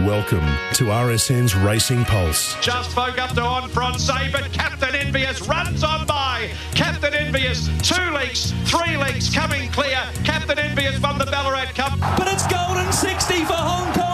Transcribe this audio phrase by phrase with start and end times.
[0.00, 2.56] Welcome to RSN's Racing Pulse.
[2.60, 6.50] Just spoke up to on front save, but Captain Envious runs on by.
[6.74, 10.02] Captain Envious, two leaks, three leaks coming clear.
[10.24, 11.96] Captain Envious won the Ballarat Cup.
[12.18, 14.13] But it's golden 60 for Hong Kong.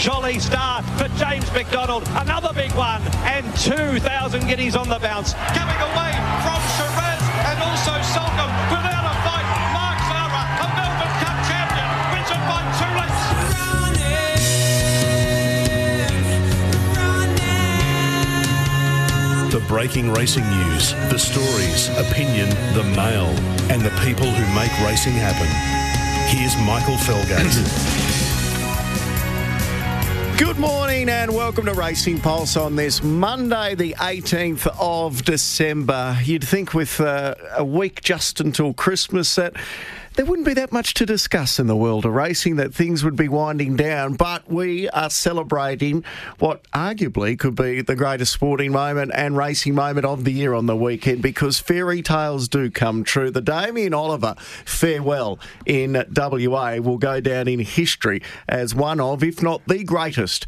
[0.00, 2.08] Jolly Star for James McDonald.
[2.16, 3.02] Another big one.
[3.28, 5.34] And 2,000 guineas on the bounce.
[5.52, 9.44] Coming away from Shiraz and also Solcombe without a fight.
[9.76, 11.84] Mark Zahra, a Melbourne Cup champion,
[12.16, 13.28] wins it by two lengths.
[19.52, 23.28] The breaking racing news, the stories, opinion, the mail,
[23.68, 25.48] and the people who make racing happen.
[26.34, 28.16] Here's Michael Felgate.
[30.40, 36.18] Good morning and welcome to Racing Pulse on this Monday, the 18th of December.
[36.24, 39.52] You'd think with uh, a week just until Christmas that
[40.14, 43.16] there wouldn't be that much to discuss in the world of racing, that things would
[43.16, 46.04] be winding down, but we are celebrating
[46.38, 50.66] what arguably could be the greatest sporting moment and racing moment of the year on
[50.66, 53.30] the weekend because fairy tales do come true.
[53.30, 59.42] The Damien Oliver farewell in WA will go down in history as one of, if
[59.42, 60.46] not the greatest,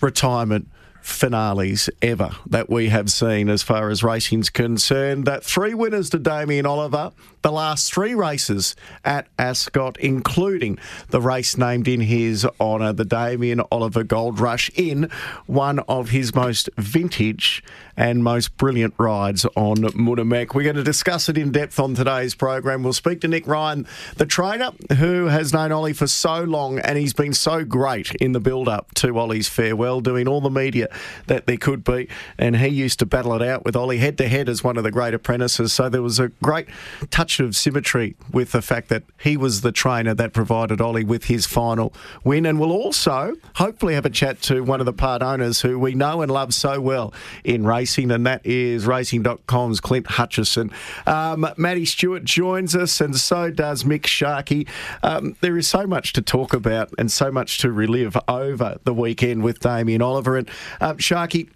[0.00, 0.68] retirement
[1.00, 5.24] finales ever that we have seen as far as racing's concerned.
[5.24, 11.56] That three winners to Damien Oliver, the last three races at Ascot, including the race
[11.56, 15.10] named in his honour, the Damien Oliver Gold Rush, in
[15.46, 17.62] one of his most vintage
[17.96, 20.54] and most brilliant rides on Munhamek.
[20.54, 22.84] We're going to discuss it in depth on today's program.
[22.84, 26.96] We'll speak to Nick Ryan, the trainer who has known Ollie for so long and
[26.96, 30.88] he's been so great in the build up to Ollie's farewell, doing all the media
[31.26, 32.08] that there could be.
[32.38, 34.84] And he used to battle it out with Ollie head to head as one of
[34.84, 35.72] the great apprentices.
[35.72, 36.68] So there was a great
[37.10, 41.24] touch of symmetry with the fact that he was the trainer that provided Ollie with
[41.24, 41.92] his final
[42.24, 42.46] win.
[42.46, 45.94] And we'll also hopefully have a chat to one of the part owners who we
[45.94, 47.12] know and love so well
[47.44, 50.70] in racing, and that is racing.com's Clint Hutchison.
[51.06, 54.66] Um, Matty Stewart joins us, and so does Mick Sharkie.
[55.02, 58.94] Um, there is so much to talk about and so much to relive over the
[58.94, 60.36] weekend with Damien Oliver.
[60.36, 60.48] And
[60.80, 61.48] um, Sharky,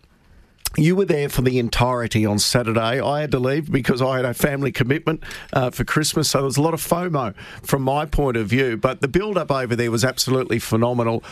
[0.76, 3.00] you were there for the entirety on Saturday.
[3.00, 5.22] I had to leave because I had a family commitment
[5.52, 8.76] uh, for Christmas, so there was a lot of FOMO from my point of view.
[8.76, 11.22] But the build up over there was absolutely phenomenal.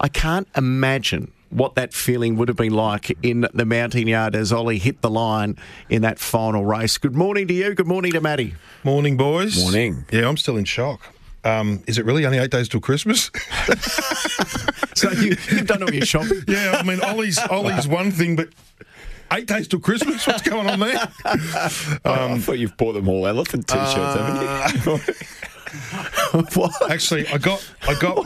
[0.00, 4.52] I can't imagine what that feeling would have been like in the mounting yard as
[4.52, 5.56] Ollie hit the line
[5.90, 6.96] in that final race.
[6.98, 7.74] Good morning to you.
[7.74, 8.54] Good morning to Matty.
[8.84, 9.62] Morning, boys.
[9.62, 10.06] Morning.
[10.10, 11.12] Yeah, I'm still in shock.
[11.44, 13.30] Um, is it really only eight days till Christmas?
[14.94, 16.42] So you, you've done all your shopping.
[16.48, 18.50] yeah, I mean, Ollie's Ollie's one thing, but
[19.32, 20.26] eight days till Christmas.
[20.26, 21.08] What's going on there?
[21.24, 25.14] I thought you've bought them all elephant t-shirts, haven't you?
[26.60, 26.90] what?
[26.90, 28.16] Actually, I got I got.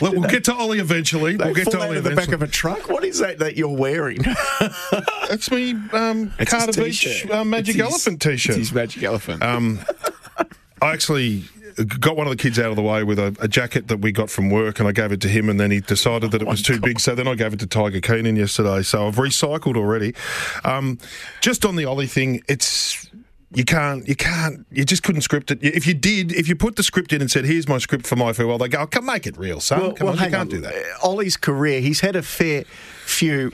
[0.00, 1.36] Look, we'll get to Ollie eventually.
[1.36, 2.88] They we'll get fall to out Ollie of the back of a truck.
[2.88, 4.20] What is that that you're wearing?
[5.28, 7.30] It's me, um, It's his Carter Beach t-shirt.
[7.32, 8.50] uh, Magic It's his- Elephant t-shirt.
[8.56, 9.42] It's his magic elephant.
[9.42, 9.80] Um,
[10.80, 11.44] I actually
[12.00, 14.12] got one of the kids out of the way with a, a jacket that we
[14.12, 16.48] got from work, and I gave it to him, and then he decided that it
[16.48, 18.82] was too big, so then I gave it to Tiger Keenan yesterday.
[18.82, 20.14] So I've recycled already.
[20.64, 20.98] Um,
[21.40, 23.08] just on the Ollie thing, it's.
[23.54, 25.58] You can't, you can't, you just couldn't script it.
[25.62, 28.16] If you did, if you put the script in and said, "Here's my script for
[28.16, 29.94] my farewell," they go, oh, "Come make it real, son.
[29.94, 32.64] Come on, you can't do that." Ollie's career, he's had a fair
[33.04, 33.52] few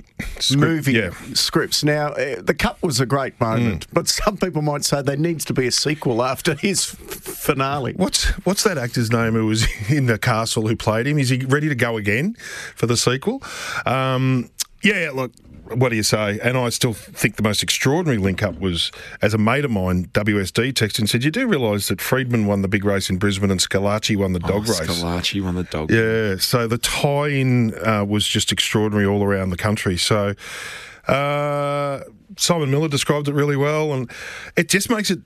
[0.57, 1.11] movie yeah.
[1.35, 1.83] scripts.
[1.83, 3.95] Now, uh, the Cup was a great moment, Mm.
[3.95, 7.93] but some people might say there needs to be a sequel after his finale.
[7.95, 11.19] What's what's that actor's name who was in the castle who played him?
[11.19, 12.37] Is he ready to go again
[12.75, 13.43] for the sequel?
[13.87, 14.50] Um,
[14.83, 15.33] yeah, look,
[15.75, 16.38] what do you say?
[16.43, 18.91] And I still think the most extraordinary link up was
[19.23, 22.62] as a mate of mine, WSD, texted and said, You do realise that Freedman won
[22.62, 24.81] the big race in Brisbane and Scalacci won the dog race?
[24.81, 25.91] Scalacci won the dog.
[25.91, 25.99] Race.
[25.99, 29.97] Yeah, so the tie in uh, was just extraordinary all around the country.
[29.97, 30.35] So
[31.06, 32.00] uh,
[32.37, 34.11] Simon Miller described it really well, and
[34.56, 35.20] it just makes it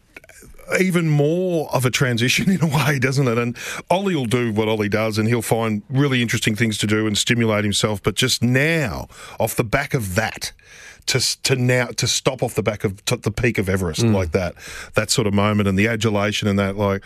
[0.80, 3.38] even more of a transition in a way, doesn't it?
[3.38, 3.56] And
[3.90, 7.16] Ollie will do what Ollie does, and he'll find really interesting things to do and
[7.16, 8.02] stimulate himself.
[8.02, 9.08] But just now,
[9.38, 10.52] off the back of that,
[11.06, 14.14] to to now to stop off the back of the peak of Everest mm.
[14.14, 14.54] like that,
[14.94, 16.76] that sort of moment and the adulation and that.
[16.76, 17.02] Like,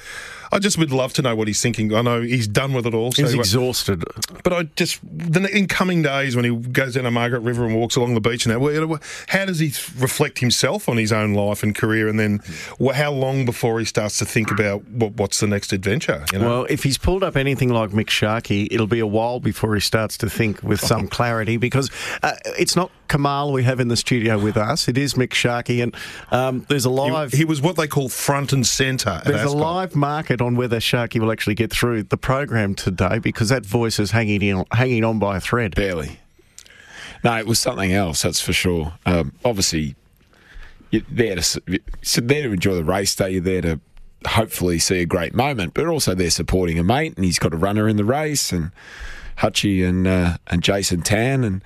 [0.52, 1.94] I just would love to know what he's thinking.
[1.94, 3.12] I know he's done with it all.
[3.12, 4.04] He was so- exhausted.
[4.42, 7.74] but I just the in coming days when he goes down to Margaret River and
[7.76, 11.62] walks along the beach and that, how does he reflect himself on his own life
[11.62, 12.40] and career, and then
[12.82, 16.24] wh- how long before he starts to think about what, what's the next adventure?
[16.32, 16.48] You know?
[16.48, 19.80] Well, if he's pulled up anything like Mick Sharkie, it'll be a while before he
[19.80, 21.90] starts to think with some clarity because
[22.22, 24.88] uh, it's not Kamal we have in the studio with us.
[24.88, 25.94] It is Mick Sharkie, and
[26.30, 27.30] um, there's a live.
[27.32, 29.20] he, he was what they call front and centre.
[29.24, 33.48] There's a live market on whether Sharkie will actually get through the program today because
[33.48, 35.74] that voice is hanging in, hanging on by a thread.
[35.74, 36.18] Barely.
[37.24, 38.22] No, it was something else.
[38.22, 38.94] That's for sure.
[39.04, 39.96] Um, obviously,
[40.90, 41.60] you're there to
[42.20, 43.30] there to enjoy the race day.
[43.30, 43.80] You're there to
[44.26, 47.56] hopefully see a great moment, but also they're supporting a mate, and he's got a
[47.56, 48.70] runner in the race, and
[49.38, 51.62] Hutchie and uh, and Jason Tan, and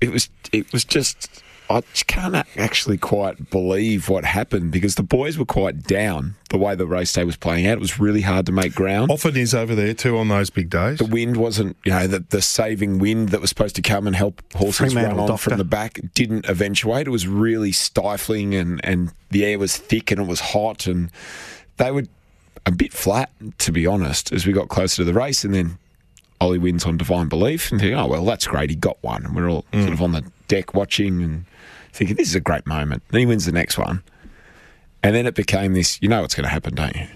[0.00, 1.42] it was it was just.
[1.70, 6.74] I can't actually quite believe what happened because the boys were quite down the way
[6.74, 7.74] the race day was playing out.
[7.74, 9.10] It was really hard to make ground.
[9.10, 10.98] Often is over there too on those big days.
[10.98, 14.16] The wind wasn't, you know, the, the saving wind that was supposed to come and
[14.16, 15.50] help horses Fremantle run on doctor.
[15.50, 17.06] from the back didn't eventuate.
[17.06, 21.10] It was really stifling and, and the air was thick and it was hot and
[21.76, 22.04] they were
[22.64, 25.44] a bit flat, to be honest, as we got closer to the race.
[25.44, 25.78] And then
[26.40, 28.70] Ollie wins on Divine Belief and think, oh, well, that's great.
[28.70, 29.26] He got one.
[29.26, 29.82] And we're all mm.
[29.82, 31.44] sort of on the deck watching and
[31.92, 33.02] thinking, this is a great moment.
[33.10, 34.02] Then he wins the next one.
[35.02, 37.06] And then it became this, you know what's going to happen, don't you?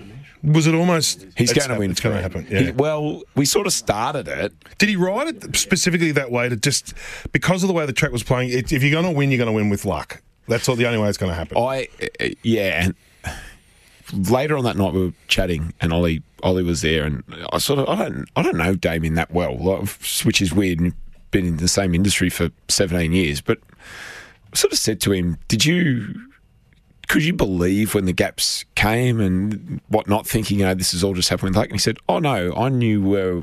[0.44, 1.25] Was it almost?
[1.37, 1.90] He's going to win.
[1.93, 2.46] It's going to happen.
[2.50, 2.61] Yeah.
[2.61, 4.52] He- well, we sort of started it.
[4.79, 6.94] Did he ride it specifically that way to just
[7.32, 8.50] because of the way the track was playing?
[8.50, 10.20] It, if you're going to win, you're going to win with luck.
[10.49, 11.56] That's all the only way it's going to happen.
[11.56, 11.88] I
[12.20, 12.94] uh, yeah, and
[14.29, 17.79] later on that night we were chatting, and Ollie Ollie was there, and I sort
[17.79, 19.55] of I don't I don't know Damien that well,
[20.25, 20.81] which is weird.
[20.81, 20.93] and
[21.32, 23.58] Been in the same industry for seventeen years, but
[24.52, 26.14] I sort of said to him, "Did you?"
[27.08, 31.12] Could you believe when the gaps came and whatnot, thinking, you know, this is all
[31.12, 31.64] just happening luck?
[31.64, 33.43] And he said, Oh, no, I knew where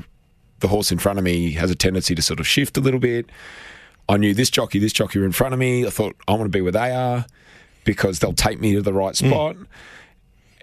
[0.60, 2.98] the horse in front of me has a tendency to sort of shift a little
[2.98, 3.26] bit.
[4.08, 5.86] I knew this jockey, this jockey were in front of me.
[5.86, 7.26] I thought, I want to be where they are
[7.84, 9.28] because they'll take me to the right hmm.
[9.28, 9.56] spot.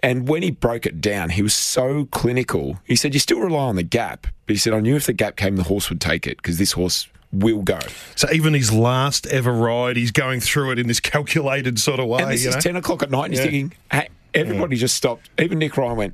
[0.04, 2.80] And when he broke it down, he was so clinical.
[2.86, 4.28] He said, You still rely on the gap.
[4.46, 6.58] But he said, I knew if the gap came, the horse would take it because
[6.58, 7.80] this horse will go.
[8.16, 12.08] So even his last ever ride, he's going through it in this calculated sort of
[12.08, 12.24] way.
[12.24, 12.62] and this you is know?
[12.62, 15.30] 10 o'clock at night, and he's thinking, hey, everybody just stopped.
[15.40, 16.14] Even Nick Ryan went,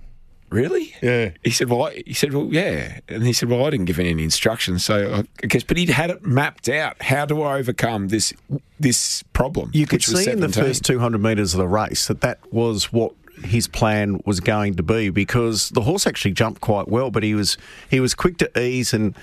[0.53, 0.93] Really?
[1.01, 1.31] Yeah.
[1.43, 2.99] He said, Well, I, he said, Well, yeah.
[3.07, 4.85] And he said, Well, I didn't give any instructions.
[4.85, 7.01] So I guess, but he'd had it mapped out.
[7.01, 8.33] How do I overcome this
[8.79, 9.71] this problem?
[9.73, 13.13] You could see in the first 200 metres of the race that that was what
[13.43, 17.33] his plan was going to be because the horse actually jumped quite well, but he
[17.33, 17.57] was
[17.89, 19.15] he was quick to ease and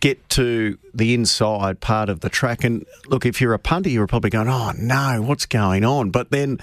[0.00, 2.64] get to the inside part of the track.
[2.64, 6.30] And look, if you're a punter, you're probably going, "Oh no, what's going on?" But
[6.30, 6.58] then.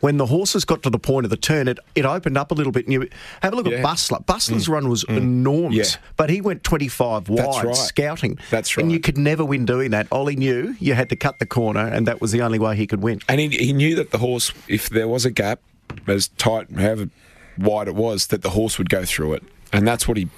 [0.00, 2.54] When the horses got to the point of the turn, it, it opened up a
[2.54, 2.86] little bit.
[2.86, 3.06] And you
[3.42, 3.82] have a look at Yeah.
[3.82, 4.20] Bustler.
[4.20, 4.72] Bustler's mm.
[4.72, 5.14] run was mm.
[5.18, 6.00] enormous, Yeah.
[6.16, 7.76] but he went 25 wide, That's right.
[7.76, 8.38] scouting.
[8.50, 8.82] That's right.
[8.82, 10.06] And you could never win doing that.
[10.10, 12.86] Ollie knew you had to cut the corner, and that was the only way he
[12.86, 13.20] could win.
[13.28, 15.60] And he, he knew that the horse, if there was a gap,
[16.06, 17.10] as tight, however
[17.58, 19.42] wide it was, that the horse would go through it.
[19.70, 20.28] And that's what he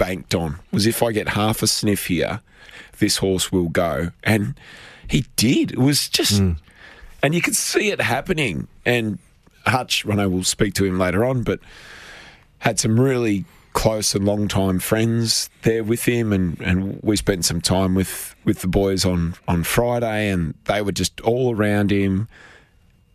[0.00, 2.40] banked on, was if I get half a sniff here,
[2.98, 4.12] this horse will go.
[4.24, 4.58] And
[5.06, 5.72] he did.
[5.72, 6.40] It was just...
[6.40, 6.52] Hmm.
[7.22, 8.66] And you could see it happening.
[8.86, 9.18] And
[9.66, 11.60] Hutch, when I know we'll speak to him later on, but
[12.60, 13.44] had some really
[13.74, 18.34] close and long time friends there with him and, and we spent some time with,
[18.44, 22.26] with the boys on, on Friday and they were just all around him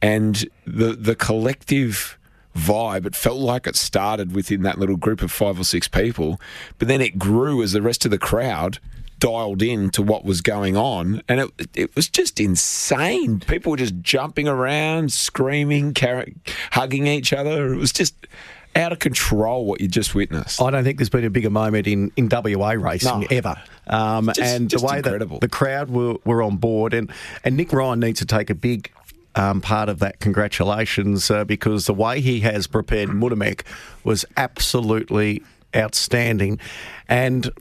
[0.05, 2.17] and the the collective
[2.55, 6.39] vibe it felt like it started within that little group of five or six people
[6.79, 8.79] but then it grew as the rest of the crowd
[9.19, 13.77] dialed in to what was going on and it it was just insane people were
[13.77, 16.25] just jumping around screaming car-
[16.71, 18.15] hugging each other it was just
[18.75, 21.87] out of control what you just witnessed I don't think there's been a bigger moment
[21.87, 23.27] in, in WA racing No.
[23.31, 23.55] ever.
[23.87, 25.39] Um, Just- and just the way incredible.
[25.39, 27.09] that the crowd were, were on board, and,
[27.45, 28.91] and Nick Ryan needs to take a big
[29.35, 33.61] um, part of that congratulations uh, because the way he has prepared Munhamek
[34.03, 35.43] was absolutely
[35.75, 36.59] outstanding.
[37.07, 37.51] And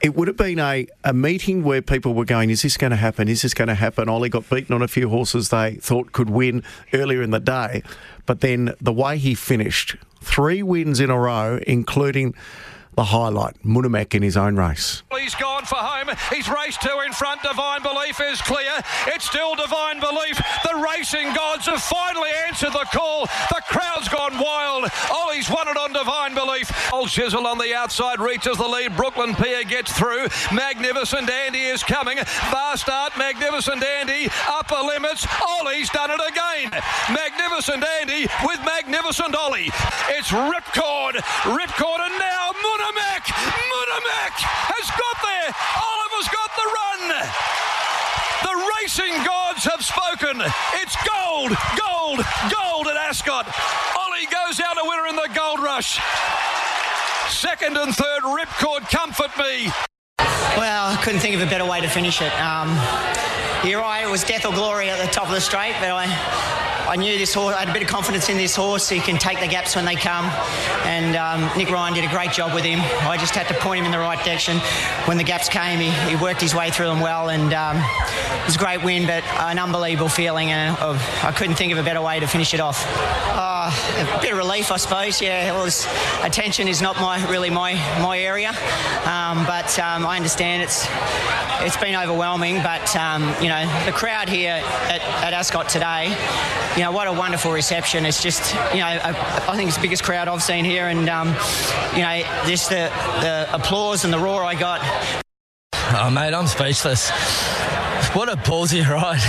[0.00, 2.96] it would have been a, a meeting where people were going, Is this going to
[2.96, 3.28] happen?
[3.28, 4.08] Is this going to happen?
[4.08, 6.62] Ollie got beaten on a few horses they thought could win
[6.92, 7.82] earlier in the day.
[8.26, 12.34] But then the way he finished, three wins in a row, including
[12.94, 15.02] the highlight, Munhamek in his own race.
[15.18, 16.14] He's gone for home.
[16.30, 17.42] He's raced two in front.
[17.42, 18.72] Divine Belief is clear.
[19.06, 20.36] It's still Divine Belief.
[20.64, 23.26] The racing gods have finally answered the call.
[23.48, 24.90] The crowd's gone wild.
[25.10, 26.70] Ollie's won it on Divine Belief.
[26.92, 28.94] Old Chisel on the outside reaches the lead.
[28.96, 30.26] Brooklyn Pier gets through.
[30.52, 32.18] Magnificent Andy is coming.
[32.18, 33.16] Fast start.
[33.16, 34.28] Magnificent Andy.
[34.48, 35.26] Upper limits.
[35.40, 36.70] Ollie's done it again.
[37.08, 39.70] Magnificent Andy with Magnificent Ollie.
[40.10, 41.14] It's Ripcord.
[41.48, 43.24] Ripcord and now Munhamek.
[43.70, 45.50] Munhamek has got there.
[45.78, 47.02] Oliver's got the run.
[48.42, 50.42] The racing gods have spoken.
[50.82, 52.18] It's gold, gold,
[52.50, 53.46] gold at Ascot.
[53.94, 56.00] Ollie goes out a winner in the gold rush.
[57.30, 59.70] Second and third, Ripcord comfort me.
[60.58, 62.34] Well, I couldn't think of a better way to finish it.
[62.40, 62.74] Um,
[63.62, 66.06] you're right, it was death or glory at the top of the straight, but I,
[66.88, 68.88] I knew this horse, I had a bit of confidence in this horse.
[68.88, 70.24] He can take the gaps when they come.
[70.84, 72.80] And um, Nick Ryan did a great job with him.
[72.80, 74.58] I just had to point him in the right direction.
[75.06, 77.28] When the gaps came, he, he worked his way through them well.
[77.28, 80.50] And um, it was a great win, but an unbelievable feeling.
[80.50, 82.84] And uh, I couldn't think of a better way to finish it off.
[82.88, 85.22] Uh, a bit of relief, I suppose.
[85.22, 85.86] Yeah, it was,
[86.22, 88.50] attention is not my really my, my area.
[89.04, 90.86] Um, but um, I understand it's
[91.64, 92.62] it's been overwhelming.
[92.62, 96.08] But um, you know, the crowd here at, at Ascot today,
[96.76, 98.06] you know, what a wonderful reception.
[98.06, 99.10] It's just, you know, I,
[99.48, 101.28] I think it's the biggest crowd I've seen here, and um,
[101.94, 104.80] you know, just the, the applause and the roar I got.
[105.74, 107.10] Oh, mate, I'm speechless.
[108.14, 109.20] What a ballsy ride.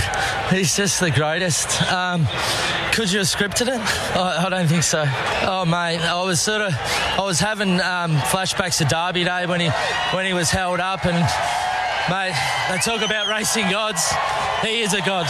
[0.54, 1.82] He's just the greatest.
[1.92, 2.26] Um,
[2.92, 4.16] could you have scripted it?
[4.16, 5.04] I, I, don't think so.
[5.08, 9.62] Oh, mate, I was sort of, I was having um, flashbacks to Derby Day when
[9.62, 9.70] he,
[10.16, 11.16] when he was held up, and
[12.10, 12.36] mate,
[12.70, 14.14] they talk about racing gods.
[14.62, 15.28] He is a god.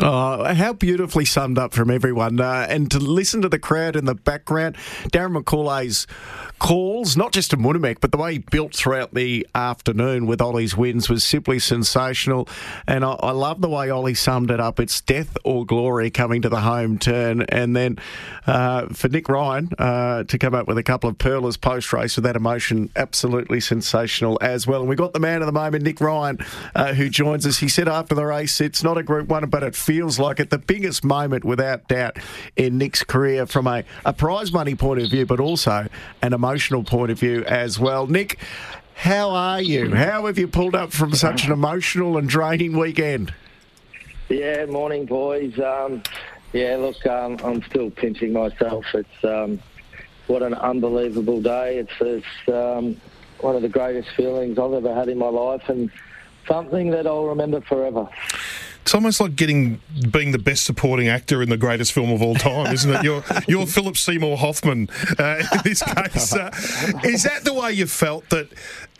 [0.00, 2.40] Oh, how beautifully summed up from everyone.
[2.40, 4.76] Uh, and to listen to the crowd in the background,
[5.12, 6.06] Darren McAuliffe's
[6.58, 10.76] calls, not just to Munhamek, but the way he built throughout the afternoon with Ollie's
[10.76, 12.48] wins was simply sensational.
[12.86, 14.80] And I, I love the way Ollie summed it up.
[14.80, 17.42] It's death or glory coming to the home turn.
[17.50, 17.98] And then
[18.46, 22.16] uh, for Nick Ryan uh, to come up with a couple of pearlers post race
[22.16, 24.80] with that emotion, absolutely sensational as well.
[24.80, 26.38] And we got the man of the moment, Nick Ryan,
[26.74, 27.58] uh, who joins us.
[27.58, 30.50] He said after the race, it's not a Group One, but it feels like it.
[30.50, 32.16] The biggest moment, without doubt,
[32.56, 35.88] in Nick's career from a, a prize money point of view, but also
[36.22, 38.06] an emotional point of view as well.
[38.06, 38.38] Nick,
[38.94, 39.94] how are you?
[39.94, 43.34] How have you pulled up from such an emotional and draining weekend?
[44.28, 45.58] Yeah, morning, boys.
[45.58, 46.02] Um,
[46.52, 48.84] yeah, look, um, I'm still pinching myself.
[48.94, 49.60] It's um,
[50.26, 51.78] what an unbelievable day.
[51.78, 53.00] It's, it's um,
[53.40, 55.90] one of the greatest feelings I've ever had in my life, and
[56.46, 58.08] something that I'll remember forever.
[58.92, 59.80] It's almost like getting
[60.10, 63.02] being the best supporting actor in the greatest film of all time, isn't it?
[63.02, 66.34] You're you're Philip Seymour Hoffman uh, in this case.
[66.34, 66.50] Uh,
[67.02, 68.50] is that the way you felt that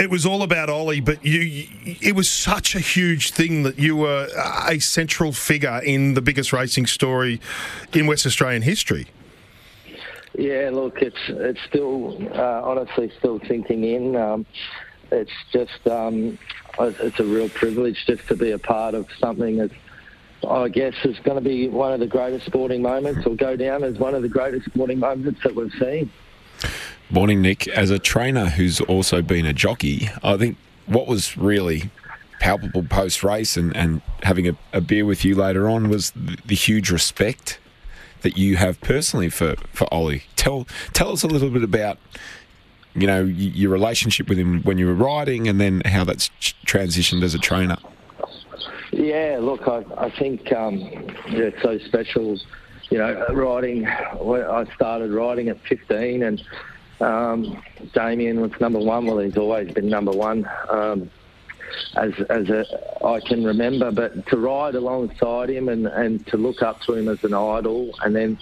[0.00, 1.68] it was all about Ollie, but you
[2.00, 4.30] it was such a huge thing that you were
[4.66, 7.38] a central figure in the biggest racing story
[7.92, 9.08] in West Australian history?
[10.38, 14.16] Yeah, look, it's it's still uh, honestly still sinking in.
[14.16, 14.46] Um,
[15.10, 16.38] it's just um,
[16.78, 19.70] it's a real privilege just to be a part of something that
[20.48, 23.84] I guess is going to be one of the greatest sporting moments, or go down
[23.84, 26.10] as one of the greatest sporting moments that we've seen.
[27.10, 27.68] Morning, Nick.
[27.68, 30.56] As a trainer who's also been a jockey, I think
[30.86, 31.90] what was really
[32.40, 36.56] palpable post race and, and having a, a, beer with you later on was the,
[36.56, 37.60] huge respect
[38.22, 40.24] that you have personally for, for Ollie.
[40.34, 41.98] Tell tell us a little bit about
[42.94, 46.30] you know your relationship with him when you were riding, and then how that's
[46.66, 47.76] transitioned as a trainer.
[48.92, 50.80] Yeah, look, I, I think um,
[51.26, 52.38] it's so special.
[52.90, 53.86] You know, riding.
[53.86, 56.42] I started riding at 15, and
[57.00, 57.62] um,
[57.94, 59.06] Damien was number one.
[59.06, 60.48] Well, he's always been number one.
[60.68, 61.10] Um,
[61.96, 62.66] as as a,
[63.02, 67.08] I can remember, but to ride alongside him and, and to look up to him
[67.08, 68.38] as an idol, and then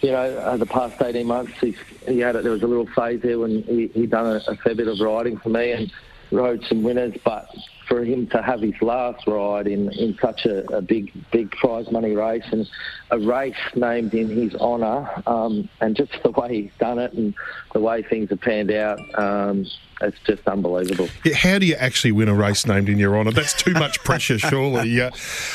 [0.00, 1.76] you know, uh, the past 18 months, he,
[2.06, 2.42] he had it.
[2.42, 4.98] There was a little phase there when he, he done a, a fair bit of
[4.98, 5.92] riding for me and
[6.30, 7.14] rode some winners.
[7.22, 7.54] But
[7.90, 11.90] for him to have his last ride in, in such a, a big, big prize
[11.90, 12.70] money race and
[13.10, 17.34] a race named in his honour, um, and just the way he's done it and
[17.74, 19.66] the way things have panned out, um,
[20.00, 21.08] it's just unbelievable.
[21.24, 23.32] Yeah, how do you actually win a race named in your honour?
[23.32, 25.00] That's too much pressure, surely.
[25.00, 25.10] Uh,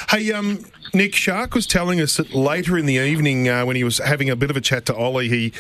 [0.10, 0.60] hey, um,
[0.96, 4.30] Nick Shark was telling us that later in the evening, uh, when he was having
[4.30, 5.52] a bit of a chat to Ollie, he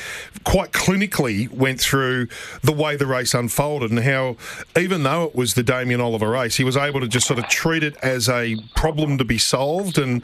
[0.45, 2.29] quite clinically went through
[2.61, 4.37] the way the race unfolded and how,
[4.79, 7.49] even though it was the Damien Oliver race, he was able to just sort of
[7.49, 10.23] treat it as a problem to be solved, and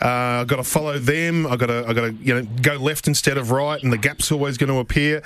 [0.00, 1.44] uh, I've got to follow them.
[1.44, 3.98] I've got to, I've got to, you know, go left instead of right, and the
[3.98, 5.24] gap's always going to appear.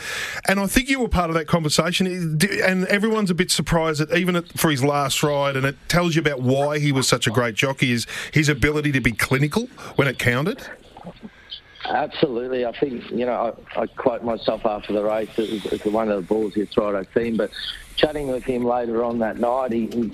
[0.49, 2.07] And I think you were part of that conversation,
[2.65, 6.17] and everyone's a bit surprised that even at, for his last ride, and it tells
[6.17, 9.67] you about why he was such a great jockey, is his ability to be clinical
[9.97, 10.65] when it counted.
[11.85, 12.65] Absolutely.
[12.65, 15.29] I think, you know, I, I quote myself after the race.
[15.37, 17.37] It was, it was one of the ballsiest ride I've seen.
[17.37, 17.51] But
[17.97, 20.13] chatting with him later on that night, he, he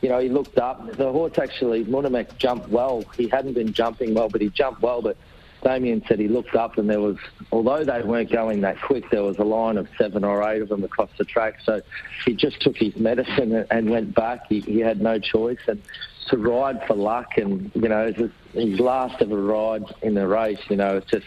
[0.00, 0.96] you know, he looked up.
[0.96, 3.04] The horse actually, Munhamek jumped well.
[3.16, 5.02] He hadn't been jumping well, but he jumped well.
[5.02, 5.18] But
[5.62, 7.16] Damien said he looked up and there was,
[7.52, 10.68] although they weren't going that quick, there was a line of seven or eight of
[10.70, 11.54] them across the track.
[11.64, 11.82] So
[12.24, 14.46] he just took his medicine and went back.
[14.48, 15.60] He, he had no choice.
[15.66, 15.82] And
[16.28, 18.12] to ride for luck and, you know,
[18.52, 21.26] his last ever ride in the race, you know, it just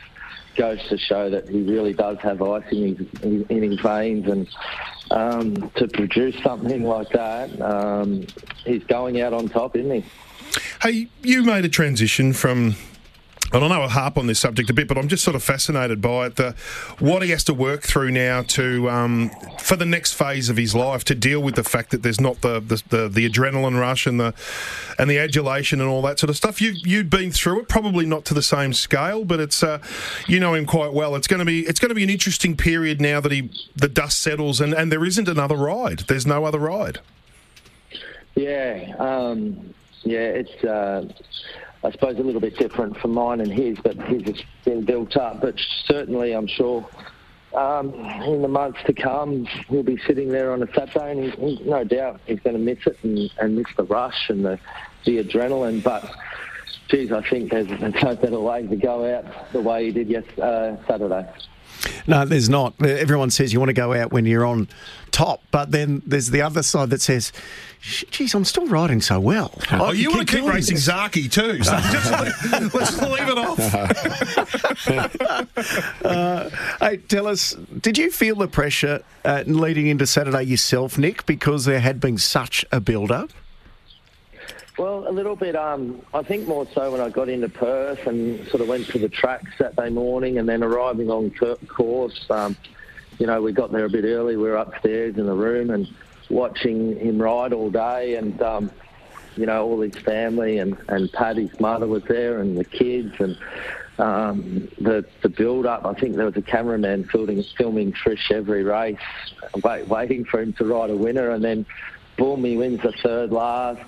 [0.55, 4.47] goes to show that he really does have ice in his, in his veins and
[5.11, 8.25] um, to produce something like that, um,
[8.65, 10.05] he's going out on top, isn't he?
[10.81, 12.75] Hey, you made a transition from
[13.53, 15.41] I don't know, I harp on this subject a bit, but I'm just sort of
[15.43, 16.35] fascinated by it.
[16.35, 16.53] The,
[16.99, 20.75] what he has to work through now to um, for the next phase of his
[20.75, 24.05] life to deal with the fact that there's not the the, the, the adrenaline rush
[24.05, 24.33] and the
[24.99, 26.59] and the adulation and all that sort of stuff.
[26.61, 29.79] You you've been through it, probably not to the same scale, but it's uh,
[30.27, 31.15] you know him quite well.
[31.15, 33.87] It's going to be it's going to be an interesting period now that he the
[33.87, 35.99] dust settles and, and there isn't another ride.
[35.99, 36.99] There's no other ride.
[38.35, 39.73] Yeah, um,
[40.03, 40.63] yeah, it's.
[40.65, 41.13] Uh,
[41.87, 45.15] I suppose, a little bit different from mine and his, but his has been built
[45.15, 45.39] up.
[45.39, 46.85] But certainly, I'm sure
[47.55, 47.93] um,
[48.25, 51.63] in the months to come, he'll be sitting there on a Saturday, and he, he,
[51.63, 54.59] no doubt he's going to miss it and, and miss the rush and the,
[55.05, 55.81] the adrenaline.
[55.81, 56.03] But
[56.89, 60.25] geez, I think there's, no better way to go out the way he did yes
[60.39, 61.25] uh, Saturday.
[62.07, 62.73] No, there's not.
[62.83, 64.67] Everyone says you want to go out when you're on
[65.11, 67.31] top, but then there's the other side that says,
[67.81, 69.53] geez, I'm still riding so well.
[69.71, 70.87] Oh, you want to keep racing this.
[70.87, 71.63] Zaaki too.
[71.63, 72.11] So just,
[72.73, 73.59] let's leave it off.
[76.03, 81.25] uh, hey, tell us, did you feel the pressure uh, leading into Saturday yourself, Nick,
[81.25, 83.31] because there had been such a build-up?
[84.77, 85.55] Well, a little bit.
[85.55, 88.99] Um, I think more so when I got into Perth and sort of went to
[88.99, 91.31] the track Saturday morning, and then arriving on
[91.67, 92.29] course.
[92.29, 92.55] Um,
[93.17, 94.35] you know, we got there a bit early.
[94.35, 95.87] We were upstairs in the room and
[96.29, 98.69] watching him ride all day, and um,
[99.35, 103.35] you know, all his family and and Paddy's mother was there, and the kids, and
[103.97, 105.87] um, the the build up.
[105.87, 108.99] I think there was a cameraman filming filming Trish every race,
[109.63, 111.65] wait, waiting for him to ride a winner, and then
[112.15, 113.81] boom, he wins the third last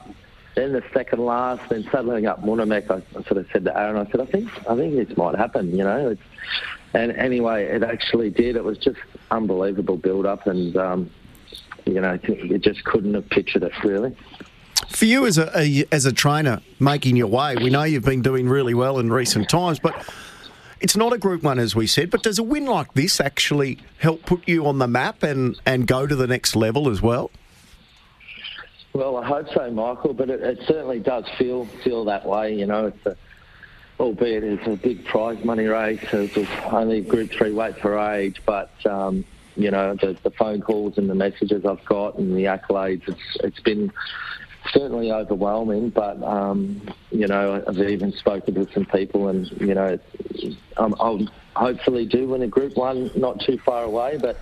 [0.59, 4.11] then the second last, then saddling up Munhamek, I, sort of said to Aaron, I
[4.11, 6.09] said, I think, I think this might happen, you know.
[6.09, 6.21] It's,
[6.93, 8.55] and anyway, it actually did.
[8.55, 8.99] It was just
[9.31, 11.09] unbelievable build-up, and um,
[11.85, 14.15] you know, you just couldn't have pictured it really.
[14.89, 18.21] For you as a, a, as a trainer making your way, we know you've been
[18.21, 19.93] doing really well in recent times, but
[20.79, 22.09] it's not a Group One as we said.
[22.09, 25.85] But does a win like this actually help put you on the map and and
[25.85, 27.29] go to the next level as well?
[28.93, 30.13] Well, I hope so, Michael.
[30.13, 32.55] But it, it certainly does feel feel that way.
[32.55, 33.15] You know, it's a,
[33.99, 36.03] albeit it's a big prize money race.
[36.11, 39.25] It was only Group Three weight for age, but um,
[39.55, 43.07] you know the, the phone calls and the messages I've got and the accolades.
[43.07, 43.91] It's it's been
[44.71, 49.99] certainly overwhelming, but um, you know I've even spoken to some people, and you know
[50.77, 54.39] I'll hopefully do win a Group One, not too far away, but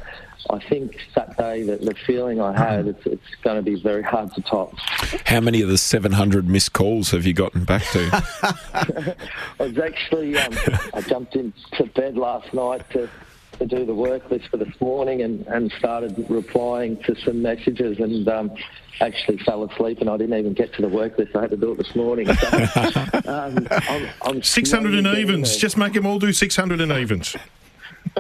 [0.50, 4.34] I think Saturday, the, the feeling I had, it's, it's going to be very hard
[4.36, 4.74] to top.
[5.26, 8.10] How many of the 700 missed calls have you gotten back to?
[9.60, 10.54] I was actually, um,
[10.94, 13.10] I jumped into bed last night to,
[13.60, 18.00] to do the work list for this morning and, and started replying to some messages
[18.00, 18.52] and um,
[19.02, 21.36] actually fell asleep and I didn't even get to the work list.
[21.36, 22.34] I had to do it this morning.
[22.34, 22.48] So,
[23.26, 25.58] um, I'm, I'm 600 in evens.
[25.58, 27.36] Just make them all do 600 in evens.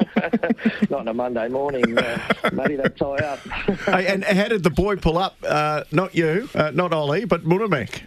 [0.89, 2.19] Not on a Monday morning, uh,
[2.53, 3.39] Matty, they tie up.
[3.85, 5.37] hey, and how did the boy pull up?
[5.43, 8.01] Uh, not you, uh, not Ollie, but Munhamek.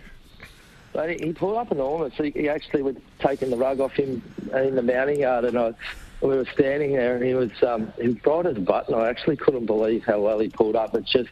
[1.21, 2.15] He pulled up enormous.
[2.15, 4.23] He, he actually was taking the rug off him
[4.53, 5.73] in the mounting yard, and I,
[6.21, 8.95] we were standing there, and he was um, he was bright as a button.
[8.95, 10.95] I actually couldn't believe how well he pulled up.
[10.95, 11.31] It just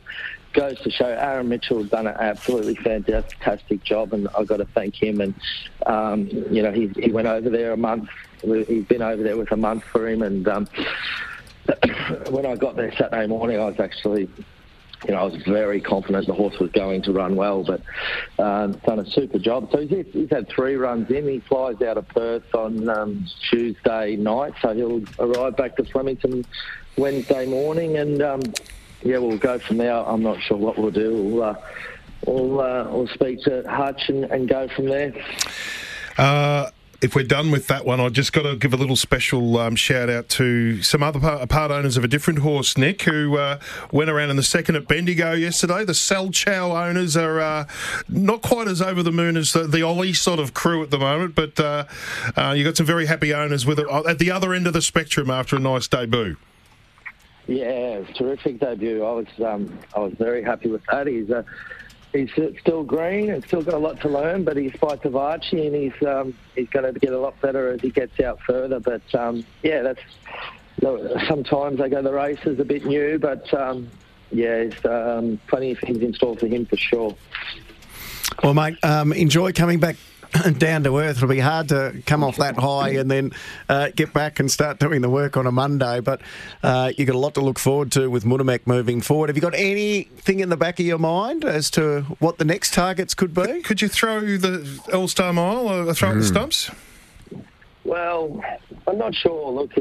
[0.53, 4.64] goes to show Aaron Mitchell has done an absolutely fantastic job, and I've got to
[4.66, 5.21] thank him.
[5.21, 5.35] And
[5.87, 8.09] um, you know, he he went over there a month
[8.42, 10.68] He's been over there with a month for him, and um,
[12.31, 14.29] when I got there Saturday morning, I was actually
[15.07, 17.83] you know, I was very confident the horse was going to run well, but
[18.38, 19.70] uh, done a super job.
[19.70, 21.29] So he's, he's, had three runs in.
[21.29, 26.44] He flies out of Perth on um, Tuesday night, so he'll arrive back to Flemington
[26.96, 28.42] Wednesday morning, and um,
[29.03, 29.94] yeah, we'll go from there.
[29.94, 31.14] I'm not sure what we'll do.
[31.14, 31.55] We'll, uh,
[32.27, 35.12] we'll uh, we'll speak to Hutch and, and go from there.
[36.16, 36.70] Uh,
[37.01, 39.77] if we're done with that one, I just got to give a little special um,
[39.77, 43.61] shout out to some other part, part, owners of a different horse, Nick, who uh,
[43.93, 45.85] went around in the second at Bendigo yesterday.
[45.85, 47.69] The Sal Chow owners are uh,
[48.09, 50.99] not quite as over the moon as the, the Ollie sort of crew at the
[50.99, 51.85] moment, but uh,
[52.37, 54.73] uh you got some very happy owners with it uh, at the other end of
[54.73, 56.37] the spectrum after a nice debut.
[57.47, 59.05] Yeah, terrific debut.
[59.05, 61.07] I was um, I was very happy with that.
[61.07, 61.45] He's a
[62.12, 65.66] he's still green and still got a lot to learn, but he's fights of Archie
[65.66, 68.81] and he's um, he's going to get a lot better as he gets out further.
[68.81, 70.01] But um, yeah, that's
[71.27, 73.88] sometimes they go the races a bit new, but um,
[74.31, 77.14] yeah, there's um, plenty of things in store for him for sure.
[78.42, 79.97] Well, mate, um, enjoy coming back
[80.59, 81.17] down to earth.
[81.17, 83.33] It'll be hard to come off that high and then
[83.69, 86.01] uh, get back and start doing the work on a Monday.
[86.01, 86.21] But
[86.62, 89.29] uh, you've got a lot to look forward to with Munhamek moving forward.
[89.29, 92.75] Have you got anything in the back of your mind as to what the next
[92.75, 93.62] targets could be?
[93.62, 96.21] Could you throw the All Star Mile or throw mm.
[96.21, 96.71] the stumps?
[97.85, 98.43] Well,
[98.87, 99.51] I'm not sure.
[99.51, 99.73] Look,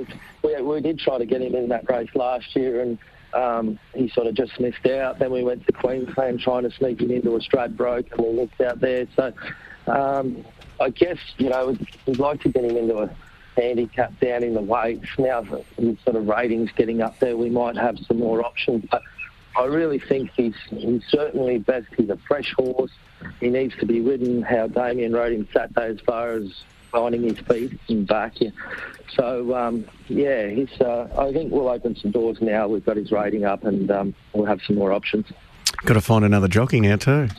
[0.43, 2.97] we, we did try to get him in that race last year and.
[3.33, 5.19] Um, he sort of just missed out.
[5.19, 8.33] Then we went to Queensland trying to sneak him into a straight Stradbroke and we
[8.43, 9.05] missed out there.
[9.17, 9.33] So
[9.87, 10.45] um,
[10.79, 13.09] I guess, you know, we'd like to get him into a
[13.55, 15.07] handicap down in the weights.
[15.17, 15.65] Now that
[16.03, 18.85] sort of ratings getting up there, we might have some more options.
[18.89, 19.01] But
[19.57, 21.87] I really think he's, he's certainly best.
[21.97, 22.91] He's a fresh horse.
[23.39, 27.39] He needs to be ridden how Damien rode him Saturday as far as finding his
[27.39, 28.39] feet and back.
[28.39, 28.51] Yeah.
[29.15, 32.67] So, um, yeah, he's, uh, I think we'll open some doors now.
[32.67, 35.25] We've got his rating up and um, we'll have some more options.
[35.85, 37.29] Got to find another jockey now too.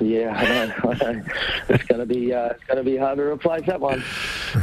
[0.00, 0.90] Yeah, I know.
[0.90, 1.24] I know.
[1.68, 4.02] It's going to be uh, it's going to be hard to replace that one.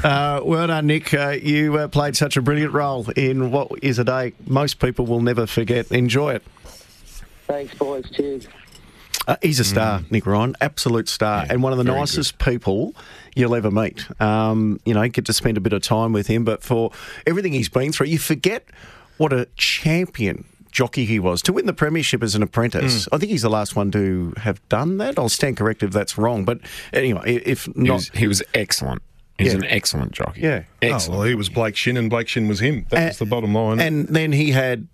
[0.04, 1.13] Uh, well done, Nick.
[1.13, 5.06] Uh, you uh, played such a brilliant role in what is a day most people
[5.06, 5.91] will never forget.
[5.91, 6.43] Enjoy it.
[7.48, 8.10] Thanks, boys.
[8.12, 8.48] Cheers.
[9.28, 10.12] Uh, he's a star, mm.
[10.12, 12.52] Nick Ryan, absolute star, yeah, and one of the nicest good.
[12.52, 12.95] people
[13.36, 14.06] you'll ever meet.
[14.21, 16.91] Um, you know, get to spend a bit of time with him, but for
[17.26, 18.67] everything he's been through, you forget
[19.17, 23.05] what a champion jockey he was to win the premiership as an apprentice.
[23.05, 23.09] Mm.
[23.13, 25.17] I think he's the last one to have done that.
[25.17, 26.43] I'll stand corrected if that's wrong.
[26.43, 26.59] But
[26.91, 29.01] anyway, if not, he was, he was excellent.
[29.38, 29.59] He's yeah.
[29.59, 30.41] an excellent jockey.
[30.41, 31.15] Yeah, excellent.
[31.15, 32.85] Oh, well, he was Blake Shinn, and Blake Shinn was him.
[32.89, 33.79] That was the bottom line.
[33.79, 34.88] And then he had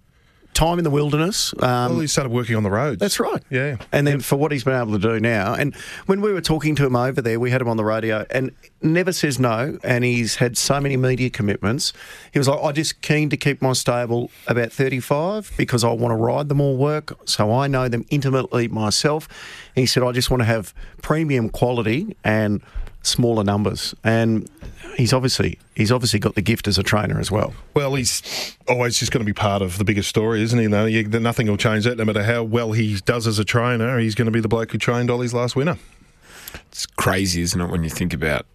[0.54, 1.54] time in the wilderness.
[1.60, 3.00] Um, well, he started working on the roads.
[3.00, 3.42] That's right.
[3.50, 3.78] Yeah.
[3.92, 5.74] And then for what he's been able to do now, and
[6.06, 8.52] when we were talking to him over there, we had him on the radio, and
[8.82, 9.80] never says no.
[9.84, 11.94] And he's had so many media commitments.
[12.34, 16.12] He was like, "I just keen to keep my stable about thirty-five because I want
[16.12, 19.28] to ride them all work, so I know them intimately myself."
[19.76, 22.62] And he said, "I just want to have premium quality and."
[23.04, 24.50] Smaller numbers, and
[24.96, 27.54] he's obviously he's obviously got the gift as a trainer as well.
[27.74, 30.68] Well, he's always just going to be part of the bigger story, isn't he?
[30.68, 30.88] No,
[31.20, 31.98] nothing will change that.
[31.98, 34.72] No matter how well he does as a trainer, he's going to be the bloke
[34.72, 35.78] who trained Ollie's last winner.
[36.70, 38.46] It's crazy, isn't it, when you think about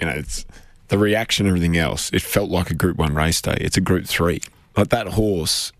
[0.00, 0.44] you know it's
[0.88, 2.10] the reaction, and everything else.
[2.12, 3.56] It felt like a Group One race day.
[3.60, 4.40] It's a Group Three.
[4.76, 5.72] Like that horse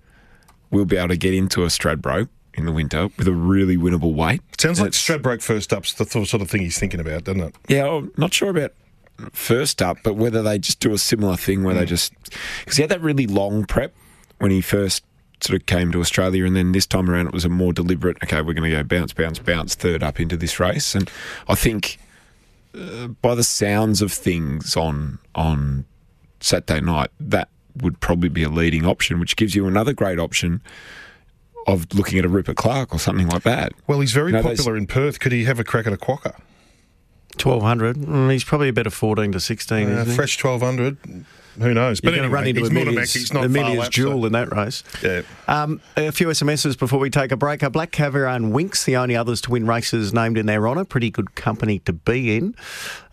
[0.70, 4.14] will be able to get into a Stradbroke in the winter with a really winnable
[4.14, 4.40] weight.
[4.58, 7.54] Sounds like Stradbroke first up's the sort of thing he's thinking about, doesn't it?
[7.68, 8.72] Yeah, I'm not sure about
[9.32, 11.80] first up, but whether they just do a similar thing where mm.
[11.80, 12.12] they just
[12.60, 13.94] because he had that really long prep
[14.38, 15.04] when he first
[15.40, 18.16] sort of came to Australia, and then this time around it was a more deliberate.
[18.24, 21.10] Okay, we're going to go bounce, bounce, bounce third up into this race, and
[21.48, 21.98] I think
[22.74, 25.84] uh, by the sounds of things on on
[26.40, 27.48] Saturday night, that
[27.82, 30.62] would probably be a leading option, which gives you another great option
[31.66, 33.72] of looking at a Rupert Clarke or something like that.
[33.86, 35.20] Well, he's very you know, popular in Perth.
[35.20, 36.40] Could he have a crack at a quokka?
[37.42, 37.96] 1200.
[37.96, 39.90] Mm, he's probably a better 14 to 16.
[39.90, 41.24] Uh, fresh 1200.
[41.60, 42.00] Who knows?
[42.02, 44.82] You're but anyway, run into he's Amelia's, he's not Amelia's jewel in that race.
[45.02, 45.22] Yeah.
[45.46, 47.62] Um, a few SMSs before we take a break.
[47.62, 50.84] A Black Caviar and Winks, the only others to win races named in their honour.
[50.84, 52.56] Pretty good company to be in.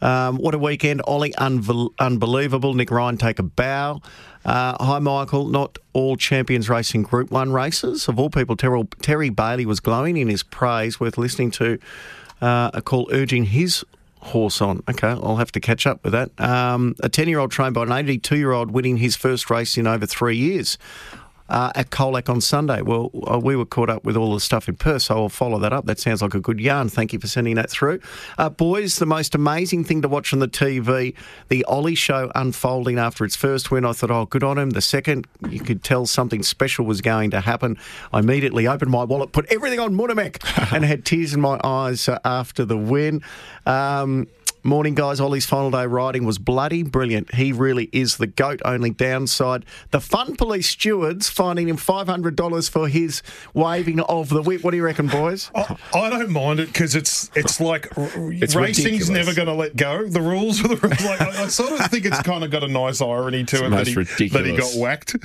[0.02, 1.02] Um, what a weekend.
[1.06, 2.74] Ollie, unve- unbelievable.
[2.74, 4.02] Nick Ryan take a bow.
[4.43, 5.47] Uh, hi, Michael.
[5.47, 8.08] Not all champions racing Group 1 races.
[8.08, 11.77] Of all people, Terry, Terry Bailey was glowing in his praise, worth listening to
[12.41, 13.86] uh, a call urging his
[14.21, 14.84] horse on.
[14.89, 16.32] Okay, I'll have to catch up with that.
[16.39, 19.77] Um, a 10 year old trained by an 82 year old winning his first race
[19.77, 20.77] in over three years
[21.52, 22.82] uh, at Colac on Sunday.
[22.82, 25.60] Well, uh, we were caught up with all the stuff in Perth, so I'll follow
[25.60, 25.86] that up.
[25.86, 26.88] That sounds like a good yarn.
[26.88, 28.00] Thank you for sending that through.
[28.38, 31.14] Uh, boys, the most amazing thing to watch on the TV,
[31.50, 33.84] the Ollie show unfolding after its first win.
[33.84, 34.70] I thought, oh, good on him.
[34.70, 37.78] The second, you could tell something special was going to happen.
[38.14, 42.08] I immediately opened my wallet, put everything on Munhamek, and had tears in my eyes
[42.08, 43.22] uh, after the win.
[43.66, 44.28] Um,
[44.63, 45.19] Morning, guys.
[45.19, 47.34] Ollie's final day riding was bloody brilliant.
[47.34, 48.62] He really is the goat.
[48.63, 53.24] Only downside, the Fun Police stewards finding him $500 for his
[53.56, 54.63] waving of the whip.
[54.63, 55.50] What do you reckon, boys?
[55.56, 59.10] I, I don't mind it because it's it's like It's racing's ridiculous.
[59.10, 60.08] never going to let go.
[60.08, 61.04] The rules are the rules.
[61.04, 63.62] Like, I, I sort of think it's kind of got a nice irony to It's
[63.65, 65.15] it that most he, that he got whacked.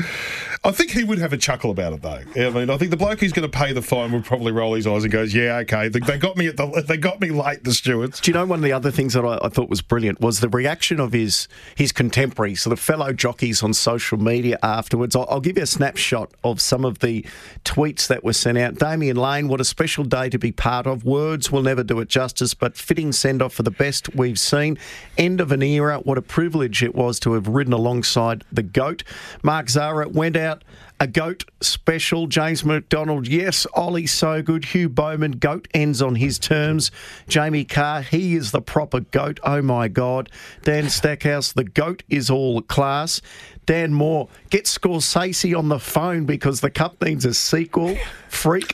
[0.64, 2.22] I think he would have a chuckle about it though.
[2.36, 4.72] I mean, I think the bloke who's going to pay the fine would probably roll
[4.74, 7.28] his eyes and goes, "Yeah, okay, they, they got me at the they got me
[7.30, 8.20] late." The stewards.
[8.20, 10.40] Do you know one of the other things that I, I thought was brilliant was
[10.40, 15.16] the reaction of his his contemporaries, so the fellow jockeys on social media afterwards.
[15.16, 17.24] I'll, I'll give you a snapshot of some of the
[17.64, 18.76] tweets that were sent out.
[18.76, 21.04] Damian Lane, what a special day to be part of.
[21.04, 24.78] Words will never do it justice, but fitting send off for the best we've seen.
[25.18, 25.98] End of an era.
[25.98, 29.02] What a privilege it was to have ridden alongside the goat.
[29.42, 30.62] Mark Zahra went out.
[30.98, 32.26] A goat special.
[32.26, 33.66] James McDonald, yes.
[33.74, 34.64] Ollie, so good.
[34.64, 36.90] Hugh Bowman, goat ends on his terms.
[37.28, 39.38] Jamie Kah, he is the proper goat.
[39.42, 40.30] Oh my God.
[40.62, 43.20] Dan Stackhouse, the goat is all class.
[43.66, 47.96] Dan Moor, get Scorsese on the phone because the cup needs a sequel.
[48.28, 48.72] Freak.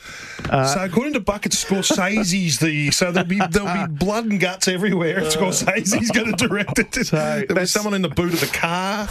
[0.49, 4.67] Uh, so according to Bucket, Scorsese's the so there'll be there'll be blood and guts
[4.67, 5.19] everywhere.
[5.19, 9.07] If Scorsese's going to direct it, there'll be someone in the boot of the car.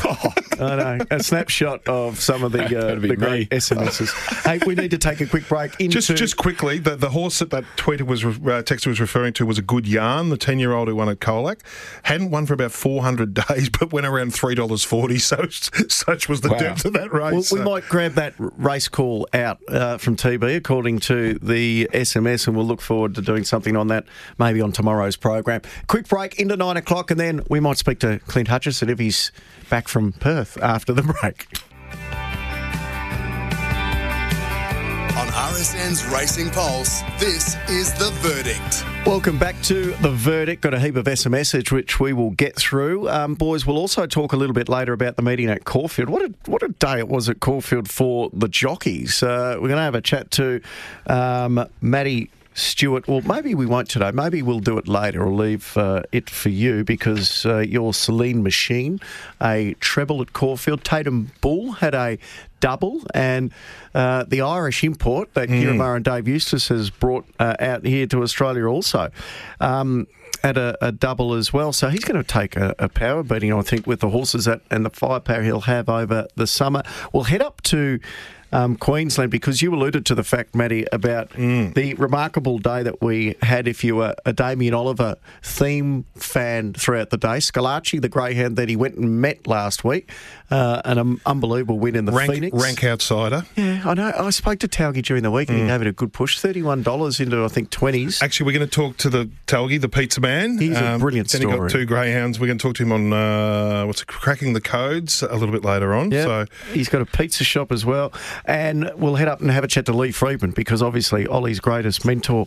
[0.61, 1.07] I know.
[1.11, 4.45] A snapshot of some of the, uh, the great SMSs.
[4.45, 5.73] hey, we need to take a quick break.
[5.81, 9.01] Into Just, just quickly, the, the horse that that tweeter was re- uh, texter was
[9.01, 10.29] referring to was a good yarn.
[10.29, 11.61] The ten year old who won at Colac
[12.05, 15.19] hadn't won for about four hundred days, but went around three dollars forty.
[15.19, 15.47] So
[15.89, 16.59] such was the Wow.
[16.59, 17.51] depth of that race.
[17.53, 22.47] Well, we might grab that race call out uh, from TB according to the SMS,
[22.47, 24.05] and we'll look forward to doing something on that
[24.39, 25.63] maybe on tomorrow's program.
[25.87, 29.33] Quick break into nine o'clock, and then we might speak to Clint Hutchison if he's
[29.71, 31.47] back from Perth after the break.
[35.17, 38.85] On RSN's Racing Pulse, this is The Verdict.
[39.05, 40.63] Welcome back to the verdict.
[40.63, 43.09] Got a heap of SMS which we will get through.
[43.09, 46.09] Um, boys, we'll also talk a little bit later about the meeting at Caulfield.
[46.09, 49.21] What a what a day it was at Caulfield for the jockeys.
[49.21, 50.61] Uh, we're going to have a chat to
[51.09, 52.31] um, Maddie.
[52.55, 54.11] Stewart, well, maybe we won't today.
[54.13, 55.25] Maybe we'll do it later.
[55.25, 59.01] I'll leave uh, it for you because uh, your Celine Machine,
[59.41, 60.85] a treble at Caulfield.
[60.85, 62.19] Tatum Bull had a
[62.61, 63.53] double, and
[63.95, 65.63] uh, the Irish import that Mm.
[65.63, 69.11] Ciaron Maher and Dave Eustace has brought uh, out here to Australia also.
[69.61, 70.07] Um,
[70.45, 73.53] at a, a double as well, so he's going to take a, a power beating,
[73.53, 76.83] I think, with the horses that and the firepower he'll have over the summer.
[77.13, 78.01] We'll head up to
[78.53, 81.31] um, Queensland because you alluded to the fact, Matty, about
[81.75, 83.67] the remarkable day that we had.
[83.67, 88.69] If you were a Damien Oliver theme fan throughout the day, Scalacci, the greyhound that
[88.69, 90.11] he went and met last week,
[90.53, 92.57] uh, an um, unbelievable win in the rank, Phoenix.
[92.63, 93.45] rank outsider.
[93.57, 94.13] Yeah, I know.
[94.17, 96.39] I spoke to Talgi during the week and he gave it a good push.
[96.39, 98.23] Thirty-one dollars into I think twenties.
[98.23, 100.59] Actually, we're going to talk to the Telgi, the pizza man.
[100.59, 101.69] He's a brilliant Then he story.
[101.69, 102.39] got two greyhounds.
[102.39, 105.53] We're going to talk to him on uh, what's it, cracking the codes a little
[105.53, 106.11] bit later on.
[106.11, 108.13] Yeah, So he's got a pizza shop as well,
[108.45, 112.05] and we'll head up and have a chat to Lee Freedman because obviously Ollie's greatest
[112.05, 112.47] mentor.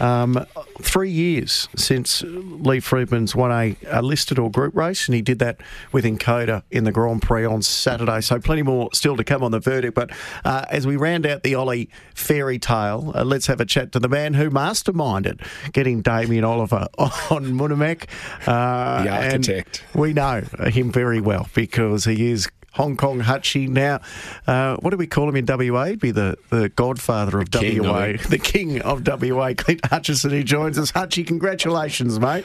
[0.00, 0.44] Um,
[0.82, 5.38] three years since Lee Freedman's won a, a listed or group race, and he did
[5.38, 5.56] that
[5.92, 8.20] with Encoda in the Grand Prix on Saturday.
[8.20, 9.94] So plenty more still to come on the verdict.
[9.94, 10.10] But
[10.44, 13.98] uh, as we round out the Ollie fairy tale, uh, let's have a chat to
[13.98, 15.40] the man who masterminded
[15.72, 18.04] getting Damien Oliver on Munhamek.
[18.46, 19.84] Uh, The architect.
[19.94, 23.68] we know him very well because he is Hong Kong Hutchie.
[23.68, 24.00] Now,
[24.46, 25.84] uh, what do we call him in WA?
[25.86, 28.28] He'd be the, the godfather of king, WA, I think.
[28.30, 29.54] the king of WA.
[29.56, 30.92] Clint Hutchison, who joins us.
[30.92, 32.44] Hutchie, congratulations, mate.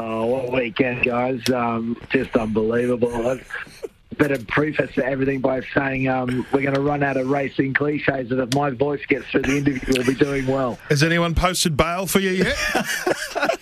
[0.00, 1.40] Oh, what weekend, guys.
[1.50, 3.40] Um, just unbelievable.
[4.10, 8.30] I've better preface everything by saying um, we're going to run out of racing cliches,
[8.30, 10.78] and if my voice gets through the interview, we'll be doing well.
[10.88, 12.56] has anyone posted bail for you yet?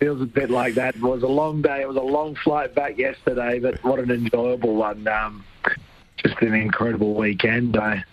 [0.00, 0.96] Feels a bit like that.
[0.96, 1.82] It was a long day.
[1.82, 5.06] It was a long flight back yesterday, but what an enjoyable one.
[5.06, 5.44] Um,
[6.16, 7.76] just an incredible weekend.
[7.76, 8.04] I,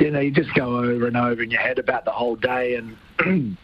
[0.00, 2.74] you know, you just go over and over in your head about the whole day,
[2.74, 2.96] and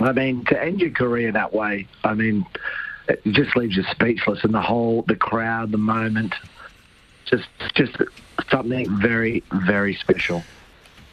[0.00, 2.46] I mean, to end your career that way, I mean,
[3.08, 4.44] it just leaves you speechless.
[4.44, 6.34] And the whole, the crowd, the moment,
[7.26, 7.96] just, just
[8.50, 10.42] something very, very special.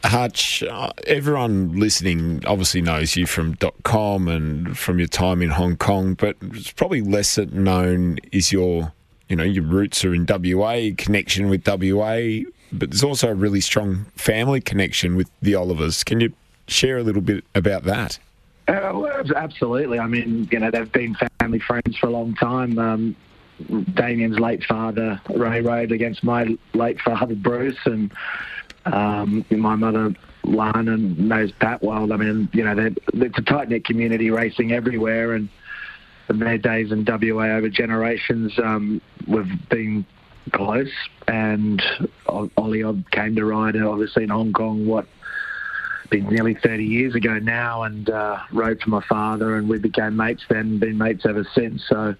[0.04, 5.50] Hutch, uh, everyone listening obviously knows you from dot .com and from your time in
[5.50, 8.92] Hong Kong, but it's probably less known is your,
[9.28, 13.60] you know, your roots are in WA, connection with WA, but there's also a really
[13.60, 16.04] strong family connection with the Olivers.
[16.04, 16.32] Can you
[16.68, 18.18] share a little bit about that?
[18.68, 19.98] Uh, absolutely.
[19.98, 22.78] I mean, you know, they've been family friends for a long time.
[22.78, 23.16] Um,
[23.94, 28.12] Damien's late father, Ray, rode against my late father, Bruce, and
[28.84, 32.12] um, my mother, Lana, knows Pat well.
[32.12, 35.48] I mean, you know, it's a tight knit community racing everywhere, and
[36.26, 38.58] from their days in WA over generations.
[38.58, 40.04] Um, we've been
[40.52, 40.92] close,
[41.28, 41.82] and
[42.26, 44.86] Ollie came to ride obviously in Hong Kong.
[44.86, 45.06] What
[46.06, 50.16] been nearly 30 years ago now, and uh, rode for my father, and we became
[50.16, 51.84] mates then, been mates ever since.
[51.88, 52.14] So,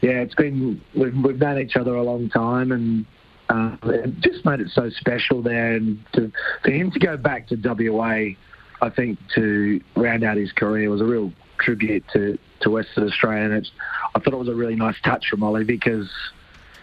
[0.00, 3.06] yeah, it's been we've, we've known each other a long time, and
[3.48, 5.74] uh, it just made it so special there.
[5.76, 8.34] And to, for him to go back to WA,
[8.80, 13.44] I think to round out his career was a real tribute to, to Western Australia.
[13.44, 13.70] And it's,
[14.14, 16.10] I thought it was a really nice touch from Ollie because,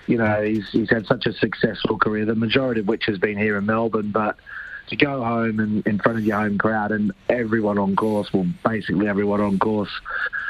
[0.08, 3.38] you know, he's, he's had such a successful career, the majority of which has been
[3.38, 4.38] here in Melbourne, but
[4.88, 8.48] to go home and in front of your home crowd and everyone on course, well,
[8.65, 9.91] basically everyone on course,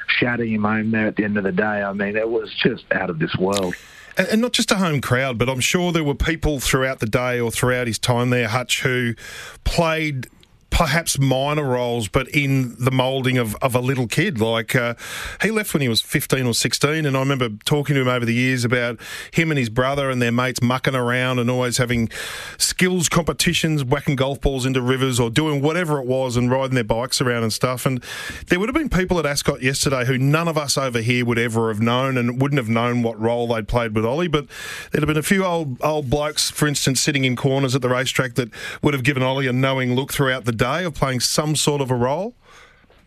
[0.07, 1.63] shouting him home there at the end of the day.
[1.83, 3.75] I mean, it was just out of this world.
[4.15, 7.39] And not just a home crowd, but I'm sure there were people throughout the day
[7.39, 9.15] or throughout his time there, Hutch, who
[9.63, 10.27] played
[10.73, 14.41] perhaps minor roles, but in the moulding of, of a little kid.
[14.41, 14.95] Like uh,
[15.43, 18.25] he left when he was 15 or 16, and I remember talking to him over
[18.25, 18.99] the years about
[19.31, 22.09] him and his brother and their mates mucking around and always having
[22.57, 26.83] skills competitions, whacking golf balls into rivers or doing whatever it was and riding their
[26.83, 27.85] bikes around and stuff.
[27.85, 28.03] And
[28.47, 31.37] there would have been people at Ascot yesterday who none of us over here would
[31.37, 34.27] ever have known and wouldn't have known what role they'd played with Ollie.
[34.27, 34.47] But
[34.91, 37.89] there'd have been a few old old blokes, for instance, sitting in corners at the
[37.89, 38.49] racetrack that
[38.81, 41.81] would have given Ollie a knowing look throughout the day day of playing some sort
[41.81, 42.33] of a role?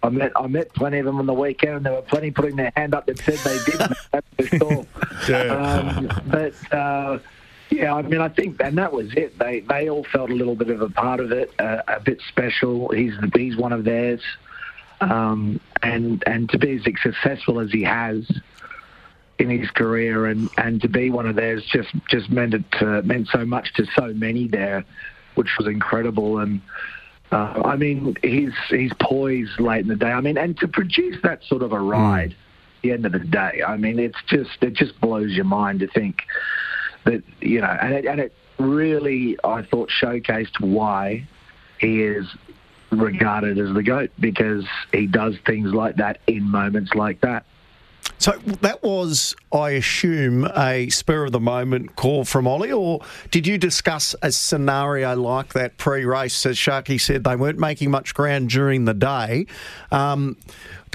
[0.03, 2.57] I met I met plenty of them on the weekend, and there were plenty putting
[2.57, 3.81] their hand up that said they did.
[4.13, 4.87] that's for sure.
[5.29, 5.55] yeah.
[5.55, 7.19] Um, but uh,
[7.71, 9.39] yeah, I mean, I think, and that was it.
[9.39, 12.21] They they all felt a little bit of a part of it, uh, a bit
[12.29, 12.91] special.
[12.91, 14.21] He's he's one of theirs,
[15.01, 18.31] um, and and to be as successful as he has
[19.39, 23.01] in his career, and, and to be one of theirs just just meant it uh,
[23.03, 24.85] meant so much to so many there,
[25.37, 26.39] which was incredible.
[26.39, 26.61] And
[27.33, 30.11] uh, I mean, he's he's poised late in the day.
[30.11, 31.89] I mean, and to produce that sort of a hmm.
[31.89, 32.33] ride, mm.
[32.33, 35.81] at the end of the day, I mean, it's just it just blows your mind
[35.81, 36.23] to think
[37.05, 41.27] that you know, and it, and it really, I thought, showcased why
[41.79, 42.27] he is
[42.91, 47.45] regarded as the goat because he does things like that in moments like that.
[48.19, 53.01] So that was, I assume, a spur of the moment call from Ollie, or
[53.31, 56.47] did you discuss a scenario like that pre race?
[56.47, 59.47] As Sharkie said, they weren't making much ground during the day.
[59.93, 60.37] Um,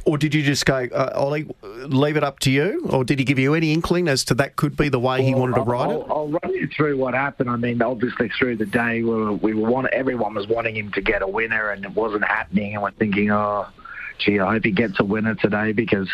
[0.04, 2.88] or did you just go, uh, Ollie, leave it up to you?
[2.90, 5.28] Or did he give you any inkling as to that could be the way well,
[5.28, 6.08] he wanted to ride I'll, it?
[6.10, 7.50] I'll run you through what happened.
[7.50, 10.92] I mean, obviously through the day, we were, we were want, everyone was wanting him
[10.94, 12.74] to get a winner, and it wasn't happening.
[12.74, 13.68] And we're thinking, oh,
[14.18, 16.10] gee, I hope he gets a winner today because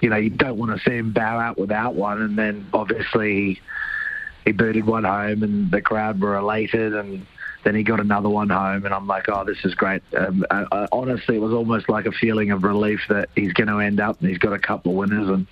[0.00, 2.20] you know, you don't want to see him bow out without one.
[2.22, 3.60] And then obviously
[4.44, 7.26] he, booted one home and the crowd were elated and
[7.64, 10.02] then he got another one home and I'm like, oh, this is great.
[10.16, 13.68] Um, I, I, honestly, it was almost like a feeling of relief that he's going
[13.68, 15.46] to end up and he's got a couple of winners and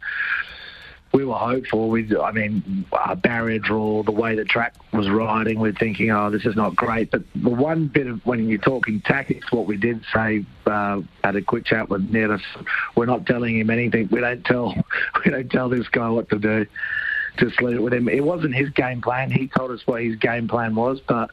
[1.12, 1.88] we were hopeful.
[1.88, 6.30] We, I mean, our barrier draw, the way the track was riding, we're thinking, oh,
[6.30, 7.10] this is not great.
[7.10, 11.36] But the one bit of when you're talking tactics, what we did say uh, had
[11.36, 12.30] a quick chat with Ned.
[12.96, 14.08] We're not telling him anything.
[14.10, 14.74] We don't tell,
[15.24, 16.66] we don't tell this guy what to do.
[17.38, 18.08] Just leave it with him.
[18.08, 19.30] It wasn't his game plan.
[19.30, 21.30] He told us what his game plan was, but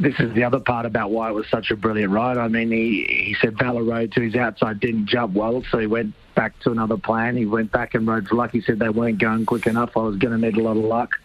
[0.00, 2.38] this is the other part about why it was such a brilliant ride.
[2.38, 5.86] I mean, he, he said Ballard Road to his outside didn't jump well, so he
[5.86, 7.36] went back to another plan.
[7.36, 8.50] He went back and rode for luck.
[8.50, 9.96] He said they weren't going quick enough.
[9.96, 11.18] I was going to need a lot of luck.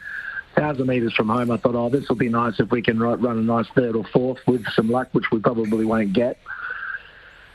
[0.56, 3.26] Thousand metres from home, I thought, oh, this will be nice if we can run
[3.26, 6.38] a nice third or fourth with some luck, which we probably won't get.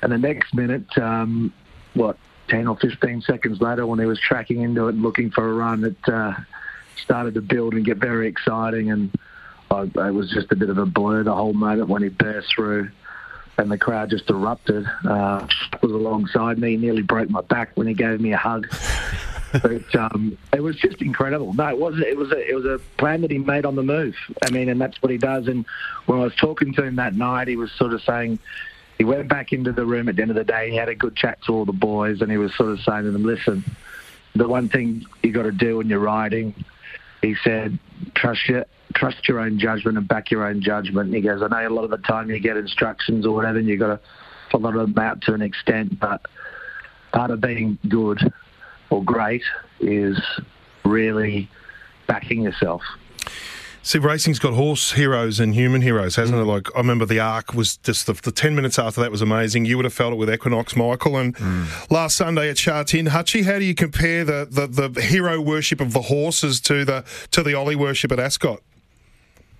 [0.03, 1.53] And the next minute, um,
[1.93, 2.17] what,
[2.49, 5.53] 10 or 15 seconds later, when he was tracking into it and looking for a
[5.53, 6.33] run, it uh,
[7.03, 8.91] started to build and get very exciting.
[8.91, 9.15] And
[9.71, 12.55] I, it was just a bit of a blur the whole moment when he burst
[12.55, 12.91] through
[13.61, 14.87] and the crowd just erupted.
[15.05, 15.47] Uh,
[15.83, 18.67] was alongside me, nearly broke my back when he gave me a hug.
[19.53, 21.53] but um, it was just incredible.
[21.53, 22.05] No, it wasn't.
[22.05, 24.17] It was a it was a plan that he made on the move.
[24.43, 25.47] I mean, and that's what he does.
[25.49, 25.67] And
[26.07, 28.39] when I was talking to him that night, he was sort of saying
[28.99, 30.71] he went back into the room at the end of the day.
[30.71, 33.05] He had a good chat to all the boys, and he was sort of saying
[33.05, 33.65] to them, "Listen,
[34.35, 36.55] the one thing you got to do when you're riding,"
[37.23, 37.79] he said,
[38.15, 41.07] "trust your trust your own judgment and back your own judgment.
[41.07, 43.59] And he goes, I know a lot of the time you get instructions or whatever,
[43.59, 44.01] and you've got to
[44.51, 46.27] follow them out to an extent, but
[47.13, 48.33] part of being good
[48.91, 49.43] or great
[49.81, 50.21] is
[50.85, 51.49] really
[52.07, 52.83] backing yourself.
[53.83, 56.43] See, racing's got horse heroes and human heroes, hasn't mm.
[56.43, 56.45] it?
[56.45, 59.65] Like, I remember the arc was just the, the, 10 minutes after that was amazing.
[59.65, 61.17] You would have felt it with Equinox, Michael.
[61.17, 61.91] And mm.
[61.91, 65.81] last Sunday at Sha Tin, Hutchie, how do you compare the, the, the hero worship
[65.81, 68.61] of the horses to the to the Ollie worship at Ascot?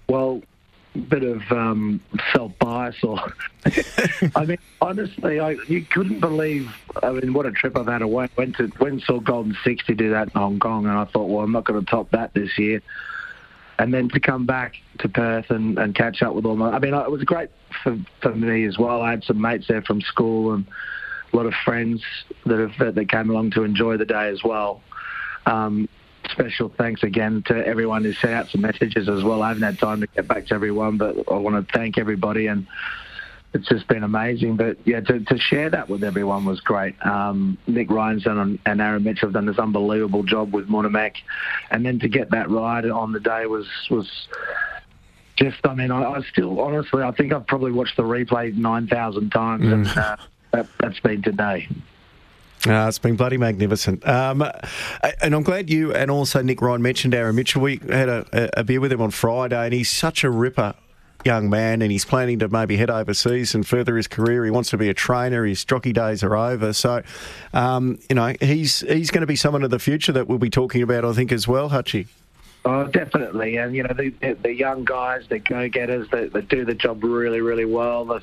[0.09, 0.43] Well,
[1.09, 2.01] bit of um,
[2.33, 3.21] self bias, or
[4.35, 6.71] I mean, honestly, I you couldn't believe.
[7.03, 8.29] I mean, what a trip I've had away.
[8.37, 11.29] Went to went and saw Golden Sixty do that in Hong Kong, and I thought,
[11.29, 12.83] well, I'm not going to top that this year.
[13.81, 16.79] And then to come back to Perth and, and catch up with all my, I
[16.79, 17.49] mean, it was great
[17.83, 19.01] for for me as well.
[19.01, 20.67] I had some mates there from school and
[21.33, 22.03] a lot of friends
[22.45, 24.83] that have that came along to enjoy the day as well.
[25.47, 25.89] Um,
[26.31, 29.43] special thanks again to everyone who sent out some messages as well.
[29.43, 32.49] I haven't had time to get back to everyone, but I want to thank everybody
[32.49, 32.67] and
[33.53, 34.57] it's just been amazing.
[34.57, 36.95] But yeah, to, to share that with everyone was great.
[37.05, 41.17] Um, Nick Ryan's done and Aaron Mitchell have done this unbelievable job with Munhamek,
[41.71, 44.09] and then to get that ride on the day was was
[45.37, 45.59] just.
[45.65, 49.31] I mean, I, I still honestly, I think I've probably watched the replay nine thousand
[49.31, 50.17] times, and uh,
[50.53, 51.69] that, that's been today.
[52.67, 54.07] Uh, it's been bloody magnificent.
[54.07, 54.45] Um,
[55.23, 57.63] and I'm glad you and also Nick Ryan mentioned Aaron Mitchell.
[57.63, 60.75] We had a, a beer with him on Friday, and he's such a ripper
[61.25, 64.45] young man and he's planning to maybe head overseas and further his career.
[64.45, 65.45] He wants to be a trainer.
[65.45, 66.73] His jockey days are over.
[66.73, 67.03] So,
[67.53, 70.51] um, you know, he's he's going to be someone of the future that we'll be
[70.51, 72.07] talking about, I think, as well, Hutchie.
[72.65, 73.57] Oh, definitely.
[73.57, 74.11] And, you know, the,
[74.43, 78.05] the young guys, the go-getters that, that do the job really, really well.
[78.05, 78.23] The,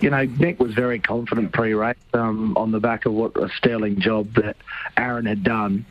[0.00, 4.00] you know, Nick was very confident pre-race um, on the back of what a sterling
[4.00, 4.56] job that
[4.98, 5.86] Aaron had done.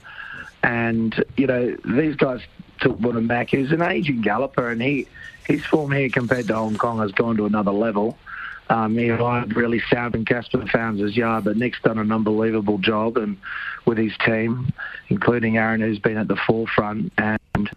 [0.61, 2.41] And, you know, these guys
[2.81, 5.07] took Mac, who's an aging galloper, and he
[5.51, 8.17] his form here compared to Hong Kong has gone to another level.
[8.69, 13.17] Um, he relied really sound in Caspar Fownes' yard, but Nick's done an unbelievable job
[13.17, 13.37] and
[13.85, 14.71] with his team,
[15.09, 17.11] including Aaron, who's been at the forefront.
[17.17, 17.69] And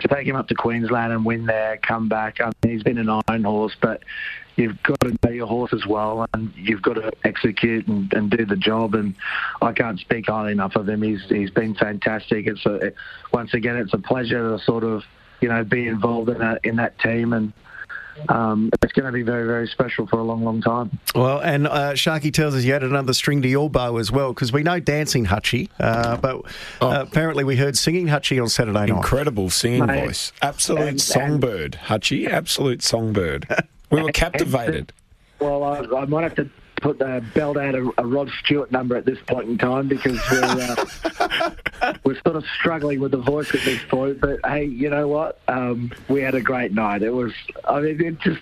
[0.00, 2.96] to take him up to Queensland and win there, come back, I mean, he's been
[2.96, 4.04] an iron horse, but
[4.56, 8.30] you've got to know your horse as well, and you've got to execute and, and
[8.30, 8.94] do the job.
[8.94, 9.14] And
[9.60, 11.02] I can't speak highly enough of him.
[11.02, 12.46] He's he's been fantastic.
[12.46, 12.92] It's a,
[13.34, 15.02] once again, it's a pleasure to sort of
[15.42, 17.52] you know, be involved in that in that team and.
[18.28, 20.98] Um, it's going to be very, very special for a long, long time.
[21.14, 24.34] Well, and uh, Sharkie tells us you had another string to your bow as well,
[24.34, 26.40] because we know dancing Hutchie, uh, but uh,
[26.82, 27.00] oh.
[27.00, 28.88] apparently we heard singing Hutchie on Saturday night.
[28.90, 30.04] Incredible singing Mate.
[30.04, 30.30] voice.
[30.42, 32.28] Absolute and, songbird, and, Hutchie.
[32.28, 33.46] Absolute songbird.
[33.90, 34.92] We were captivated.
[35.38, 36.48] well, I, I might have to
[36.82, 40.20] put the belt out a, a, Rod Stewart number at this point in time because
[40.30, 40.42] we're
[41.80, 44.20] uh, we're sort of struggling with the voice at this point.
[44.20, 45.40] But hey, you know what?
[45.48, 47.02] Um, we had a great night.
[47.02, 47.32] It was.
[47.64, 48.40] I mean, it just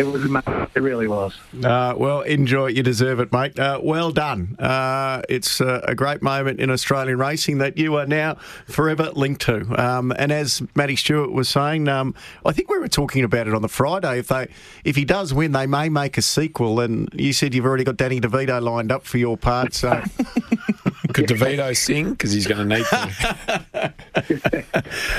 [0.00, 0.66] it was amazing.
[0.74, 1.38] It really was.
[1.62, 2.76] Uh, well, enjoy it.
[2.76, 3.58] You deserve it, mate.
[3.58, 4.56] Uh, well done.
[4.58, 8.36] Uh, it's uh, a great moment in Australian racing that you are now
[8.66, 9.78] forever linked to.
[9.78, 12.14] Um, and as Matty Stewart was saying, um,
[12.46, 14.20] I think we were talking about it on the Friday.
[14.20, 14.48] If they,
[14.84, 16.80] if he does win, they may make a sequel.
[16.80, 19.74] And you said you've already got Danny DeVito lined up for your part.
[19.74, 19.90] So.
[21.12, 22.12] Could DeVito sing?
[22.12, 23.94] Because he's going to need to.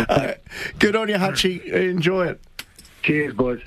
[0.09, 0.33] Uh,
[0.79, 1.63] good on you, Hutchie.
[1.65, 2.41] Enjoy it.
[3.03, 3.61] Cheers, boys.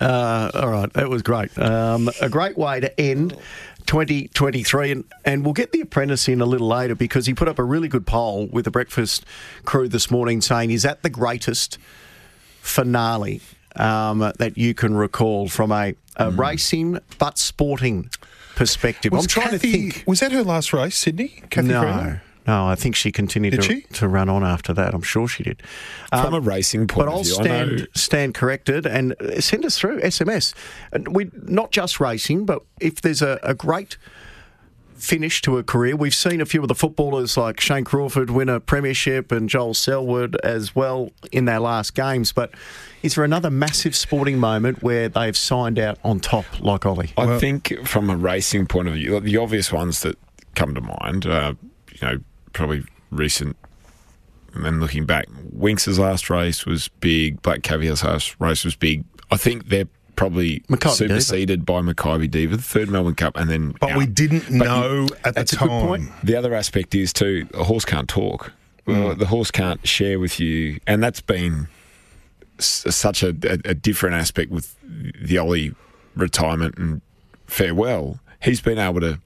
[0.00, 1.56] Uh, all right, that was great.
[1.58, 3.36] Um, a great way to end
[3.86, 7.58] 2023, and, and we'll get the apprentice in a little later because he put up
[7.58, 9.24] a really good poll with the breakfast
[9.64, 11.78] crew this morning saying, Is that the greatest
[12.60, 13.40] finale
[13.76, 16.38] um, that you can recall from a, a mm.
[16.38, 18.10] racing but sporting
[18.56, 19.12] perspective?
[19.12, 20.04] Was I'm trying Kathy, to think.
[20.06, 21.42] Was that her last race, Sydney?
[21.50, 22.20] Kathy no.
[22.46, 23.82] No, I think she continued to, she?
[23.94, 24.94] to, run on after that.
[24.94, 25.62] I'm sure she did.
[26.10, 30.00] From um, a racing point but I'll view, stand stand corrected and send us through
[30.00, 30.54] SMS.
[30.92, 33.96] And we not just racing, but if there's a, a great
[35.04, 35.96] finish to a career.
[35.96, 39.74] We've seen a few of the footballers like Shane Crawford win a premiership and Joel
[39.74, 42.32] Selwood as well in their last games.
[42.32, 42.52] But
[43.02, 47.12] is there another massive sporting moment where they've signed out on top like Ollie?
[47.16, 50.18] I well, think from a racing point of view, the obvious ones that
[50.54, 51.54] come to mind, uh,
[51.92, 52.18] you know,
[52.54, 53.56] probably recent
[54.54, 57.42] and looking back, Winx's last race was big.
[57.42, 59.04] Black Caviar's last race was big.
[59.30, 61.82] I think they're probably Makybe superseded Diva.
[61.82, 63.74] by Makybe Diva, the third Melbourne Cup, and then.
[63.80, 66.12] But we didn't but know you, at the time.
[66.22, 68.52] The other aspect is too, a horse can't talk.
[68.86, 69.18] Mm.
[69.18, 71.68] The horse can't share with you, and that's been
[72.58, 75.74] such a, a, a different aspect with the Ollie
[76.14, 77.00] retirement and
[77.46, 78.20] farewell.
[78.42, 79.18] He's been able to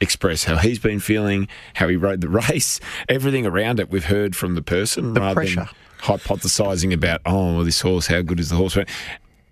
[0.00, 3.90] express how he's been feeling, how he rode the race, everything around it.
[3.90, 5.56] We've heard from the person the rather pressure.
[5.56, 5.68] than
[6.00, 8.76] hypothesising about oh well, this horse, how good is the horse?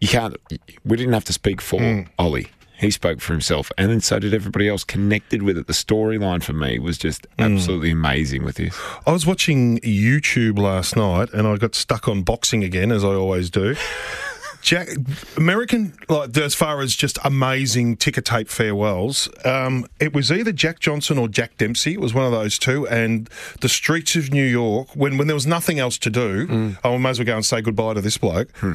[0.00, 0.36] You can't.
[0.84, 2.08] We didn't have to speak for mm.
[2.18, 2.48] Ollie.
[2.76, 5.68] He spoke for himself, and then so did everybody else connected with it.
[5.68, 7.44] The storyline for me was just mm.
[7.44, 8.78] absolutely amazing with this.
[9.06, 13.08] I was watching YouTube last night, and I got stuck on boxing again, as I
[13.14, 13.76] always do.
[14.64, 14.88] Jack,
[15.36, 20.80] American, like as far as just amazing ticker tape farewells, um, it was either Jack
[20.80, 21.92] Johnson or Jack Dempsey.
[21.92, 22.88] It was one of those two.
[22.88, 23.28] And
[23.60, 26.78] the streets of New York, when, when there was nothing else to do, Mm.
[26.82, 28.50] oh, I might as well go and say goodbye to this bloke.
[28.56, 28.72] Hmm.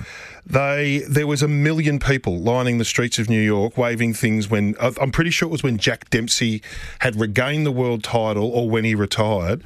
[0.50, 4.50] They there was a million people lining the streets of New York, waving things.
[4.50, 6.64] When I'm pretty sure it was when Jack Dempsey
[7.00, 9.64] had regained the world title or when he retired.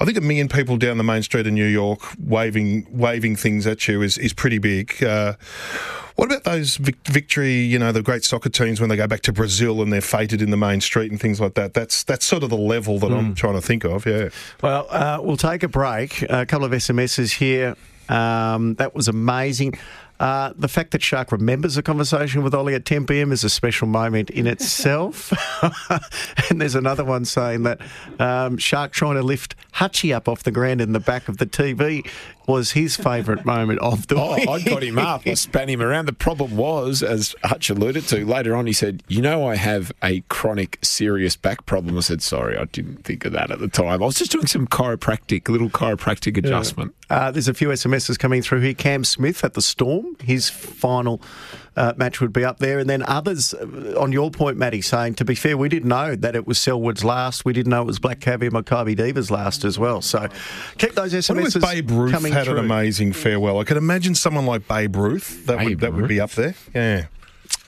[0.00, 3.66] I think a million people down the main street of New York waving waving things
[3.66, 5.04] at you is is pretty big.
[5.04, 5.34] Uh,
[6.16, 7.56] what about those vic- victory?
[7.56, 10.40] You know, the great soccer teams when they go back to Brazil and they're fated
[10.40, 11.74] in the main street and things like that.
[11.74, 14.06] That's that's sort of the level that I'm trying to think of.
[14.06, 14.28] Yeah.
[14.62, 16.22] Well, uh, we'll take a break.
[16.22, 17.74] A couple of SMSs here.
[18.08, 19.74] Um, that was amazing.
[20.20, 23.50] Uh, the fact that Shark remembers a conversation with Ollie at 10 pm is a
[23.50, 25.32] special moment in itself.
[26.50, 27.80] and there's another one saying that
[28.18, 31.46] um, Shark trying to lift Hutchie up off the ground in the back of the
[31.46, 32.08] TV
[32.46, 34.48] was his favourite moment of the Oh, week.
[34.48, 35.22] I got him up.
[35.26, 36.06] I span him around.
[36.06, 39.92] The problem was, as Hutch alluded to, later on he said, You know, I have
[40.02, 41.96] a chronic, serious back problem.
[41.96, 44.02] I said, Sorry, I didn't think of that at the time.
[44.02, 46.94] I was just doing some chiropractic, little chiropractic adjustment.
[47.10, 48.72] Uh, there's a few SMSs coming through here.
[48.74, 51.20] Cam Smith at the Storm, his final
[51.76, 52.78] uh, match would be up there.
[52.78, 56.16] And then others, uh, on your point, Matty, saying, to be fair, we didn't know
[56.16, 57.44] that it was Selwood's last.
[57.44, 60.00] We didn't know it was Black Caviar Makybe Diva's last as well.
[60.00, 60.28] So
[60.78, 61.60] keep those SMSs
[62.10, 62.58] coming had through.
[62.58, 63.58] an amazing farewell?
[63.58, 66.54] I could imagine someone like Babe Ruth that would that would be up there.
[66.74, 67.06] Yeah.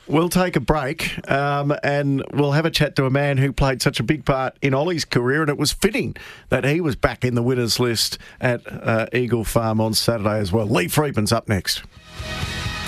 [0.09, 3.83] We'll take a break um, and we'll have a chat to a man who played
[3.83, 6.14] such a big part in Ollie's career, and it was fitting
[6.49, 10.53] that he was back in the winners list at uh, Eagle Farm on Saturday as
[10.53, 10.67] well.
[10.67, 11.83] Lee Freedman's up next.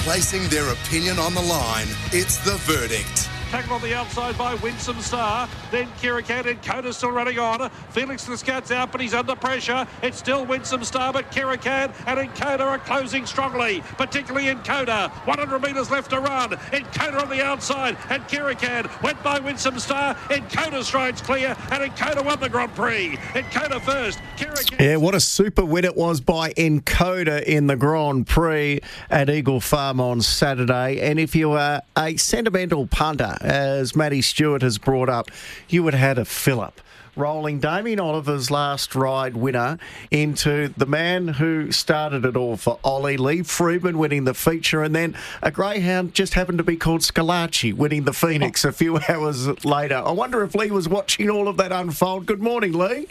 [0.02, 3.28] Placing their opinion on the line, it's the verdict.
[3.50, 5.48] Tackled on the outside by Winsome Star.
[5.70, 7.70] Then Kirikan and Coda still running on.
[7.90, 9.86] Felix Scouts out, but he's under pressure.
[10.02, 15.10] It's still Winsome Star, but Kirikan and Encoda are closing strongly, particularly Encoda.
[15.26, 16.50] 100 metres left to run.
[16.50, 20.14] Encoda on the outside, and Kirikan went by Winsome Star.
[20.28, 23.16] Encoda strides clear, and Encoda won the Grand Prix.
[23.32, 24.18] Encoda first.
[24.36, 24.78] Kirikan.
[24.78, 29.60] Yeah, what a super win it was by Encoda in the Grand Prix at Eagle
[29.60, 31.00] Farm on Saturday.
[31.00, 35.30] And if you are a sentimental punter, as Matty Stewart has brought up,
[35.68, 36.80] you have had a fill up.
[37.18, 39.78] Rolling Damien Oliver's last ride winner
[40.12, 44.94] into the man who started it all for Ollie, Lee Freedman winning the feature, and
[44.94, 49.64] then a greyhound just happened to be called Scalacci winning the Phoenix a few hours
[49.64, 49.96] later.
[49.96, 52.24] I wonder if Lee was watching all of that unfold.
[52.24, 53.08] Good morning, Lee.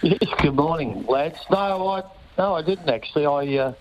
[0.00, 1.38] Yes, good morning, lads.
[1.50, 2.02] No, I
[2.38, 3.26] no, I didn't actually.
[3.26, 3.72] I uh,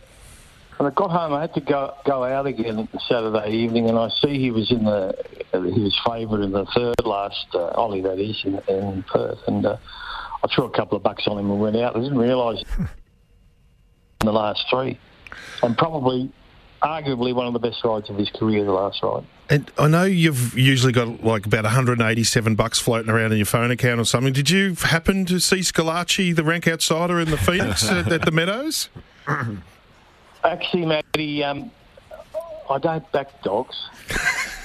[0.78, 4.10] when I got home, I had to go go out again Saturday evening, and I
[4.22, 5.14] see he was in the
[5.52, 9.66] he was favourite in the third last uh, Ollie that is in, in Perth, and
[9.66, 9.78] uh,
[10.44, 11.96] I threw a couple of bucks on him and went out.
[11.96, 12.88] I didn't realise in
[14.26, 15.00] the last three,
[15.64, 16.32] and probably
[16.82, 19.24] arguably one of the best rides of his career, the last ride.
[19.50, 23.72] And I know you've usually got like about 187 bucks floating around in your phone
[23.72, 24.34] account or something.
[24.34, 28.32] Did you happen to see Scalacci, the rank outsider in the Phoenix at, at the
[28.32, 28.90] Meadows?
[30.46, 31.72] Actually, Matty, um,
[32.70, 33.90] I don't back dogs.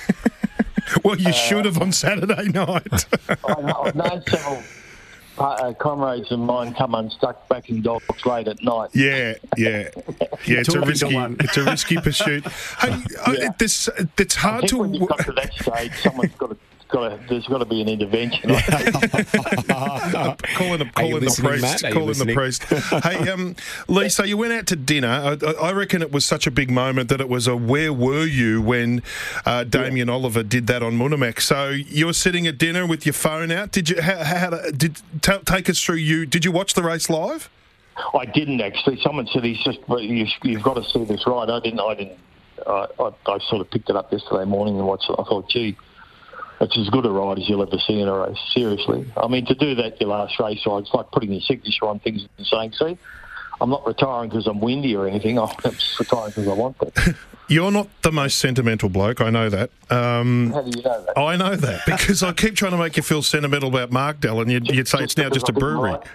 [1.05, 3.07] Well, you should have on Saturday night.
[3.45, 4.63] I know, I've known several
[5.39, 8.91] uh, comrades of mine come unstuck backing dogs late at night.
[8.93, 9.89] Yeah, yeah,
[10.47, 10.61] yeah.
[10.61, 12.45] It's a risky, it's a risky pursuit.
[12.81, 12.93] Hey,
[13.25, 14.79] uh, this it's I hard think to.
[14.79, 16.57] when you've got to that stage, someone's got to.
[16.93, 18.51] Got to, there's got to be an intervention.
[18.51, 18.71] calling,
[19.71, 21.63] Are calling the priest.
[21.63, 21.85] Matt?
[21.85, 22.65] Are you Calling the priest.
[22.65, 23.55] hey, um,
[23.87, 25.09] Lee, so you went out to dinner.
[25.09, 27.93] I, I I reckon it was such a big moment that it was a where
[27.93, 29.03] were you when
[29.47, 31.41] uh, Damien Oliver did that on Munhamek.
[31.41, 33.71] So you were sitting at dinner with your phone out.
[33.71, 34.03] Did you?
[34.03, 35.97] How, how did t- take us through?
[35.97, 37.49] You did you watch the race live?
[38.15, 39.01] I didn't actually.
[39.01, 39.79] Someone said he's just.
[39.89, 41.49] You, you've got to see this right.
[41.49, 41.81] I didn't.
[41.81, 42.19] I didn't.
[42.67, 45.17] I, I, I sort of picked it up yesterday morning and watched it.
[45.19, 45.77] I thought, gee,
[46.61, 48.39] it's as good a ride as you'll ever see in a race.
[48.53, 49.11] Seriously.
[49.17, 52.01] I mean, to do that your last race ride, it's like putting your signature on
[52.01, 52.99] things and saying, see,
[53.61, 55.39] I'm not retiring because I'm windy or anything.
[55.39, 57.17] I'm just retiring because I want to.
[57.51, 59.21] You're not the most sentimental bloke.
[59.21, 59.71] I know that.
[59.91, 61.19] Um, How do you know that?
[61.19, 64.53] I know that because I keep trying to make you feel sentimental about Markdale, and
[64.53, 65.97] you'd, you'd say it's now just a brewery.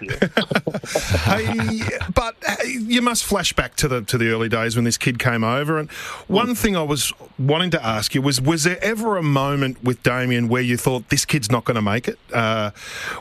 [1.24, 1.82] hey,
[2.14, 5.18] but hey, you must flash back to the to the early days when this kid
[5.18, 5.78] came over.
[5.78, 5.90] And
[6.26, 10.02] one thing I was wanting to ask you was: Was there ever a moment with
[10.02, 12.18] Damien where you thought this kid's not going to make it?
[12.32, 12.70] Uh,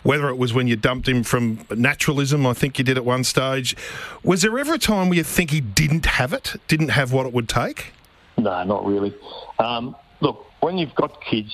[0.03, 3.25] whether it was when you dumped him from Naturalism, I think you did at one
[3.25, 3.75] stage.
[4.23, 7.25] Was there ever a time where you think he didn't have it, didn't have what
[7.25, 7.91] it would take?
[8.37, 9.13] No, not really.
[9.59, 11.53] Um, look, when you've got kids,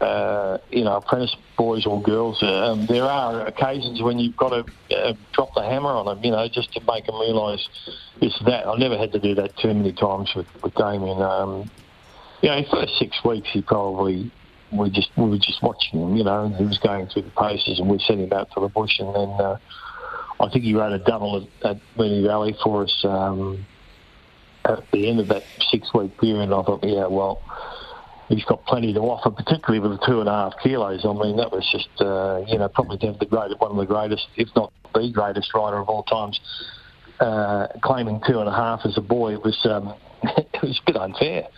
[0.00, 4.96] uh, you know, apprentice boys or girls, um, there are occasions when you've got to
[4.96, 7.68] uh, drop the hammer on them, you know, just to make them realise
[8.20, 8.66] it's that.
[8.66, 11.20] I've never had to do that too many times with, with Damien.
[11.20, 11.70] Um,
[12.42, 14.30] you know, first six weeks he probably
[14.72, 17.30] we just we were just watching him, you know, and he was going through the
[17.30, 19.56] paces, and we sent him out to the bush, and then uh,
[20.40, 23.64] I think he ran a double at, at Moonee Valley for us um,
[24.64, 26.52] at the end of that six week period.
[26.52, 27.42] I thought, yeah, well,
[28.28, 31.04] he's got plenty to offer, particularly with the two and a half kilos.
[31.04, 34.26] I mean, that was just uh, you know probably the greatest, one of the greatest,
[34.36, 36.40] if not the greatest rider of all times.
[37.20, 40.92] Uh, claiming two and a half as a boy, it was um, it was a
[40.92, 41.48] bit unfair.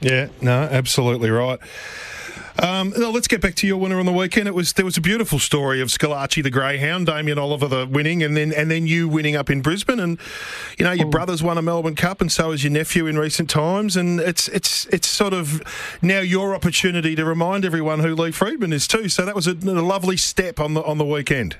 [0.00, 1.60] Yeah, no, absolutely right.
[2.62, 4.46] Um, now let's get back to your winner on the weekend.
[4.46, 8.22] It was there was a beautiful story of Scalacci the Greyhound, Damien Oliver the winning,
[8.22, 10.18] and then and then you winning up in Brisbane, and
[10.78, 13.48] you know your brother's won a Melbourne Cup, and so has your nephew in recent
[13.48, 15.62] times, and it's it's it's sort of
[16.02, 19.08] now your opportunity to remind everyone who Lee Freedman is too.
[19.08, 21.56] So that was a, a lovely step on the on the weekend.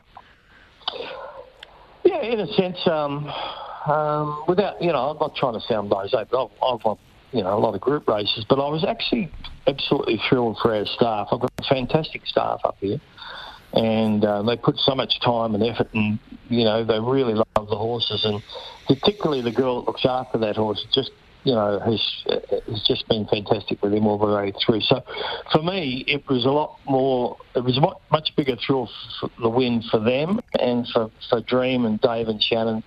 [2.05, 3.33] Yeah, in a sense, um,
[3.87, 6.99] um, without you know, I'm not trying to sound blasé, but I've, I've won
[7.33, 9.33] you know a lot of group races, but I was actually
[9.67, 11.29] absolutely thrilled for our staff.
[11.33, 13.01] I've got fantastic staff up here,
[13.73, 16.19] and uh, they put so much time and effort, and
[16.49, 18.43] you know they really love the horses, and
[18.87, 21.11] particularly the girl that looks after that horse just
[21.45, 22.01] you know has
[22.69, 24.81] has just been fantastic with him all the way through.
[24.83, 25.03] So
[25.51, 27.37] for me, it was a lot more.
[27.55, 27.81] It was a
[28.13, 32.43] much bigger thrill for the win for them and for for Dream and Dave and
[32.43, 32.83] Shannon.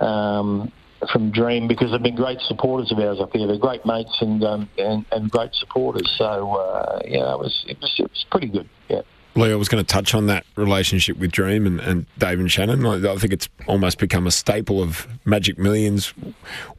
[0.00, 0.72] Um,
[1.12, 3.46] from Dream because they've been great supporters of ours up here.
[3.46, 6.10] They're great mates and um, and, and great supporters.
[6.16, 8.68] So uh, yeah, it was, it was it was pretty good.
[8.88, 9.02] Yeah.
[9.38, 12.50] Lee, I was going to touch on that relationship with Dream and, and Dave and
[12.50, 12.84] Shannon.
[12.84, 16.12] I, I think it's almost become a staple of Magic Millions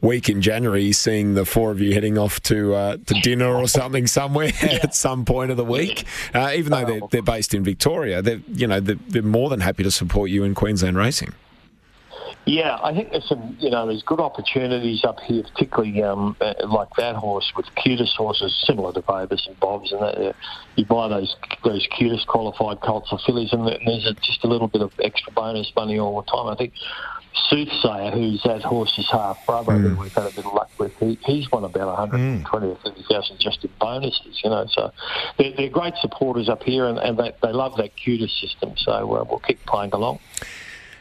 [0.02, 3.66] week in January, seeing the four of you heading off to uh, to dinner or
[3.66, 6.04] something somewhere at some point of the week.
[6.34, 9.60] Uh, even though they're, they're based in Victoria, they're you know they're, they're more than
[9.60, 11.32] happy to support you in Queensland racing.
[12.46, 16.54] Yeah, I think there's some, you know, there's good opportunities up here, particularly um, uh,
[16.66, 20.32] like that horse with QTIS horses, similar to Bobus and Bob's, and that, uh,
[20.74, 24.68] you buy those those QTIS qualified colts or fillies, and there's a, just a little
[24.68, 26.48] bit of extra bonus money all the time.
[26.48, 26.72] I think
[27.48, 29.94] Soothsayer, who's that horse's half brother, mm.
[29.94, 32.70] who we've had a bit of luck with, he, he's won about 120 mm.
[32.70, 34.66] or 30,000 just in bonuses, you know.
[34.70, 34.92] So
[35.38, 38.74] they're, they're great supporters up here, and, and they, they love that QTIS system.
[38.78, 40.18] So uh, we'll keep playing along.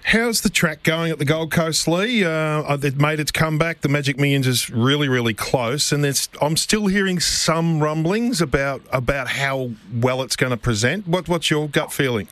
[0.10, 2.26] How's the track going at the Gold Coast, Lee?
[2.26, 3.82] Uh, it made its comeback.
[3.82, 6.03] The Magic Millions is really, really close, and
[6.41, 11.07] I'm still hearing some rumblings about about how well it's going to present.
[11.07, 12.28] What, what's your gut feeling?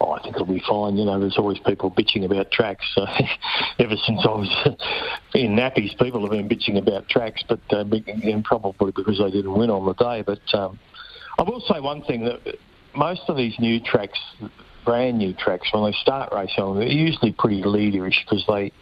[0.00, 0.96] Oh, I think it'll be fine.
[0.96, 2.86] You know, there's always people bitching about tracks.
[3.80, 4.76] Ever since I was
[5.34, 7.84] in nappies, people have been bitching about tracks, but uh,
[8.44, 10.22] probably because they didn't win on the day.
[10.22, 10.78] But um,
[11.36, 12.58] I will say one thing that
[12.94, 14.20] most of these new tracks
[14.84, 18.72] brand new tracks, when they start racing, they're usually pretty leaderish because they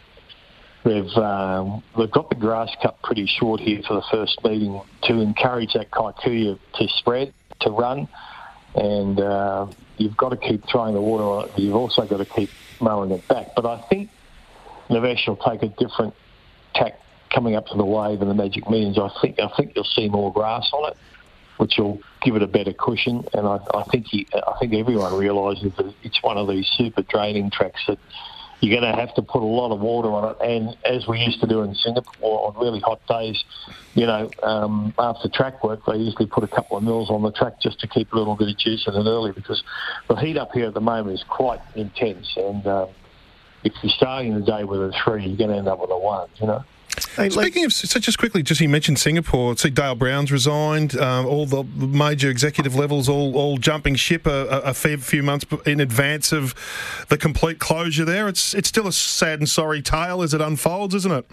[0.83, 5.19] they've um, they've got the grass cut pretty short here for the first meeting to
[5.19, 8.07] encourage that Kikuyu to spread to run,
[8.75, 11.59] and uh, you've got to keep throwing the water on it.
[11.59, 12.49] You've also got to keep
[12.79, 13.47] mowing it back.
[13.55, 14.09] But I think
[14.89, 16.13] Navesh will take a different
[16.75, 16.99] tack
[17.29, 18.97] coming up to the wave and the Magic Millions.
[18.99, 20.97] I think I think you'll see more grass on it
[21.57, 23.23] which will give it a better cushion.
[23.33, 27.01] And I, I think he, I think everyone realises that it's one of these super
[27.03, 27.99] draining tracks that
[28.63, 30.37] you're going to have to put a lot of water on it.
[30.41, 33.43] And as we used to do in Singapore on really hot days,
[33.93, 37.31] you know, um, after track work, they usually put a couple of mils on the
[37.33, 39.61] track just to keep a little bit of juice in it early because
[40.07, 42.31] the heat up here at the moment is quite intense.
[42.37, 42.87] And uh,
[43.65, 45.97] if you're starting the day with a three, you're going to end up with a
[45.97, 46.63] one, you know.
[47.15, 49.55] Hey, Speaking of, so just quickly, just you mentioned Singapore.
[49.57, 50.95] See, Dale Brown's resigned.
[50.97, 55.45] Um, all the major executive levels, all all jumping ship a, a, fair few months
[55.65, 56.55] in advance of
[57.09, 58.05] the complete closure.
[58.05, 61.25] There, it's it's still a sad and sorry tale as it unfolds, isn't it?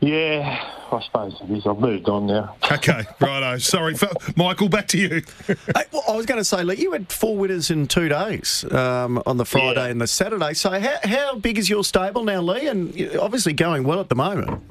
[0.00, 1.66] Yeah, I suppose it is.
[1.66, 2.56] I've moved on now.
[2.72, 3.58] Okay, righto.
[3.58, 3.94] Sorry,
[4.34, 4.68] Michael.
[4.68, 5.22] Back to you.
[5.46, 8.64] hey, well, I was going to say, look, you had four winners in two days
[8.72, 9.90] um, on the Friday yeah.
[9.90, 10.54] and the Saturday.
[10.54, 12.66] So, how, how big is your stable now, Lee?
[12.66, 14.62] And obviously going well at the moment.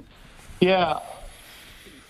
[0.60, 1.00] Yeah.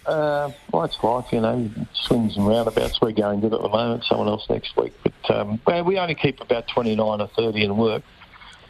[0.05, 3.01] Uh, well, it's life, you know, swings and roundabouts.
[3.01, 4.05] We're going good at the moment.
[4.05, 7.77] Someone else next week, but um, we only keep about twenty nine or thirty in
[7.77, 8.01] work,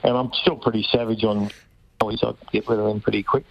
[0.03, 1.49] and I'm still pretty savage on.
[2.01, 2.15] I
[2.51, 3.45] get rid of them pretty quick.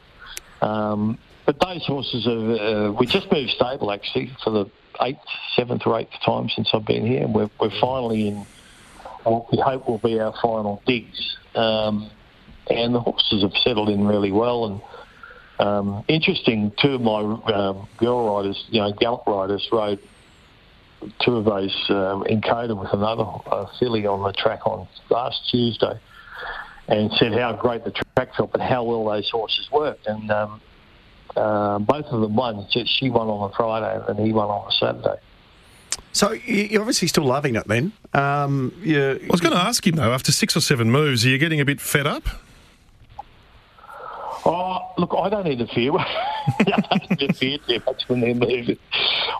[0.60, 4.66] Um, but those horses have, uh, we just moved stable actually for the
[5.02, 5.18] eighth,
[5.56, 7.22] seventh or eighth time since I've been here.
[7.22, 8.46] And we're, we're finally in
[9.24, 11.36] what we hope will be our final digs.
[11.54, 12.10] Um,
[12.68, 14.66] and the horses have settled in really well.
[14.66, 14.80] And
[15.60, 17.20] Um, interesting, two of my
[17.52, 20.00] um, girl riders, you know, gallop riders, rode
[21.18, 26.00] two of those um, Encoda with another uh, filly on the track on last Tuesday,
[26.88, 30.06] and said how great the track felt, but how well those horses worked.
[30.06, 30.62] And um,
[31.36, 32.66] uh, both of them won.
[32.70, 35.20] She won on the Friday, and he won on the Saturday.
[36.12, 37.92] So you- you're obviously still loving it then.
[38.14, 40.12] Um, you, I was going to ask him though.
[40.12, 42.24] After six or seven moves, are you getting a bit fed up?
[44.46, 45.92] Oh, look, I don't interfere.
[45.98, 48.78] I don't interfere too much when they're moving.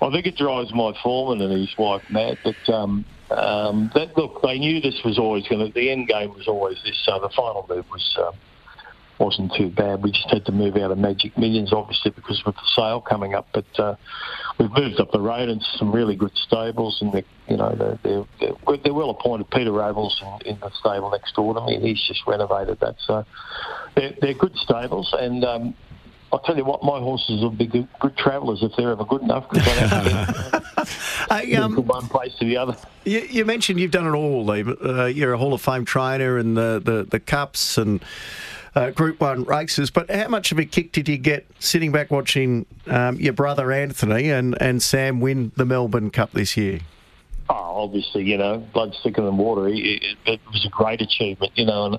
[0.03, 2.39] I think it drives my foreman and his wife mad.
[2.45, 5.73] But um, um, that, look, they knew this was always going to.
[5.73, 6.99] The end game was always this.
[7.05, 8.35] So the final move was um,
[9.21, 10.03] wasn't too bad.
[10.03, 13.35] We just had to move out of Magic Millions, obviously, because with the sale coming
[13.35, 13.47] up.
[13.53, 13.97] But uh,
[14.59, 17.99] we've moved up the road into some really good stables, and they, you know they're,
[18.03, 19.51] they're, they're, they're well appointed.
[19.51, 21.79] Peter Robl's in, in the stable next door to me.
[21.81, 23.25] He's just renovated that, so
[23.95, 25.15] they're, they're good stables.
[25.17, 25.75] And um,
[26.33, 29.23] I'll tell you what, my horses will be good, good travellers if they're ever good
[29.23, 29.51] enough.
[29.51, 29.67] Because
[31.29, 32.77] I don't um, from one place to the other.
[33.05, 34.63] You, you mentioned you've done it all, Lee.
[34.63, 38.03] Uh, you're a Hall of Fame trainer and the, the, the Cups and
[38.75, 39.91] uh, Group 1 races.
[39.91, 43.73] But how much of a kick did you get sitting back watching um, your brother
[43.73, 46.81] Anthony and, and Sam win the Melbourne Cup this year?
[47.49, 49.69] Oh, obviously, you know, blood thicker than water.
[49.69, 51.87] It, it, was a great achievement, you know.
[51.87, 51.99] And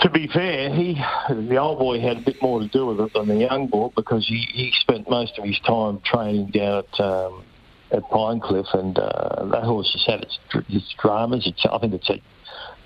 [0.00, 0.94] to be fair, he
[1.30, 3.90] the old boy had a bit more to do with it than the young boy
[3.94, 7.44] because he, he spent most of his time training down at um,
[7.90, 11.46] at Pinecliff, and uh, that horse has had its, its dramas.
[11.46, 12.20] It's, I think it's had,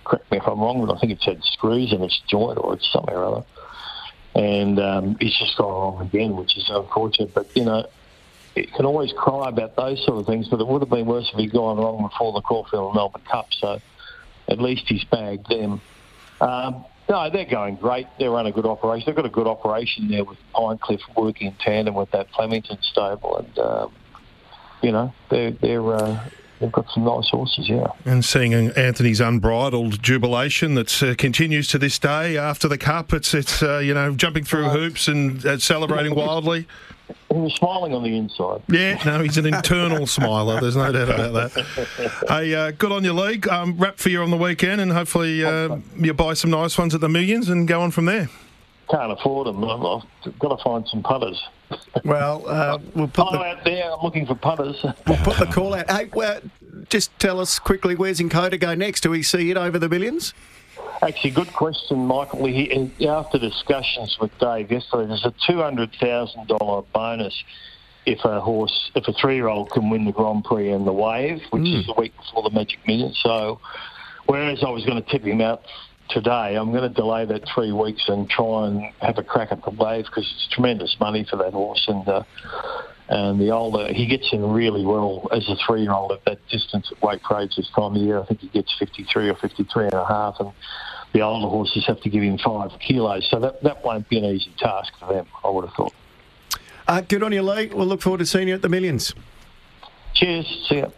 [0.04, 2.74] correct me if I'm wrong, but I think it's had screws in its joint or
[2.74, 3.44] it's something or other.
[4.34, 7.34] And um, he's just gone wrong again, which is unfortunate.
[7.34, 7.86] But you know,
[8.56, 11.28] you can always cry about those sort of things, but it would have been worse
[11.32, 13.48] if he'd gone wrong before the Caulfield and Melbourne Cup.
[13.52, 13.80] So
[14.48, 15.80] at least he's bagged them.
[16.40, 18.06] Um, no, they're going great.
[18.18, 19.04] They're run a good operation.
[19.06, 23.36] They've got a good operation there with Pinecliff working in tandem with that Flemington stable,
[23.36, 23.92] and um,
[24.82, 26.28] you know they're they're uh,
[26.62, 27.68] they've got some nice horses.
[27.68, 27.88] Yeah.
[28.06, 33.34] And seeing Anthony's unbridled jubilation that uh, continues to this day after the cup, it's
[33.34, 36.66] it's uh, you know jumping through hoops and uh, celebrating wildly.
[37.30, 38.62] He was smiling on the inside.
[38.68, 40.60] Yeah, no, he's an internal smiler.
[40.60, 42.12] There's no doubt about that.
[42.28, 43.48] Hey, uh, good on your league.
[43.48, 46.94] Um, wrap for you on the weekend, and hopefully uh, you buy some nice ones
[46.94, 48.30] at the millions and go on from there.
[48.90, 49.62] Can't afford them.
[49.64, 51.42] I've, I've got to find some putters.
[52.04, 53.92] Well, uh, we'll put I'm out there.
[53.92, 54.82] I'm looking for putters.
[55.06, 55.90] We'll put the call out.
[55.90, 56.40] Hey, well,
[56.88, 59.02] just tell us quickly where's Encoda go next?
[59.02, 60.34] Do we see it over the millions?
[61.02, 62.46] Actually, good question, Michael.
[62.46, 67.42] He, after discussions with Dave yesterday, there's a two hundred thousand dollar bonus
[68.06, 71.68] if a horse, if a three-year-old can win the Grand Prix and the Wave, which
[71.68, 73.14] is the week before the Magic Million.
[73.14, 73.60] So,
[74.26, 75.62] whereas I was going to tip him out
[76.12, 79.64] today, I'm going to delay that three weeks and try and have a crack at
[79.64, 82.08] the Wave because it's tremendous money for that horse and.
[82.08, 82.22] Uh,
[83.08, 87.02] and the older he gets in really well as a three-year-old at that distance at
[87.02, 88.18] weight grades this time of year.
[88.20, 90.50] I think he gets 53 or 53 and a half, and
[91.12, 93.28] the older horses have to give him five kilos.
[93.28, 95.26] So that that won't be an easy task for them.
[95.44, 95.92] I would have thought.
[96.88, 97.66] Uh, good on you, Lee.
[97.66, 99.14] We'll look forward to seeing you at the millions.
[100.14, 100.66] Cheers.
[100.68, 100.88] See ya.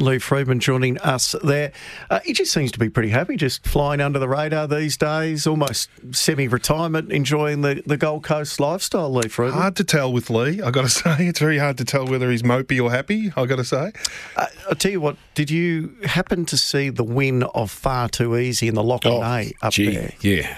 [0.00, 1.72] Lee Freedman joining us there.
[2.10, 5.46] Uh, he just seems to be pretty happy, just flying under the radar these days,
[5.46, 9.58] almost semi-retirement, enjoying the, the Gold Coast lifestyle, Lee Freedman.
[9.60, 11.26] Hard to tell with Lee, i got to say.
[11.28, 13.92] It's very hard to tell whether he's mopey or happy, i got to say.
[14.36, 18.36] Uh, I'll tell you what, did you happen to see the win of Far Too
[18.36, 20.12] Easy in the Lock Oh, A up gee, there?
[20.20, 20.56] yeah,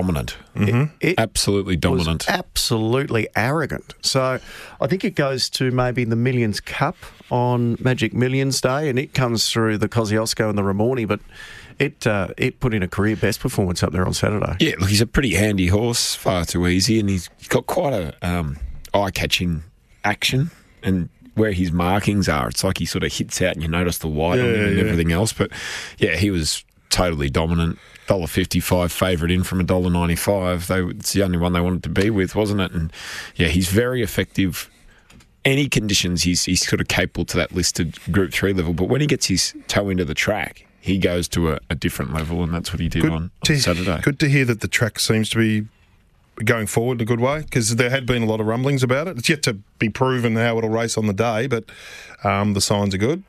[0.00, 0.36] dominant.
[0.54, 2.26] It- it Absolutely dominant.
[2.28, 3.94] absolutely arrogant.
[4.02, 4.38] So
[4.80, 6.96] I think it goes to maybe the Millions Cup
[7.30, 11.20] on Magic Millions Day, and it comes through the Kosciuszko and the Ramornie, but
[11.78, 14.56] it uh, it put in a career best performance up there on Saturday.
[14.60, 18.14] Yeah, look, he's a pretty handy horse, far too easy, and he's got quite a
[18.26, 18.56] um,
[18.94, 19.62] eye-catching
[20.04, 20.50] action
[20.82, 21.08] and.
[21.34, 24.08] Where his markings are, it's like he sort of hits out, and you notice the
[24.08, 24.82] white on Yeah, him and yeah.
[24.84, 25.34] everything else.
[25.34, 25.50] But
[25.98, 27.78] yeah, he was totally dominant.
[28.06, 30.66] Dollar fifty-five favourite in from a dollar ninety-five.
[30.68, 32.72] They it's the only one they wanted to be with, wasn't it?
[32.72, 32.92] And
[33.34, 34.70] yeah, he's very effective.
[35.44, 38.72] Any conditions, he's he's sort of capable to that listed Group Three level.
[38.74, 42.12] But when he gets his toe into the track, he goes to a, a different
[42.12, 44.00] level, and that's what he did on, on to, Saturday.
[44.02, 45.66] Good to hear that the track seems to be
[46.44, 49.08] going forward in a good way because there had been a lot of rumblings about
[49.08, 49.18] it.
[49.18, 51.64] It's yet to be proven how it'll race on the day, but
[52.24, 53.22] um, the signs are good.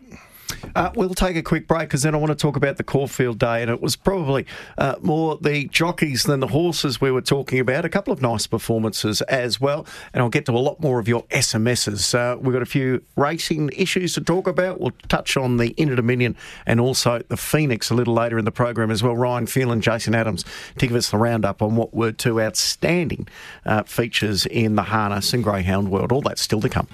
[0.76, 3.40] Uh, we'll take a quick break because then I want to talk about the Caulfield
[3.40, 4.46] Day, and it was probably
[4.78, 7.86] uh, more the jockeys than the horses we were talking about.
[7.86, 11.08] A couple of nice performances as well, and I'll get to a lot more of
[11.08, 12.14] your SMSs.
[12.14, 14.80] Uh, we've got a few racing issues to talk about.
[14.80, 16.36] We'll touch on the Inter Dominion
[16.66, 19.16] and also the Phoenix a little later in the program as well.
[19.16, 20.46] Ryan Phelan, Jason Adams
[20.78, 23.28] to give us the roundup on what were two outstanding
[23.66, 26.12] uh, features in the harness and greyhound world.
[26.12, 26.88] All that's still to come.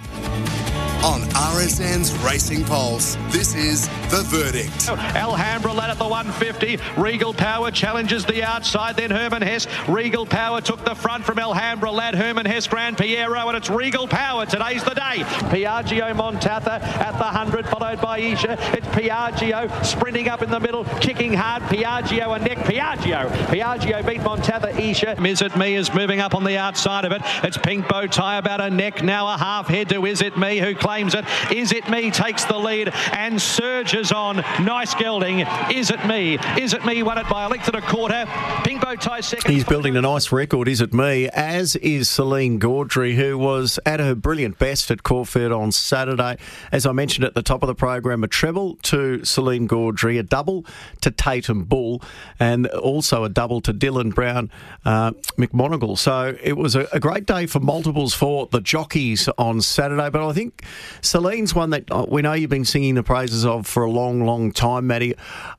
[1.04, 4.88] On RSN's Racing Pulse, this is The Verdict.
[4.88, 6.80] Alhambra led at the 150.
[6.95, 8.95] Regal Power challenges the outside.
[8.95, 9.68] Then Herman Hess.
[9.89, 12.16] Regal Power took the front from Alhambra lad.
[12.16, 14.45] Herman Hess, Grand Piero, and it's Regal Power.
[14.45, 15.26] Today's the day.
[15.51, 18.54] Piaggio Montatha at the 100, followed by Isha.
[18.72, 21.64] It's Piaggio sprinting up in the middle, kicking hard.
[21.64, 22.60] Piaggio and neck.
[22.60, 23.30] Piaggio.
[23.47, 24.80] Piaggio beat Montatha.
[24.80, 25.22] Isha.
[25.22, 27.22] Is It Me is moving up on the outside of it.
[27.43, 29.04] It's Pink Bow Tie about a neck.
[29.04, 31.25] Now a half head to Is It Me, who claims it.
[31.51, 34.37] Is It Me takes the lead and surges on.
[34.61, 35.39] Nice gelding.
[35.71, 36.37] Is It Me?
[36.59, 38.25] Is It Me won it by a length and a quarter.
[38.63, 39.51] Pink Bow Tie second.
[39.51, 41.27] He's building a nice record, is it me?
[41.29, 46.37] As is Celine Gaudray, who was at her brilliant best at Caulfield on Saturday.
[46.71, 50.23] As I mentioned at the top of the program, a treble to Celine Gaudray, a
[50.23, 50.65] double
[51.01, 52.01] to Tatum Bull,
[52.39, 54.51] and also a double to Dylan Browne
[54.85, 55.97] uh, McMonagle.
[55.97, 60.09] So it was a, a great day for multiples for the jockeys on Saturday.
[60.09, 60.63] But I think
[61.01, 64.25] Celine's one that uh, we know you've been singing the praises of for a long,
[64.25, 65.15] long time, Maddie.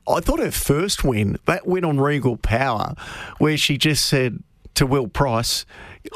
[0.09, 2.95] I thought her first win, that win on Regal Power,
[3.39, 4.43] where she just said
[4.75, 5.65] to Will Price,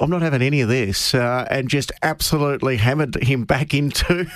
[0.01, 4.27] I'm not having any of this, uh, and just absolutely hammered him back into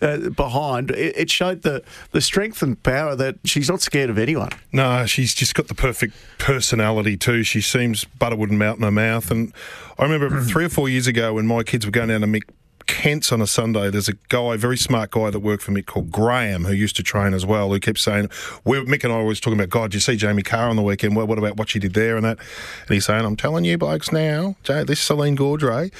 [0.00, 0.90] uh, behind.
[0.90, 4.50] It, it showed the, the strength and power that she's not scared of anyone.
[4.72, 7.42] No, she's just got the perfect personality too.
[7.42, 9.30] She seems butter wouldn't melt in her mouth.
[9.30, 9.52] And
[9.98, 12.48] I remember three or four years ago when my kids were going down to Mick
[12.86, 16.10] Kent's on a Sunday, there's a guy, very smart guy that worked for Mick called
[16.10, 18.30] Graham, who used to train as well, who kept saying,
[18.64, 20.82] we're, Mick and I were always talking about, God, you see Jamie Kah on the
[20.82, 21.16] weekend?
[21.16, 22.38] Well, what about what she did there and that?
[22.38, 25.92] And he's saying, I'm telling you blokes now, this Celine Gaudray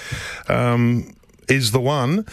[0.50, 1.14] um,
[1.48, 2.26] is the one.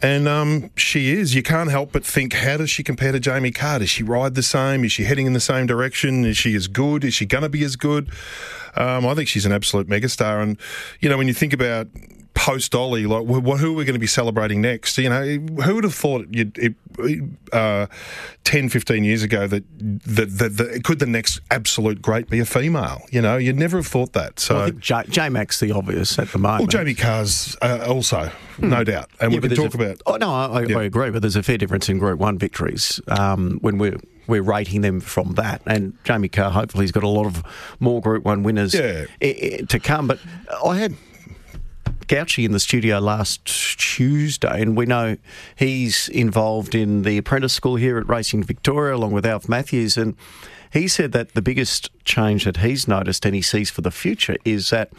[0.00, 1.34] And um, she is.
[1.34, 3.78] You can't help but think, how does she compare to Jamie Kah?
[3.78, 4.84] Does she ride the same?
[4.84, 6.24] Is she heading in the same direction?
[6.24, 7.02] Is she as good?
[7.02, 8.08] Is she going to be as good?
[8.76, 10.40] Um, I think she's an absolute megastar.
[10.40, 10.56] And,
[11.00, 11.88] you know, when you think about
[12.38, 14.96] post Ollie, like wh- wh- who are we going to be celebrating next?
[14.96, 15.22] You know,
[15.62, 16.74] who would have thought you'd, it,
[17.52, 17.86] uh,
[18.44, 19.64] 10, 15 years ago that,
[20.06, 23.02] that, that, that could the next absolute great be a female?
[23.10, 24.38] You know, you'd never have thought that.
[24.40, 26.60] So I think J, J Mac's the obvious at the moment.
[26.60, 30.00] well, Jamie Kah's uh, also, no doubt, and Yeah, we can talk a- about.
[30.06, 33.58] Oh no, I, I agree, but there's a fair difference in Group One victories um,
[33.60, 35.62] when we're we're rating them from that.
[35.66, 37.42] And Jamie Kah, hopefully, he's got a lot of
[37.80, 39.06] more Group One winners Yeah.
[39.22, 40.06] i- i- to come.
[40.06, 40.18] But
[40.64, 40.94] I had
[42.08, 43.44] Gauci in the studio last
[43.78, 45.16] Tuesday, and we know
[45.56, 50.16] he's involved in the apprentice school here at Racing Victoria, along with Alf Matthews, and.
[50.70, 54.36] He said that the biggest change that he's noticed and he sees for the future
[54.44, 54.90] is that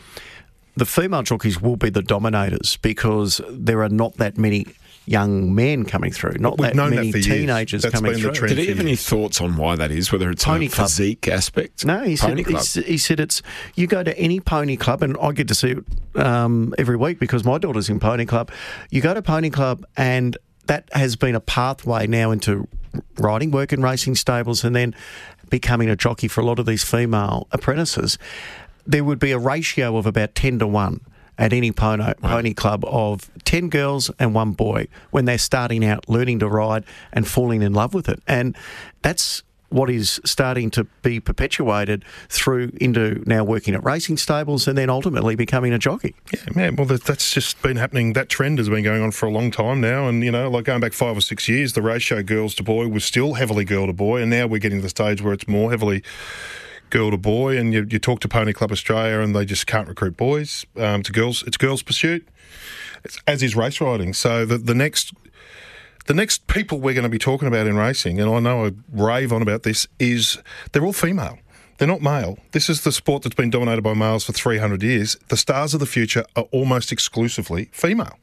[0.76, 4.66] the female jockeys will be the dominators because there are not that many
[5.10, 7.26] young men coming through, not We've that known that many for years.
[7.28, 8.34] teenagers That's coming been the through.
[8.36, 10.12] trend Did he have any thoughts on why that is?
[10.12, 10.88] Whether it's Pony a club.
[10.88, 11.84] physique aspect?
[11.84, 12.66] No, he said, Pony he, club.
[12.86, 13.42] he said it's
[13.76, 15.84] you go to any pony club, and I get to see it
[16.16, 18.52] um, every week because my daughter's in pony club.
[18.92, 20.38] You go to pony club, and
[20.68, 22.68] that has been a pathway now into
[23.18, 24.94] riding, work in racing stables, and then
[25.50, 28.20] becoming a jockey for a lot of these female apprentices.
[28.86, 31.02] There would be a ratio of about ten to one.
[31.40, 36.10] At any pony, pony club of 10 girls and one boy when they're starting out
[36.10, 36.84] learning to ride
[37.14, 38.22] and falling in love with it.
[38.28, 38.58] And
[39.04, 44.78] that's what is starting to be perpetuated through into now working at racing stables and
[44.78, 46.16] then ultimately becoming a jockey.
[46.34, 46.76] Yeah, man.
[46.76, 48.14] Well, that's just been happening.
[48.14, 50.08] That trend has been going on for a long time now.
[50.08, 52.88] And, you know, like going back five or six years, the ratio girls to boy
[52.88, 54.22] was still heavily girl to boy.
[54.22, 56.04] And now we're getting to the stage where it's more heavily
[56.90, 57.58] girl to boy.
[57.58, 60.66] And you, you talk to Pony Club Australia and they just can't recruit boys.
[60.78, 62.28] Um, it's, girls, it's girls' pursuit,
[63.04, 64.14] it's, as is race riding.
[64.14, 65.14] So the, the next.
[66.06, 68.72] The next people we're going to be talking about in racing, and I know I
[68.92, 70.40] rave on about this, is
[70.72, 71.38] they're all female.
[71.80, 72.40] They're not male.
[72.52, 75.16] This is the sport that's been dominated by males for 300 years.
[75.30, 78.18] The stars of the future are almost exclusively female.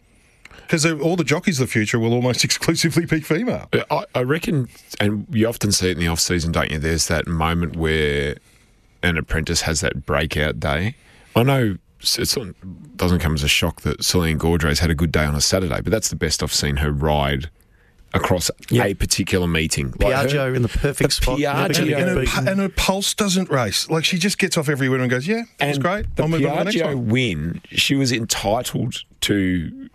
[0.67, 3.69] Because all the jockeys of the future will almost exclusively be female.
[3.91, 4.69] I, I reckon,
[5.01, 6.79] and you often see it in the off season, don't you?
[6.79, 8.37] There's that moment where
[9.07, 10.95] an apprentice has that breakout day.
[11.35, 11.77] I know
[12.19, 15.41] it doesn't come as a shock that Celine Gaudray's had a good day on a
[15.41, 17.51] Saturday, but that's the best I've seen her ride
[18.15, 19.93] across a particular meeting.
[19.99, 21.39] Like her- Piaggio in the perfect spot.
[21.39, 22.49] never And, gonna her, beaten.
[22.49, 23.91] and her pulse doesn't race.
[23.91, 26.17] Like she just gets off every win and goes, "Yeah, that's And great.
[26.17, 29.91] The I'll move on to the next Piaggio one." win, she was entitled to it,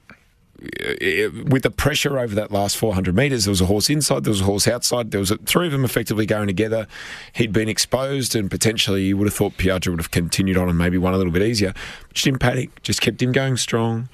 [0.62, 4.42] with the pressure over that last 400 metres, there was a horse inside, there was
[4.42, 6.88] a horse outside, there was a, three of them effectively going together.
[7.34, 10.78] He'd been exposed, and potentially you would have thought Piaggio would have continued on and
[10.78, 11.74] maybe won a little bit easier.
[12.08, 14.10] But she didn't panic, just kept him going strong.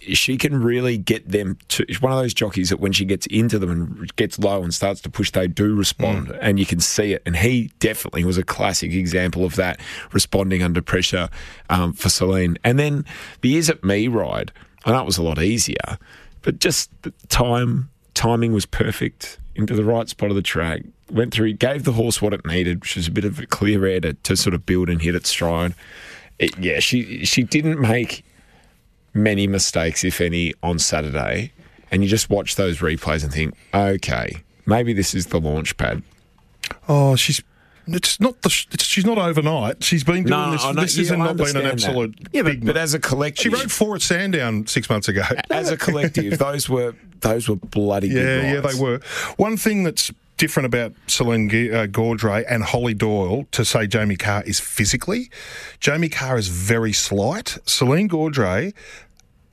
[0.00, 1.84] She can really get them to.
[1.88, 4.74] She's one of those jockeys that when she gets into them and gets low and
[4.74, 6.38] starts to push, they do respond, Mm.
[6.40, 7.22] and you can see it.
[7.24, 9.78] And he definitely was a classic example of that,
[10.12, 11.28] responding under pressure
[11.70, 12.58] um, for Celine.
[12.64, 13.04] And then
[13.42, 14.50] the Is It Me ride.
[14.90, 15.98] Know it was a lot easier,
[16.42, 20.82] but just the time timing was perfect into the right spot of the track.
[21.10, 23.84] Went through, gave the horse what it needed, which was a bit of a clear
[23.84, 25.74] air to, to sort of build and hit its stride.
[26.38, 28.24] It, yeah, she she didn't make
[29.14, 31.52] many mistakes, if any, on Saturday.
[31.90, 36.02] And you just watch those replays and think, okay, maybe this is the launch pad.
[36.88, 37.42] Oh, she's.
[37.86, 38.48] It's not the.
[38.50, 39.82] sh- It's, she's not overnight.
[39.82, 40.94] She's been doing No, this.
[40.94, 41.72] This yeah, has not been an that.
[41.72, 42.28] absolute.
[42.32, 45.22] Yeah, but- but as a collective- she wrote four at Sandown six months ago.
[45.50, 49.00] As a collective, those were those were bloody good Yeah, yeah, they were.
[49.36, 54.42] One thing that's different about Celine uh, Gaudray and Holly Doyle to say Jamie Kah
[54.44, 55.30] is physically.
[55.78, 57.58] Jamie Kah is very slight.
[57.64, 58.72] Celine Gaudray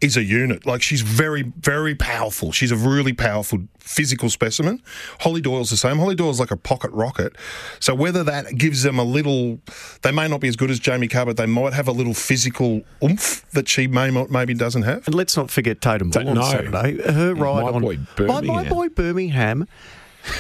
[0.02, 0.66] is a unit.
[0.66, 2.52] Like she's very, very powerful.
[2.52, 4.82] She's a really powerful physical specimen.
[5.22, 5.98] Holly Doyle's the same.
[5.98, 7.36] Holly Doyle's like a pocket rocket.
[7.80, 9.60] So whether that gives them a little,
[10.04, 12.14] they may not be as good as Jamie Kah, but they might have a little
[12.14, 15.06] physical oomph that she may not, maybe doesn't have.
[15.08, 16.44] And let's not forget Tatum Bull on No.
[16.44, 17.02] Saturday.
[17.12, 19.68] Her ride My on boy my, my boy Birmingham.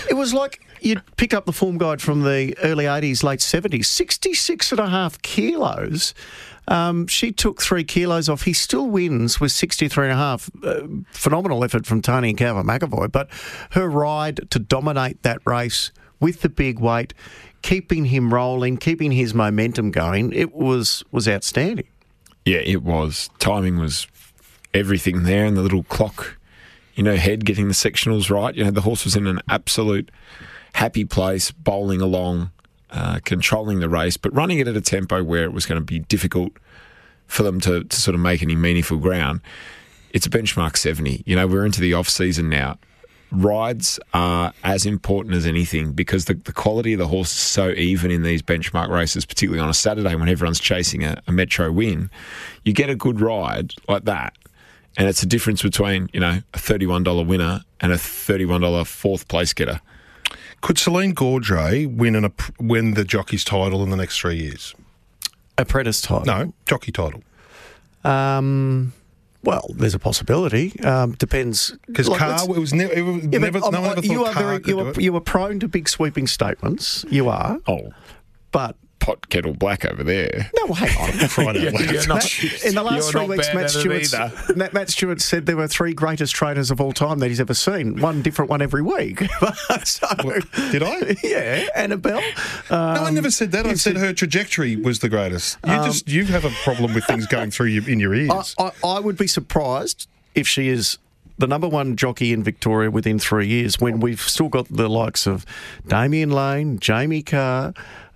[0.09, 3.85] It was like you'd pick up the form guide from the early 80s, late 70s,
[3.85, 6.13] 66 and a half kilos.
[6.69, 8.43] Um, she took three kilos off.
[8.43, 10.49] He still wins with 63 and a half.
[10.63, 13.11] Uh, phenomenal effort from Tony and Calvin McEvoy.
[13.11, 13.29] But
[13.71, 17.13] her ride to dominate that race with the big weight,
[17.61, 21.87] keeping him rolling, keeping his momentum going, it was was outstanding.
[22.45, 23.29] Yeah, it was.
[23.39, 24.07] Timing was
[24.73, 26.39] everything there, and the little clock
[26.99, 28.53] you know, head getting the sectionals right.
[28.53, 30.11] You know, the horse was in an absolute
[30.73, 32.51] happy place, bowling along,
[32.91, 35.85] uh, controlling the race, but running it at a tempo where it was going to
[35.85, 36.53] be difficult
[37.27, 39.41] for them to, to sort of make any meaningful ground.
[40.11, 41.23] It's a benchmark 70.
[41.25, 42.79] You know, we're into the off season now.
[43.31, 47.69] Rides are as important as anything because the, the quality of the horse is so
[47.69, 51.71] even in these benchmark races, particularly on a Saturday when everyone's chasing a, a metro
[51.71, 52.09] win.
[52.65, 54.33] You get a good ride like that,
[54.97, 59.53] and it's the difference between, you know, a $31 winner and a $31 fourth place
[59.53, 59.79] getter.
[60.61, 64.75] Could Celine Gaudray win an, win the jockey's title in the next three years?
[65.57, 66.25] Apprentice title?
[66.25, 67.23] No, jockey title.
[68.03, 68.93] Um,
[69.43, 70.77] well, there's a possibility.
[70.81, 74.01] Um, depends 'Cause Like, Kah, it was ne- it was Yeah, never- no one ever
[74.01, 77.05] you thought are Kah very, you are, you are prone to big sweeping statements.
[77.09, 77.57] You are.
[77.67, 77.89] Oh,
[78.51, 80.49] but pot kettle black over there.
[80.55, 81.11] No, hang on.
[81.29, 84.11] Friday You're- you're not- Matt- in the last you're three weeks, Matt Stewart.
[84.57, 87.53] Matt, Matt Stewart said there were three greatest trainers of all time that he's ever
[87.53, 87.99] seen.
[88.01, 89.21] One different one every week.
[89.83, 90.07] so,
[90.71, 91.15] Did I?
[91.23, 92.17] Yeah, Annabelle.
[92.69, 93.65] Um, no, I never said that.
[93.65, 95.57] I said her trajectory was the greatest.
[95.65, 98.55] You Um, just you have a problem with things going through your, in your ears.
[98.59, 100.97] I, I, I would be surprised if she is
[101.39, 105.25] the number one jockey in Victoria within three years when we've still got the likes
[105.25, 105.45] of
[105.87, 107.71] Damian Lane, Jamie Kah,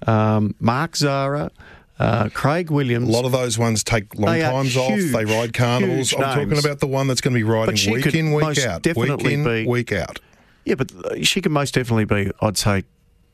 [0.05, 1.49] um, Mark Zahra.
[1.99, 3.07] Uh, Craig Williams.
[3.07, 4.89] a lot of those ones take long times off.
[4.89, 6.11] They ride carnivals.
[6.13, 8.85] I'm talking about the one that's going to be riding week could in, week out,
[8.97, 10.19] week in, be- week out.
[10.65, 12.83] Yeah, but uh, she can most definitely be, I'd say,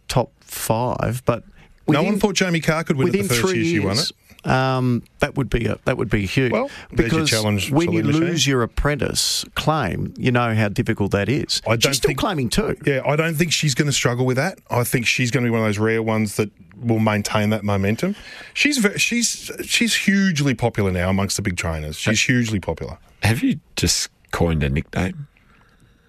[0.09, 1.23] top five.
[1.25, 1.45] But
[1.87, 4.11] no one thought Jamie Kah could win it the first year she won it.
[4.45, 6.51] Um, that would be a, that would be huge.
[6.53, 10.69] Well, there's your because challenge, when you Celine lose your apprentice claim, you know how
[10.69, 11.61] difficult that is.
[11.67, 12.77] I don't She's still think- claiming too.
[12.85, 14.59] Yeah, I don't think she's going to struggle with that.
[14.69, 17.63] I think she's going to be one of those rare ones that will maintain that
[17.65, 18.15] momentum.
[18.53, 21.97] She's she's she's hugely popular now amongst the big trainers.
[21.97, 22.97] She's hugely popular.
[23.23, 25.27] Have you just coined a nickname?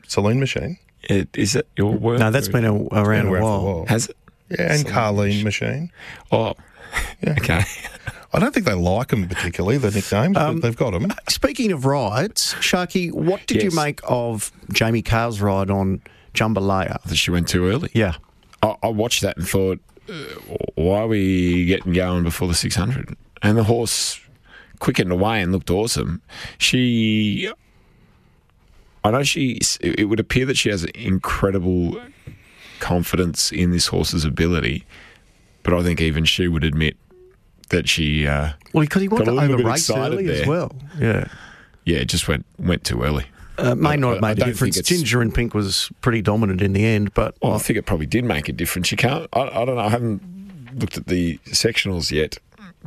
[0.06, 0.78] Celine Machine.
[1.02, 2.20] It, is it your word?
[2.20, 3.64] No, that's been a, around, been a around a while.
[3.64, 3.86] while.
[3.86, 4.16] Has it?
[4.50, 5.92] Yeah, and Celine Carleen Machine.
[6.30, 6.54] Oh,
[7.26, 7.62] okay.
[8.32, 11.12] I don't think they like them particularly, the nicknames, Um, but they've got them.
[11.28, 16.00] Speaking of rides, Sharkie, what did you make of Jamie Kah's ride on
[16.34, 17.02] Jambalaya?
[17.02, 17.90] That she went too early.
[17.92, 18.14] Yeah.
[18.62, 20.12] I, I watched that and thought, uh,
[20.76, 23.16] why are we getting going before the 600?
[23.42, 24.20] And the horse
[24.78, 26.22] quickened away and looked awesome.
[26.58, 27.50] She,
[29.02, 32.00] I know she, it would appear that she has incredible
[32.78, 34.84] confidence in this horse's ability,
[35.62, 36.96] but I think even she would admit
[37.70, 40.12] that she, uh, Well, because he wanted Got to a little bit over race excited
[40.18, 40.72] early as well.
[40.98, 41.28] Yeah.
[41.84, 43.26] yeah, it just went went too early.
[43.58, 44.80] Uh, may I- not have made a difference.
[44.80, 48.06] Ginger and Pink was pretty dominant in the end, but Well, I think it probably
[48.06, 48.90] did make a difference.
[48.90, 49.28] You can't.
[49.32, 49.78] I, I don't know.
[49.82, 50.22] I haven't
[50.78, 52.38] looked at the sectionals yet,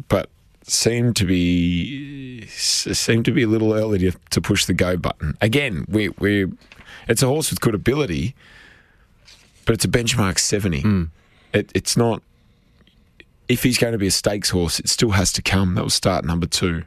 [0.07, 0.29] but
[0.65, 5.37] seemed to be seemed to be a little early to, to push the go button.
[5.41, 6.51] Again, we we
[7.07, 8.33] it's a horse with good ability,
[9.65, 10.81] but it's a benchmark seventy.
[10.81, 11.03] Hmm.
[11.53, 12.23] It, it's not.
[13.47, 15.75] If he's going to be a stakes horse, it still has to come.
[15.75, 16.83] That was start number two.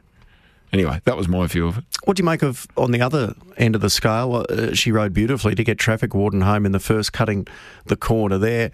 [0.73, 1.83] Anyway, that was my view of it.
[2.03, 4.45] What do you make of on the other end of the scale?
[4.49, 7.47] Uh, she rode beautifully to get traffic warden home in the first, cutting
[7.85, 8.71] the corner there.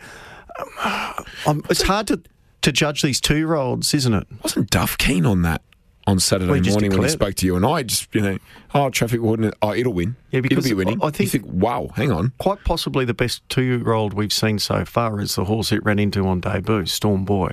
[0.83, 2.21] Um, um, it's hard to,
[2.61, 4.27] to judge these two year olds, isn't it?
[4.41, 5.61] Wasn't Duff keen on that
[6.05, 7.83] on Saturday Well, morning when he spoke to you and I?
[7.83, 8.37] Just you know,
[8.73, 10.15] oh, traffic warden, oh, it'll win.
[10.31, 10.99] Yeah, because it'll be winning.
[11.01, 12.33] I think- you think, wow, hang on.
[12.39, 15.83] Quite possibly the best two year old we've seen so far is the horse it
[15.85, 17.51] ran into on debut, Storm Boy.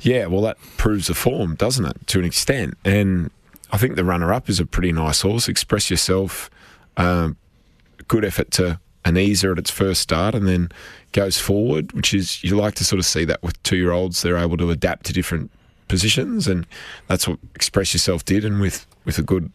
[0.00, 2.76] Yeah, well, that proves the form, doesn't it, to an extent?
[2.84, 3.30] And
[3.70, 5.48] I think the runner up is a pretty nice horse.
[5.48, 6.50] Express yourself,
[6.96, 7.36] um,
[8.08, 10.70] good effort to an easer at its first start, and then
[11.12, 14.22] goes forward, which is you like to sort of see that with two year olds.
[14.22, 15.50] They're able to adapt to different
[15.88, 16.66] positions, and
[17.08, 18.44] that's what Express Yourself did.
[18.44, 19.50] And with with a good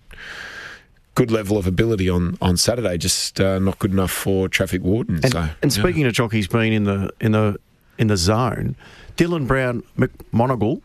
[1.16, 5.16] good level of ability on on Saturday, just uh, not good enough for traffic warden.
[5.24, 5.84] And, so, and yeah.
[5.84, 7.60] speaking of jockeys being in the in the
[7.98, 8.76] in the zone,
[9.18, 10.82] Dylan Browne McMonagle,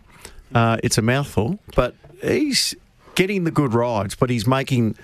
[0.54, 2.74] uh, it's a mouthful, but he's
[3.14, 4.96] getting the good rides, but he's making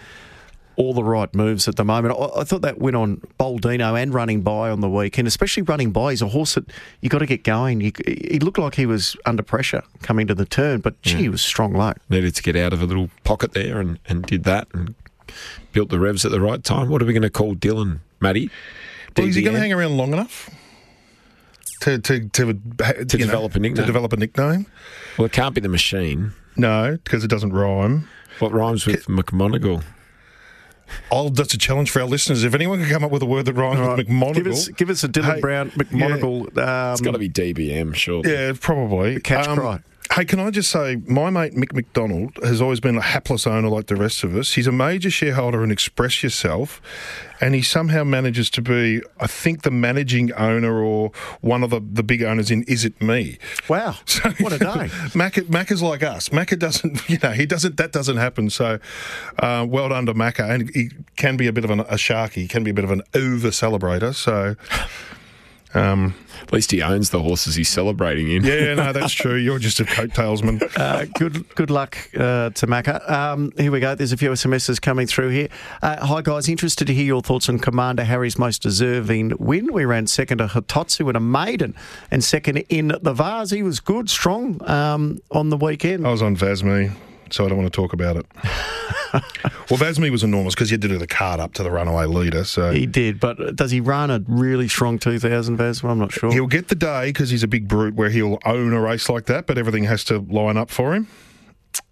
[0.80, 2.16] all the right moves at the moment.
[2.18, 5.90] I, I thought that went on Boldino and running by on the weekend, especially running
[5.90, 6.12] by.
[6.12, 6.64] He's a horse that
[7.02, 7.82] you got to get going.
[7.82, 11.28] You, he looked like he was under pressure coming to the turn, but gee, he
[11.28, 11.92] was strong low.
[12.08, 14.94] needed to get out of a little pocket there and, and did that and
[15.72, 16.88] built the revs at the right time.
[16.88, 18.50] What are we going to call Dylan, Matty?
[19.18, 20.48] Well, is he going to hang around long enough
[21.82, 23.76] to to to, to develop a nickname?
[23.76, 24.64] To develop a nickname?
[25.18, 26.32] Well, it can't be the machine.
[26.56, 28.08] No, because it doesn't rhyme.
[28.38, 29.82] What rhymes with McMonagle?
[31.11, 32.45] Oh, that's a challenge for our listeners.
[32.45, 34.91] If anyone can come up with a word that rhymes with McMonagle, Give us, give
[34.91, 36.59] us a Dylan Hey, Browne McMonagle.
[36.59, 38.22] Um, It's got to be DBM, sure.
[38.26, 39.16] Yeah, probably.
[39.16, 39.80] Um, catch cry.
[40.14, 43.68] Hey, can I just say, my mate Mick McDonald has always been a hapless owner
[43.68, 44.54] like the rest of us.
[44.54, 46.82] He's a major shareholder in Express Yourself,
[47.40, 51.78] and he somehow manages to be, I think, the managing owner or one of the,
[51.80, 53.38] the big owners in Is It Me?
[53.68, 54.88] Wow, So, what a day!
[55.14, 56.30] Macca, Macca's like us.
[56.30, 57.76] Macca doesn't, you know, he doesn't.
[57.76, 58.50] That doesn't happen.
[58.50, 58.80] So,
[59.38, 62.34] uh, well done to Macca, and he can be a bit of an, a sharky.
[62.34, 64.12] He can be a bit of an over celebrator.
[64.12, 64.56] So,
[65.74, 68.44] um, At least he owns the horses he's celebrating in.
[68.44, 69.36] yeah, no, that's true.
[69.36, 70.60] You're just a coattailsman.
[70.76, 73.08] Uh, good good luck uh, to Macca.
[73.10, 73.94] Um, here we go.
[73.94, 75.48] There's a few SMSs coming through here.
[75.82, 76.48] Uh, hi, guys.
[76.48, 79.72] Interested to hear your thoughts on Commander Harry's most deserving win.
[79.72, 81.74] We ran second to Hitotsu and a maiden,
[82.10, 83.50] and second in the Vase.
[83.50, 86.06] He was good, strong um, on the weekend.
[86.06, 86.92] I was on Vasme,
[87.32, 88.26] so I don't want to talk about it.
[89.12, 92.06] well, Vasme was enormous because he had to do the card up to the runaway
[92.06, 92.44] leader.
[92.44, 95.82] So He did, but does he run a really strong 2000 Vase?
[95.82, 96.32] I'm not sure.
[96.32, 99.26] he'll get the day because he's a big brute where he'll own a race like
[99.26, 101.08] that, but everything has to line up for him.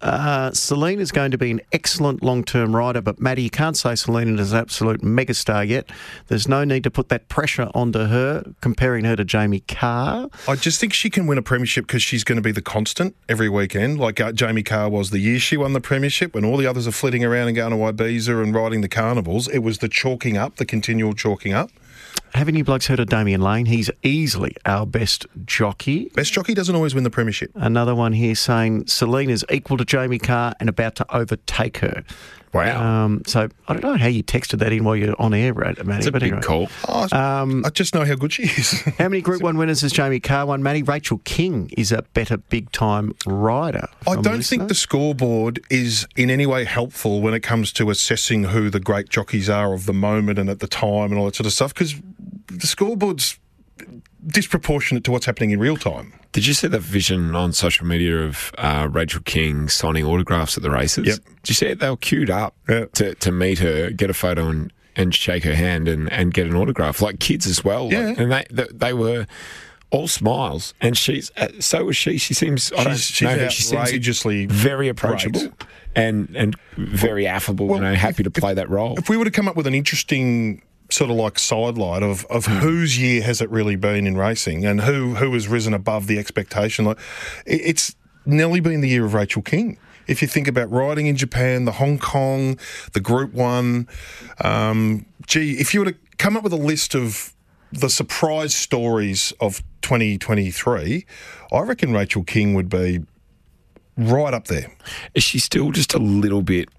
[0.01, 3.77] Uh, Celine is going to be an excellent long term rider, but Maddie, you can't
[3.77, 5.89] say Celine is an absolute megastar yet.
[6.27, 10.27] There's no need to put that pressure onto her, comparing her to Jamie Kah.
[10.47, 13.15] I just think she can win a premiership because she's going to be the constant
[13.27, 16.33] every weekend, like uh, Jamie Kah was the year she won the premiership.
[16.33, 19.47] When all the others are flitting around and going to Ibiza and riding the carnivals,
[19.47, 21.71] it was the chalking up, the continual chalking up.
[22.33, 23.65] Haven't you blokes heard of Damian Lane?
[23.65, 26.09] He's easily our best jockey.
[26.13, 27.51] Best jockey doesn't always win the premiership.
[27.55, 32.03] Another one here saying Celine is equal to Jamie Kah and about to overtake her.
[32.53, 33.03] Wow.
[33.05, 35.77] Um, so I don't know how you texted that in while you're on air, right,
[35.85, 35.99] Matty.
[35.99, 36.41] It's a but big anyway.
[36.45, 36.69] call.
[36.87, 38.81] Oh, Um, I just know how good she is.
[38.97, 40.63] How many Group One winners has Jamie Kah won?
[40.63, 43.87] Matty Rachel King is a better big time rider.
[44.07, 48.45] I don't think the scoreboard is in any way helpful when it comes to assessing
[48.45, 51.35] who the great jockeys are of the moment and at the time and all that
[51.35, 51.95] sort of stuff because
[52.47, 53.37] the scoreboard's
[54.27, 56.13] disproportionate to what's happening in real time.
[56.31, 60.63] Did you see that vision on social media of uh, Rachel King signing autographs at
[60.63, 61.07] the races?
[61.07, 61.17] Yep.
[61.43, 61.79] Did you see it?
[61.79, 62.85] They were queued up Yeah.
[62.93, 66.45] to, to meet her, get a photo, and, and shake her hand and, and get
[66.47, 67.85] an autograph, like kids as well.
[67.85, 68.13] Like- Yeah.
[68.17, 69.25] and they, they they were
[69.91, 72.19] all smiles, and she's uh, so was she.
[72.19, 73.49] She seems I don't She's- she's know her.
[73.49, 73.63] She
[74.13, 75.53] seems very approachable great.
[75.95, 77.65] and and very affable.
[77.65, 78.99] Well, you know, happy to play that role.
[78.99, 80.61] If we were to come up with an interesting
[80.91, 84.81] sort of like sidelight of, of whose year has it really been in racing and
[84.81, 86.97] who who has risen above the expectation, like
[87.45, 89.77] it, it's nearly been the year of Rachel King.
[90.07, 92.57] If you think about riding in Japan, the Hong Kong,
[92.93, 93.87] the Group One,
[94.43, 97.33] um, gee, if you were to come up with a list of
[97.71, 101.05] the surprise stories of 2023,
[101.51, 103.05] I reckon Rachel King would be
[103.97, 104.71] right up there.
[105.13, 106.69] Is she still just a little bit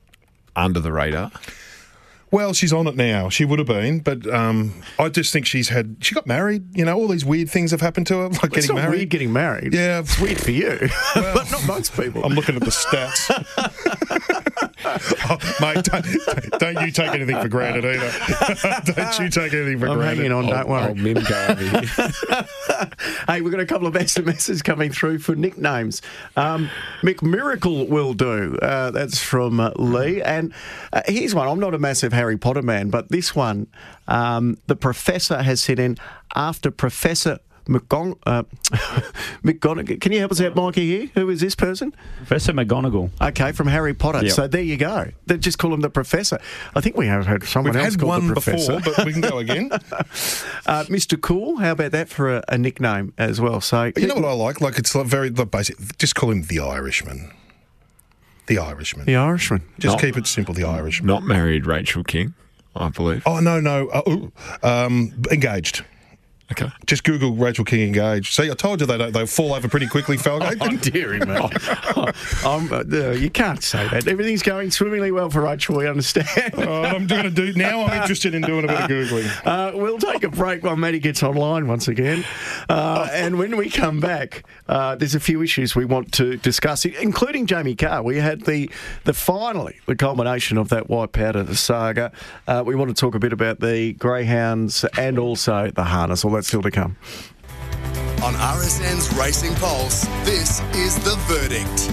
[0.56, 1.30] under the radar?
[2.32, 3.28] Well, she's on it now.
[3.28, 5.96] She would have been, but um, I just think she's had.
[6.00, 6.64] She got married.
[6.76, 8.96] You know, all these weird things have happened to her, like It's getting not married.
[8.98, 9.74] weird getting married.
[9.74, 10.78] Yeah, It's weird for you,
[11.14, 12.24] but not most people.
[12.24, 13.26] I'm looking at the stats.
[15.28, 18.92] oh, mate, don't, don't you take anything for granted either.
[18.92, 20.16] don't you take anything for I'm granted.
[20.16, 20.88] hanging on, don't worry.
[20.88, 22.88] Old Mim go over here.
[23.26, 26.02] Hey, we've got a couple of SMSs coming through for nicknames.
[26.36, 26.70] Um,
[27.02, 28.56] McMiracle will do.
[28.60, 30.22] Uh, that's from uh, Lee.
[30.22, 30.52] And
[30.92, 31.48] uh, here's one.
[31.48, 33.66] I'm not a massive Harry Potter man, but this one,
[34.08, 35.96] um, the professor has sent in
[36.34, 38.42] after Professor McGon- uh,
[39.44, 40.00] McGonagall.
[40.00, 41.10] Can you help us out, Mikey, here?
[41.14, 41.94] Who is this person?
[42.18, 43.10] Professor McGonagall.
[43.20, 44.22] Okay, from Harry Potter.
[44.24, 44.32] Yep.
[44.32, 45.10] So there you go.
[45.26, 46.38] They just call him the professor.
[46.74, 48.76] I think we have had someone We've else had called one the professor.
[48.76, 49.70] before, but we can go again.
[49.72, 51.20] uh, Mr.
[51.20, 53.60] Cool, how about that for a, a nickname as well?
[53.60, 54.60] So You know what I like?
[54.60, 55.76] Like it's like very the basic.
[55.98, 57.32] Just call him the Irishman.
[58.46, 59.06] The Irishman.
[59.06, 59.62] The Irishman.
[59.78, 60.54] Just Not- keep it simple.
[60.54, 61.06] The Irishman.
[61.06, 62.34] Not married Rachel King,
[62.74, 63.22] I believe.
[63.26, 63.88] Oh no no.
[63.88, 64.32] Uh, ooh,
[64.64, 65.84] um, engaged.
[66.52, 66.70] Okay.
[66.86, 68.34] Just Google Rachel King engaged.
[68.34, 70.50] See, I told you they don't, they fall over pretty quickly, Falco.
[70.60, 71.36] Oh, dearie me.
[72.44, 74.06] I'm, uh, no, you can't say that.
[74.06, 76.52] Everything's going swimmingly well for Rachel, we understand.
[76.54, 77.82] Oh, I'm going to do now.
[77.84, 79.46] I'm interested in doing a bit of googling.
[79.46, 82.24] Uh, we'll take a break while Maddie gets online once again.
[82.68, 86.84] Uh, and when we come back, uh, there's a few issues we want to discuss,
[86.84, 88.02] including Jamie Kah.
[88.02, 88.70] We had the,
[89.04, 92.12] the finally, the culmination of that white powder saga.
[92.46, 96.24] Uh, we want to talk a bit about the greyhounds and also the harness.
[96.24, 96.96] All still to come.
[98.22, 101.90] On RSN's Racing Pulse, this is The Verdict.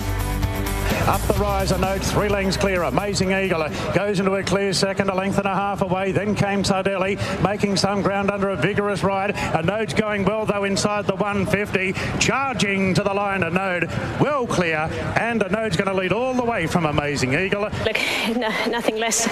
[1.07, 2.83] Up the rise, a note, three lengths clear.
[2.83, 3.65] Amazing Eagle
[3.95, 6.11] goes into a clear second, a length and a half away.
[6.11, 9.31] Then came Sardelli, making some ground under a vigorous ride.
[9.33, 11.93] A note's going well, though, inside the 150.
[12.19, 13.85] Charging to the line, a node,
[14.19, 14.79] well clear.
[15.17, 17.61] And a node's going to lead all the way from Amazing Eagle.
[17.61, 17.97] Look,
[18.35, 19.27] no, nothing less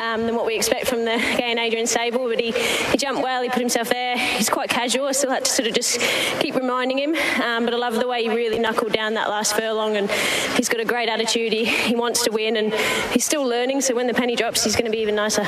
[0.00, 3.22] um, than what we expect from the Gai and Adrian stable, but he, he jumped
[3.22, 4.18] well, he put himself there.
[4.18, 5.06] He's quite casual.
[5.06, 6.00] I still had to sort of just
[6.40, 9.54] keep reminding him, um, but I love the way he really knuckled down that last
[9.54, 10.10] furlong, and
[10.56, 11.19] he's got a great attitude.
[11.28, 12.72] He, he wants to win, and
[13.12, 13.80] he's still learning.
[13.80, 15.46] So when the penny drops, he's going to be even nicer.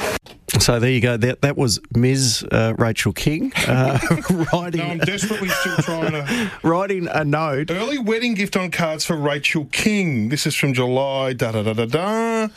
[0.60, 1.16] So there you go.
[1.16, 2.46] That, that was Ms.
[2.50, 3.98] Uh, Rachel King uh,
[4.52, 6.50] riding, No, I'm desperately still trying to.
[6.62, 7.70] riding a note.
[7.70, 10.28] Early wedding gift on cards for Rachel King.
[10.28, 11.32] This is from July.
[11.32, 12.48] Da da da da da.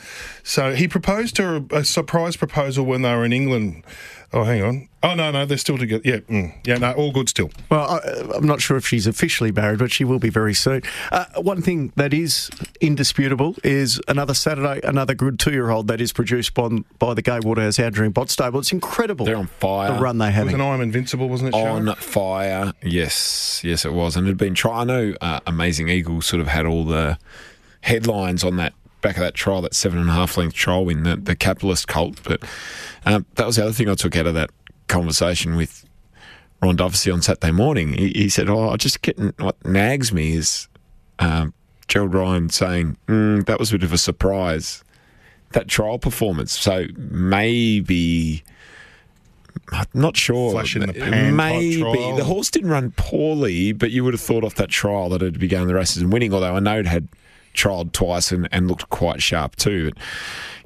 [0.44, 3.82] So he proposed to her a, a surprise proposal when they were in England.
[4.32, 4.88] Oh, hang on.
[5.02, 6.02] Oh no, no, they're still together.
[6.04, 7.50] Yeah, mm, yeah, no, all good still.
[7.70, 10.82] Well, I, I'm not sure if she's officially married, but she will be very soon.
[11.12, 12.50] Uh, one thing that is
[12.80, 17.78] indisputable is another Saturday, another good two-year-old that is produced by, by the Gai Waterhouse
[17.78, 18.58] Adrian Bott Stable.
[18.58, 19.26] It's incredible.
[19.26, 19.92] They're on fire.
[19.94, 20.46] The run they It have.
[20.46, 21.58] was an I'm Invincible, wasn't it?
[21.58, 21.88] Sharon?
[21.88, 24.80] On fire, yes, yes, it was, and it had been try.
[24.80, 27.16] I know uh, Amazing Eagle sort of had all the
[27.82, 28.72] headlines on that
[29.06, 31.86] back of that trial, that seven and a half length trial win, the, the capitalist
[31.86, 32.20] cult.
[32.24, 32.42] But
[33.04, 34.50] um, that was the other thing I took out of that
[34.88, 35.84] conversation with
[36.60, 37.92] Ron Dufficy on Saturday morning.
[37.92, 40.66] He, he said, "Oh, I just getting what nags me is
[41.20, 41.54] um,
[41.86, 44.82] Gerald Ryan saying mm, that was a bit of a surprise."
[45.52, 46.58] That trial performance.
[46.58, 48.42] So maybe
[49.70, 50.50] I'm not sure.
[50.50, 54.42] Flash in the pan Maybe the horse didn't run poorly, but you would have thought
[54.42, 56.34] off that trial that it'd be going the races and winning.
[56.34, 57.08] Although I know it had
[57.56, 59.90] trialled twice and, and looked quite sharp too.
[59.90, 60.02] But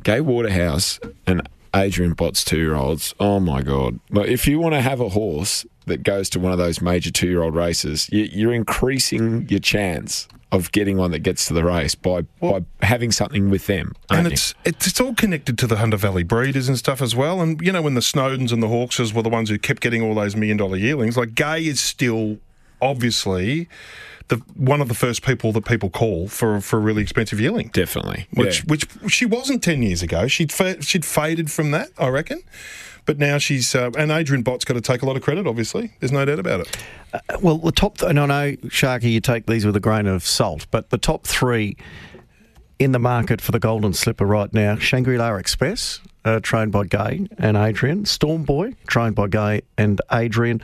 [0.02, 3.14] Gai Waterhouse and Adrian Bott's two year olds.
[3.20, 4.00] Oh my god!
[4.10, 7.10] Like, if you want to have a horse that goes to one of those major
[7.10, 11.54] two year old races, you, you're increasing your chance of getting one that gets to
[11.54, 13.94] the race by by having something with them.
[14.10, 17.40] And it's, it's it's all connected to the Hunter Valley breeders and stuff as well.
[17.40, 20.02] And you know when the Snowdens and the Hawkses were the ones who kept getting
[20.02, 22.38] all those million dollar yearlings, like Gai is still
[22.82, 23.68] obviously
[24.30, 27.68] the one of the first people that people call for for a really expensive yearling.
[27.72, 28.64] Definitely, which yeah.
[28.66, 30.26] which she wasn't ten years ago.
[30.28, 32.42] She'd fa- she'd faded from that, I reckon.
[33.06, 35.46] But now she's uh, and Adrian Bott's got to take a lot of credit.
[35.46, 36.76] Obviously, there's no doubt about it.
[37.12, 40.24] Uh, well, the top, and I know, Sharkie, you take these with a grain of
[40.24, 41.76] salt, but the top three
[42.78, 46.84] in the market for the Golden Slipper right now Shangri La Express, uh, trained by
[46.84, 50.62] Gai and Adrian, Storm Boy, trained by Gai and Adrian.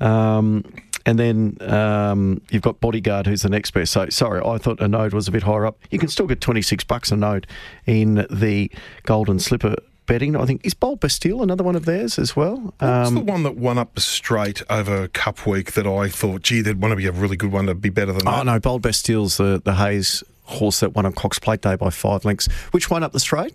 [0.00, 0.64] Um,
[1.06, 3.92] and then um, you've got Bodyguard, who's the next best.
[3.92, 5.78] So, sorry, I thought a node was a bit higher up.
[5.90, 7.46] You can still get 26 bucks a node
[7.86, 8.70] in the
[9.04, 10.34] Golden Slipper betting.
[10.36, 12.74] I think, is Bold Bastille another one of theirs as well?
[12.78, 16.42] What's Um, the one that won up the straight over Cup Week that I thought,
[16.42, 18.58] gee, there'd want to be a really good one to be better than Oh no,
[18.58, 22.48] Bold Bastille's the the Hayes horse that won on Cox Plate Day by five lengths.
[22.72, 23.54] Which one up the straight?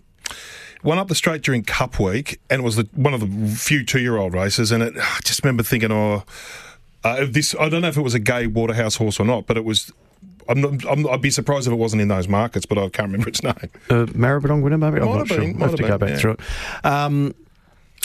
[0.82, 3.84] One up the straight during Cup Week, and it was the, one of the few
[3.84, 4.72] two-year-old races.
[4.72, 6.24] And it, I just remember thinking, oh,
[7.06, 7.56] uh, this.
[7.60, 9.92] I don't know if it was a Gai Waterhouse horse or not, but it was.
[10.48, 13.08] I'm not, I'm, I'd be surprised if it wasn't in those markets, but I can't
[13.08, 13.56] remember its name.
[13.90, 15.00] Uh, Maribyrnong winner, maybe?
[15.00, 15.40] I'm not have sure.
[15.40, 16.18] been, I'll have to have go back yeah.
[16.18, 16.86] through it.
[16.86, 17.34] Um,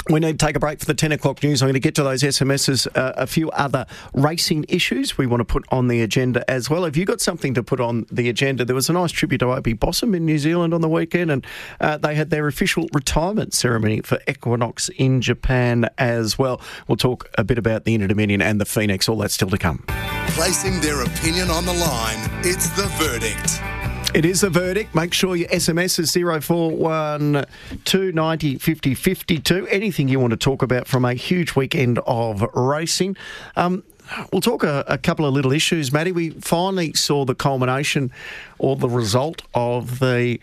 [0.09, 1.63] we need to take a break for the 10 o'clock news.
[1.63, 5.41] I'm going to get to those SMSs, uh, a few other racing issues we want
[5.41, 6.85] to put on the agenda as well.
[6.85, 8.65] Have you got something to put on the agenda?
[8.65, 11.47] There was a nice tribute to Opie Bosson in New Zealand on the weekend, and
[11.81, 16.61] uh, they had their official retirement ceremony for Equinox in Japan as well.
[16.89, 19.59] We'll talk a bit about the Inter Dominion and the Phoenix, all that's still to
[19.59, 19.85] come.
[20.29, 23.80] Placing their opinion on the line, it's the verdict.
[24.13, 24.93] It is the verdict.
[24.93, 29.69] Make sure your SMS is 0412 90 50 52.
[29.69, 33.17] Anything you want to talk about from a huge weekend of racing.
[33.57, 33.85] Um,
[34.33, 36.11] We'll talk a, a couple of little issues, Matty.
[36.11, 38.11] We finally saw the culmination
[38.59, 40.41] or the result of the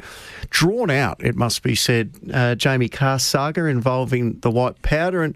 [0.49, 5.22] drawn out, it must be said, uh, Jamie Kah saga involving the white powder.
[5.22, 5.35] And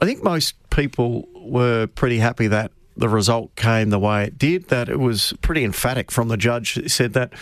[0.00, 4.68] I think most people were pretty happy that the result came the way it did,
[4.68, 6.70] that it was pretty emphatic from the judge.
[6.70, 7.32] He said that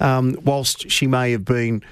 [0.00, 1.82] um, whilst she may have been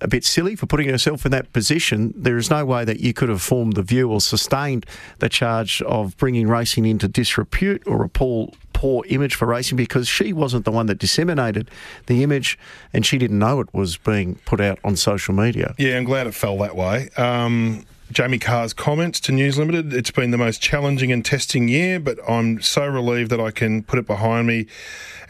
[0.00, 3.12] a bit silly for putting herself in that position, there is no way that you
[3.12, 4.86] could have formed the view or sustained
[5.18, 10.06] the charge of bringing racing into disrepute or a poor, poor image for racing because
[10.06, 11.70] she wasn't the one that disseminated
[12.06, 12.58] the image
[12.92, 15.74] and she didn't know it was being put out on social media.
[15.76, 17.10] Yeah, I'm glad it fell that way.
[17.16, 19.92] Um, Jamie Kah's comments to News Limited.
[19.94, 23.84] It's been the most challenging and testing year, but I'm so relieved that I can
[23.84, 24.66] put it behind me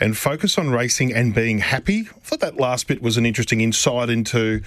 [0.01, 2.09] and focus on racing and being happy.
[2.09, 4.63] I thought that last bit was an interesting insight into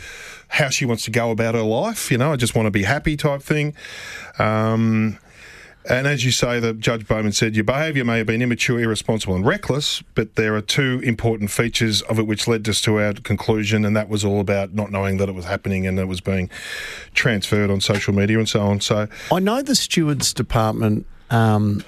[0.48, 2.12] how she wants to go about her life.
[2.12, 3.74] You know, I just want to be happy type thing.
[4.38, 5.18] Um,
[5.90, 9.36] and as you say, the Judge Bowman said, your behaviour may have been immature, irresponsible,
[9.36, 13.14] and reckless, but there are two important features of it which led us to our
[13.14, 16.22] conclusion, and that was all about not knowing that it was happening and it was
[16.22, 16.50] being
[17.14, 18.80] transferred on social media and so on.
[18.82, 21.84] So I know the stewards department um,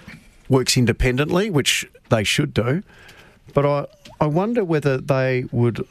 [0.49, 2.83] works independently, which they should do,
[3.53, 3.87] but I,
[4.19, 5.87] I wonder whether they would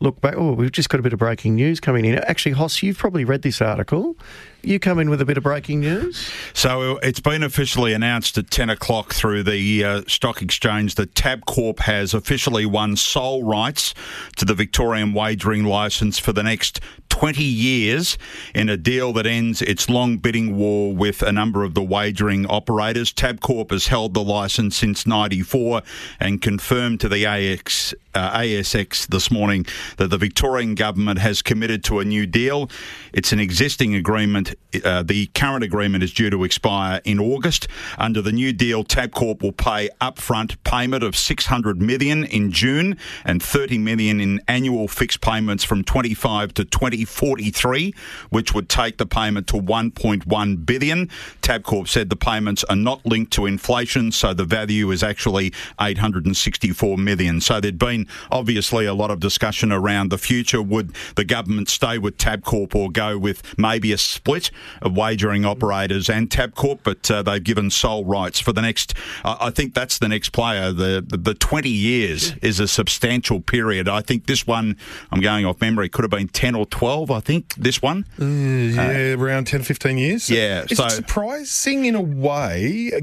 [0.00, 0.34] look back.
[0.36, 2.18] Oh, we've just got a bit of breaking news coming in.
[2.18, 4.16] Actually, Hoss, you've probably read this article.
[4.62, 6.30] You come in with a bit of breaking news.
[6.52, 11.80] So it's been officially announced at 10 o'clock through the uh, stock exchange that Tabcorp
[11.80, 13.94] has officially won sole rights
[14.36, 16.80] to the Victorian wagering licence for the next
[17.10, 18.16] 20 years
[18.54, 22.46] in a deal that ends its long bidding war with a number of the wagering
[22.46, 23.12] operators.
[23.12, 25.82] Tabcorp has held the licence since 94
[26.18, 29.66] and confirmed to the AX, uh, ASX this morning
[29.96, 32.70] that the Victorian government has committed to a new deal.
[33.12, 34.49] It's an existing agreement.
[34.84, 37.66] Uh, the current agreement is due to expire in August.
[37.98, 43.42] Under the new deal, Tabcorp will pay upfront payment of 600 million in June and
[43.42, 47.94] 30 million in annual fixed payments from 25 to 2043,
[48.30, 51.08] which would take the payment to 1.1 billion.
[51.42, 56.96] Tabcorp said the payments are not linked to inflation, so the value is actually 864
[56.96, 57.40] million.
[57.40, 60.62] So there'd been obviously a lot of discussion around the future.
[60.62, 64.39] Would the government stay with Tabcorp or go with maybe a split
[64.80, 66.80] of wagering operators and Tabcorp?
[66.82, 68.94] But uh, they've given sole rights for the next.
[69.24, 70.72] Uh, I think that's the next player.
[70.72, 73.88] The, the the 20 years is a substantial period.
[73.88, 74.76] I think this one,
[75.10, 77.10] I'm going off memory, could have been 10 or 12.
[77.10, 78.04] I think this one.
[78.20, 80.30] Uh, yeah, around 10, 15 years.
[80.30, 83.00] Yeah, Is so- it surprising in a way, uh,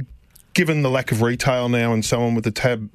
[0.54, 2.90] given the lack of retail now and so on with the tab?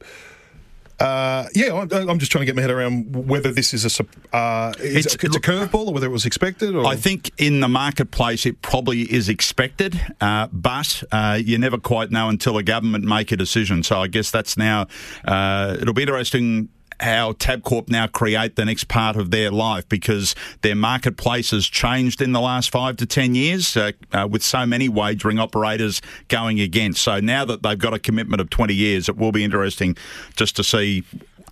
[1.02, 4.04] Uh, yeah, I'm, I'm just trying to get my head around whether this is a
[4.36, 6.76] uh, is It's- it's a curveball or whether it was expected.
[6.76, 6.86] Or?
[6.86, 12.10] I think in the marketplace it probably is expected, uh, but uh, you never quite
[12.10, 13.82] know until a government make a decision.
[13.82, 14.86] So I guess that's now.
[15.24, 16.68] Uh, it'll be interesting.
[17.02, 22.22] How Tabcorp now create the next part of their life because their marketplace has changed
[22.22, 26.60] in the last five to ten years uh, uh, with so many wagering operators going
[26.60, 27.02] against.
[27.02, 29.96] So now that they've got a commitment of 20 years, it will be interesting
[30.36, 31.04] just to see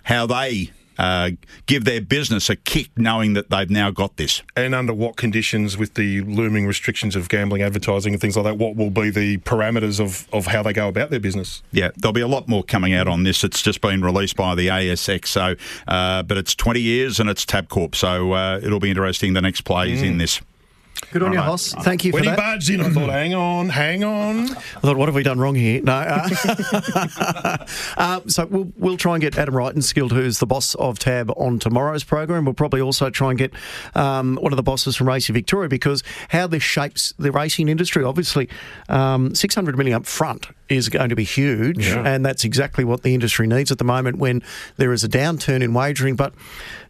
[0.03, 1.31] how they uh,
[1.65, 4.41] give their business a kick knowing that they've now got this.
[4.55, 8.57] and under what conditions, with the looming restrictions of gambling advertising and things like that,
[8.57, 11.61] what will be the parameters of, of how they go about their business?
[11.71, 13.43] Yeah, there'll be a lot more coming out on this.
[13.43, 15.55] It's just been released by the ASX, so
[15.87, 19.33] uh, but it's 20 years and it's Tabcorp, so uh, it'll be interesting.
[19.33, 20.41] The next play plays in this.
[21.11, 21.39] Good on you.
[21.39, 21.73] Hoss.
[21.83, 22.37] Thank you when for he that.
[22.37, 24.51] barged in, I thought, hang on, hang on.
[24.51, 25.81] I thought, what have we done wrong here?
[25.81, 25.93] No.
[25.93, 27.57] Uh,
[27.97, 31.59] uh, so we'll, we'll try and get Adam Rytenskild, who's the boss of Tab, on
[31.59, 32.45] tomorrow's program.
[32.45, 33.51] We'll probably also try and get
[33.95, 38.03] um, one of the bosses from Racing Victoria because how this shapes the racing industry.
[38.03, 38.47] Obviously,
[38.89, 42.03] um, 600 million up front is going to be huge, Yeah.
[42.07, 44.41] and that's exactly what the industry needs at the moment when
[44.77, 46.15] there is a downturn in wagering.
[46.15, 46.33] But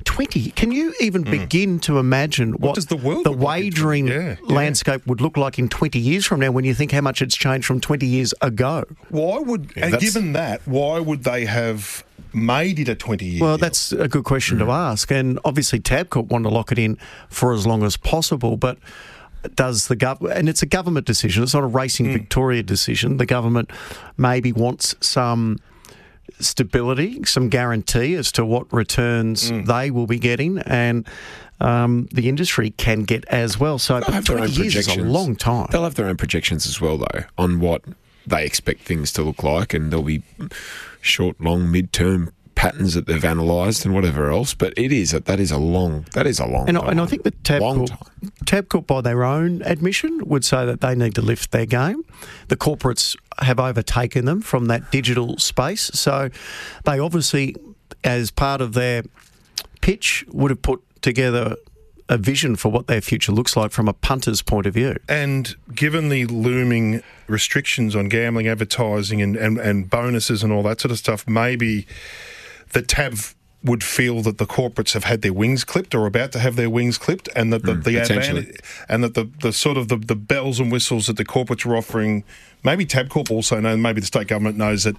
[0.06, 3.66] 20, can you even begin to imagine what, does the world the look like in
[3.66, 4.53] wagering Yeah, yeah.
[4.56, 7.36] landscape would look like in 20 years from now when you think how much it's
[7.36, 8.84] changed from 20 years ago?
[9.10, 12.03] Why would, and given that, why would they have
[12.34, 13.41] made it a 20 year.
[13.41, 14.66] Well, that's a good question Mm.
[14.66, 15.12] to ask.
[15.12, 16.98] And obviously, Tabcorp want to lock it in
[17.30, 18.56] for as long as possible.
[18.56, 18.78] But
[19.55, 22.13] does the government, and it's a government decision, it's not a Racing Mm.
[22.13, 23.18] Victoria decision.
[23.18, 23.72] The government
[24.18, 25.57] maybe wants some
[26.39, 29.65] stability, some guarantee as to what returns Mm.
[29.65, 30.59] they will be getting.
[30.59, 31.07] And
[31.59, 33.77] um, the industry can get as well.
[33.77, 35.68] So, They'll have their 20 own years is a long time.
[35.72, 37.84] They'll have their own projections as well, though, on what
[38.26, 40.23] they expect things to look like, and there'll be
[41.01, 42.31] short, long, mid-term
[42.62, 44.54] patterns that they've analysed and whatever else.
[44.54, 46.90] But it is a, that is a long that is a long And, I- time.
[46.92, 47.90] and I think that Tabcorp,
[48.46, 52.04] Tabcorp, by their own admission, would say that they need to lift their game.
[52.50, 55.90] The corporates have overtaken them from that digital space.
[55.96, 56.30] So
[56.86, 57.56] they obviously,
[58.04, 59.02] as part of their
[59.82, 61.56] pitch, would have put together
[62.10, 64.98] a vision for what their future looks like from a punter's point of view.
[65.10, 70.82] And given the looming restrictions on gambling, advertising, and, and, and bonuses and all that
[70.82, 71.88] sort of stuff, maybe
[72.73, 73.15] the TAB
[73.64, 76.69] would feel that the corporates have had their wings clipped or about to have their
[76.69, 78.57] wings clipped, and that the, the advantage,
[78.89, 81.76] and that the, the sort of the, the bells and whistles that the corporates are
[81.76, 82.23] offering,
[82.64, 84.95] maybe Tabcorp also knows, maybe the state government knows that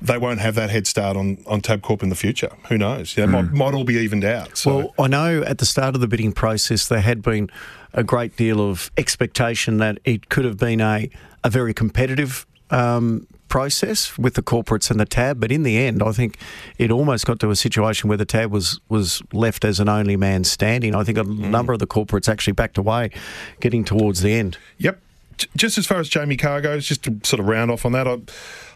[0.00, 2.50] they won't have that head start on, on Tabcorp in the future.
[2.68, 3.16] Who knows?
[3.16, 4.56] Yeah, it might, might all be evened out.
[4.56, 4.76] So.
[4.76, 7.50] Well, I know at the start of the bidding process there had been
[7.92, 11.10] a great deal of expectation that it could have been a,
[11.44, 16.02] a very competitive um, process with the corporates and the tab, but in the end,
[16.02, 16.38] I think
[16.78, 20.16] it almost got to a situation where the tab was was left as an only
[20.16, 20.94] man standing.
[20.94, 21.50] I think a mm.
[21.50, 23.10] number of the corporates actually backed away,
[23.60, 24.58] getting towards the end.
[24.78, 25.00] Yep.
[25.38, 27.92] J- Just as far as Jamie Kah goes, just to sort of round off on
[27.92, 28.18] that, I,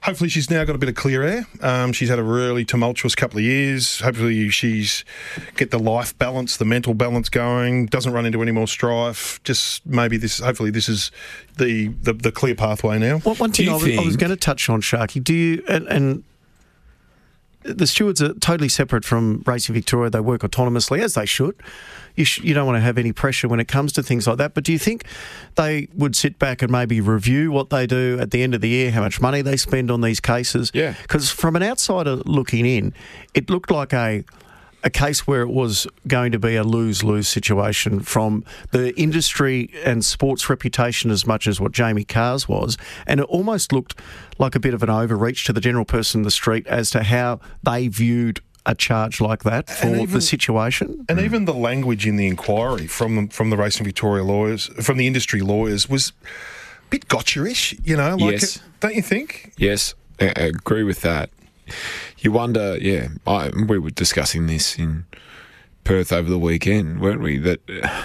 [0.03, 1.47] hopefully she's now got a bit of clear air.
[1.63, 4.01] Um, she's had a really tumultuous couple of years.
[4.01, 5.05] Hopefully she's
[5.57, 7.87] get the life balance, the mental balance going.
[7.87, 9.41] Doesn't run into any more strife.
[9.45, 10.41] Just maybe this.
[10.41, 11.11] Hopefully this is
[11.57, 13.19] the the, the clear pathway now.
[13.21, 15.87] One, one thing I was, I was going to touch on, Sharkie, do you, and,
[15.89, 16.25] and
[17.63, 20.11] the stewards are totally separate from Racing Victoria.
[20.11, 21.55] They work autonomously, as they should.
[22.17, 24.39] You, sh- you don't want to have any pressure when it comes to things like
[24.39, 24.55] that.
[24.55, 25.05] But do you think
[25.57, 28.69] they would sit back and maybe review what they do at the end of the
[28.69, 30.71] year, how much money they spend on these cases?
[30.75, 30.95] Yeah.
[31.03, 32.95] Because from an outsider looking in,
[33.35, 34.25] it looked like a
[34.83, 39.71] a case where it was going to be a lose lose situation from the industry
[39.85, 42.77] and sports reputation as much as what Jamie Kah's was.
[43.07, 43.99] And it almost looked
[44.39, 47.03] like a bit of an overreach to the general person in the street as to
[47.03, 51.05] how they viewed a charge like that for And the situation.
[51.09, 55.07] And even the language in the inquiry from from the Racing Victoria lawyers, from the
[55.07, 56.13] industry lawyers, was
[56.87, 57.75] a bit gotcha-ish.
[57.85, 58.57] You know, like Yes.
[58.57, 59.53] it, don't you think?
[59.57, 61.31] Yes, I I agree with that.
[62.19, 63.09] You wonder, yeah.
[63.27, 65.05] I, we were discussing this in
[65.85, 67.39] Perth over the weekend, weren't we?
[67.39, 68.05] That uh,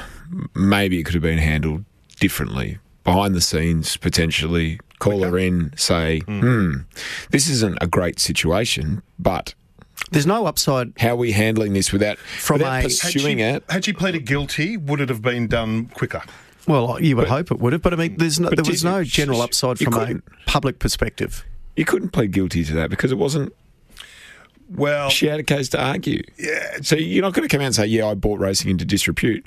[0.53, 1.85] maybe it could have been handled
[2.19, 4.79] differently behind the scenes, potentially.
[4.99, 6.77] Call her in, say, hmm,
[7.31, 9.53] this isn't a great situation, but
[10.11, 10.93] there's no upside.
[10.99, 13.63] How are we handling this without, From without a- pursuing had she, it?
[13.71, 16.21] Had she pleaded guilty, would it have been done quicker?
[16.65, 18.81] Well, you would hope it would have, but I mean, there's no, But there was
[18.81, 21.43] did- no general upside from a public perspective.
[21.76, 23.53] You couldn't plead guilty to that because it wasn't.
[24.69, 26.23] Well, she had a case to argue.
[26.38, 26.77] Yeah.
[26.81, 29.45] So you're not going to come out and say, "Yeah, I bought racing into disrepute."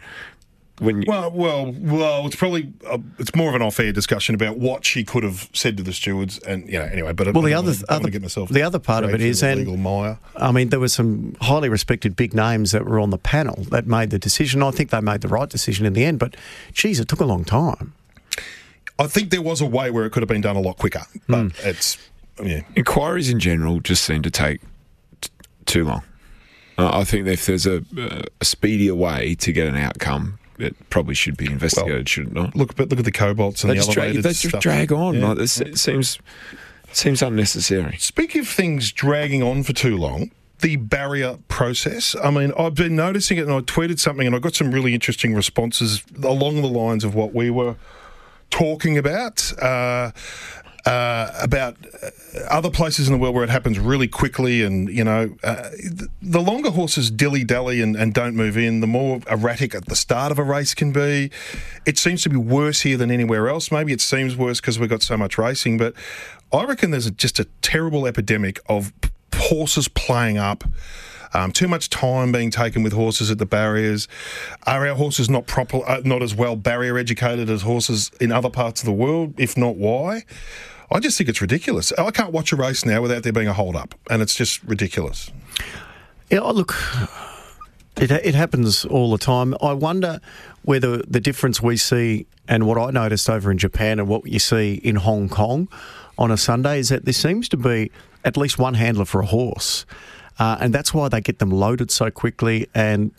[0.79, 2.25] When you, Well, well, well.
[2.27, 5.77] It's probably uh, it's more of an off-air discussion about what she could have said
[5.79, 7.13] to the stewards, and you know, anyway.
[7.15, 9.03] But I Well, the don't other, wanna- don't wanna other get myself the other part
[9.03, 10.19] of it dragged is, through the and legal mire.
[10.37, 13.89] I mean, there were some highly respected big names that were on the panel that
[13.89, 14.63] made the decision.
[14.63, 16.37] I think they made the right decision in the end, but
[16.75, 17.93] geez, it took a long time.
[19.01, 21.03] I think there was a way where it could have been done a lot quicker,
[21.29, 21.99] but it's
[22.43, 22.61] yeah.
[22.77, 24.61] inquiries in general just seem to take
[25.21, 25.31] t-
[25.67, 26.03] too long.
[26.77, 27.83] Uh, I think if there's a,
[28.41, 32.55] a speedier way to get an outcome, it probably should be investigated, should it not?
[32.55, 35.15] Look, but look at the cobalts and they the just elevated they just drag on.
[35.15, 35.29] Yeah.
[35.29, 36.19] Like, this, it seems
[36.93, 37.97] seems unnecessary.
[37.99, 42.17] Speaking of things dragging on for too long, the barrier process.
[42.23, 44.95] I mean, I've been noticing it, and I tweeted something, and I got some really
[44.95, 47.77] interesting responses along the lines of what we were
[48.51, 49.53] talking about.
[49.61, 50.11] Uh,
[50.89, 52.09] uh, about uh,
[52.49, 55.69] other places in the world where it happens really quickly, and you know, uh,
[56.23, 59.95] the longer horses dilly dally and, and don't move in, the more erratic at the
[59.95, 61.31] start of a race can be.
[61.85, 63.71] It seems to be worse here than anywhere else.
[63.71, 65.93] Maybe it seems worse because we've got so much racing, but
[66.55, 68.91] I reckon there's just a terrible epidemic of
[69.35, 70.65] horses playing up.
[71.35, 74.09] Um, too much time being taken with horses at the barriers.
[74.67, 78.49] Are our horses not proper, uh, not as well barrier educated as horses in other
[78.49, 79.35] parts of the world?
[79.39, 80.25] If not, why?
[80.91, 81.93] I just think it's ridiculous.
[81.99, 84.63] I can't watch a race now without there being a hold up, and it's just
[84.65, 85.31] ridiculous.
[86.31, 86.75] Yeah, oh, look,
[87.97, 89.55] it, it happens all the time.
[89.61, 90.21] I wonder
[90.63, 94.39] whether the difference we see and what I noticed over in Japan and what you
[94.39, 95.69] see in Hong Kong
[96.17, 97.91] on a Sunday is that there seems to be
[98.25, 99.85] at least one handler for a horse.
[100.39, 102.69] uh, and that's why they get them loaded so quickly.
[102.75, 103.13] And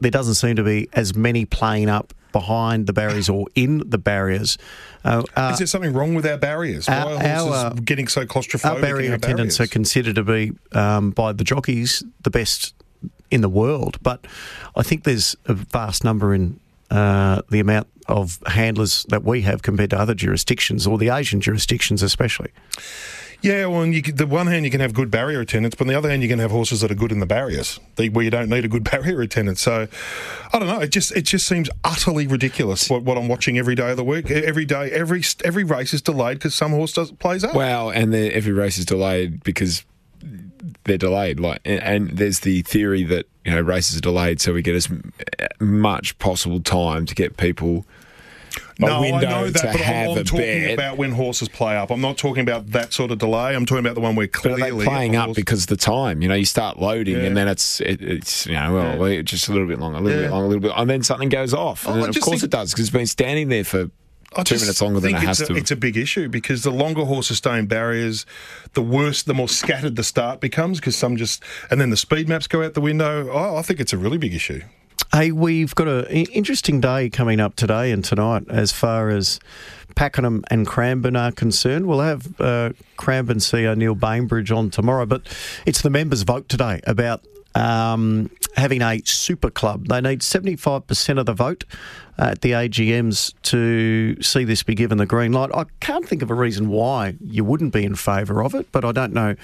[0.00, 3.98] there doesn't seem to be as many playing up behind the barriers or in the
[3.98, 4.58] barriers.
[5.04, 6.88] Uh, uh, Is there something wrong with our barriers?
[6.88, 8.64] our- Why are horses our, getting so claustrophobic?
[8.74, 9.70] our barrier our attendants barriers?
[9.70, 12.74] are considered to be um, by the jockeys the best
[13.30, 14.26] in the world, but
[14.76, 16.58] I think there's a vast number in
[16.90, 21.40] uh, the amount of handlers that we have compared to other jurisdictions or the Asian
[21.40, 22.50] jurisdictions, especially.
[23.42, 25.94] Yeah, well, can, the one hand you can have good barrier attendants, but on the
[25.94, 28.48] other hand you can have horses that are good in the barriers, where you don't
[28.48, 29.58] need a good barrier attendant.
[29.58, 29.88] So,
[30.52, 30.80] I don't know.
[30.80, 34.04] It just it just seems utterly ridiculous what, what I'm watching every day of the
[34.04, 34.30] week.
[34.30, 37.54] Every day, every every race is delayed because some horse does plays up.
[37.54, 39.84] Wow, and every race is delayed because
[40.84, 41.40] they're delayed.
[41.40, 44.74] Like, and, and there's the theory that you know races are delayed so we get
[44.74, 44.88] as
[45.60, 47.86] much possible time to get people
[48.78, 50.74] a no, window I know that, to but have I'm, I'm a talking bet.
[50.74, 51.90] about when horses play up.
[51.90, 53.54] I'm not talking about that sort of delay.
[53.54, 56.22] I'm talking about the one where clearly playing up horse- because of the time?
[56.22, 57.24] You know, you start loading Yeah.
[57.24, 60.00] and then it's it, it's you know well wait, just a little bit longer, a
[60.00, 60.30] little bit Yeah.
[60.30, 62.50] longer, a little bit, and then something goes off, Oh, and I of course it
[62.50, 63.90] does because it's been standing there for
[64.36, 65.54] I two minutes longer than it has it's to.
[65.54, 68.26] a, It's a big issue because the longer horses stay in barriers,
[68.74, 72.28] the worse, the more scattered the start becomes because some just, and then the speed
[72.28, 73.28] maps go out the window.
[73.34, 74.62] I, I think it's a really big issue.
[75.12, 79.40] Hey, we've got an interesting day coming up today and tonight as far as
[79.96, 81.86] Pakenham and Cranbourne are concerned.
[81.86, 85.22] We'll have uh, Cranbourne CEO Neil Bainbridge on tomorrow, but
[85.66, 87.24] it's the members' vote today about
[87.56, 89.88] um, having a super club.
[89.88, 91.64] They need 75% of the vote
[92.16, 95.50] at the AGMs to see this be given the green light.
[95.52, 98.84] I can't think of a reason why you wouldn't be in favour of it, but
[98.84, 99.34] I don't know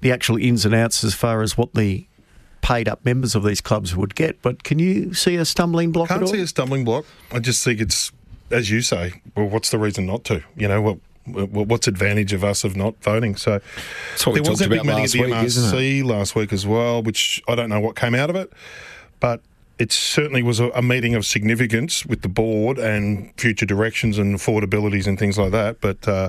[0.00, 2.06] the actual ins and outs as far as what the
[2.62, 4.40] paid up members of these clubs would get.
[4.42, 6.32] But can you see a stumbling block at Can't all?
[6.32, 7.04] see a stumbling block.
[7.32, 8.12] I just think it's,
[8.50, 10.42] as you say, well, what's the reason not to?
[10.56, 13.36] You know, what, what what's advantage of us of not voting?
[13.36, 13.60] So
[14.24, 16.66] what we there was a big meeting last at the week, MRC last week as
[16.66, 18.52] well, which I don't know what came out of it,
[19.20, 19.40] but.
[19.78, 24.36] It certainly was a, a meeting of significance with the board and future directions and
[24.36, 25.80] affordabilities and things like that.
[25.80, 26.28] But uh,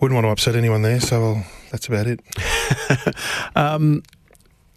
[0.00, 2.18] wouldn't want to upset anyone there, so well, that's about it.
[3.54, 4.02] Um,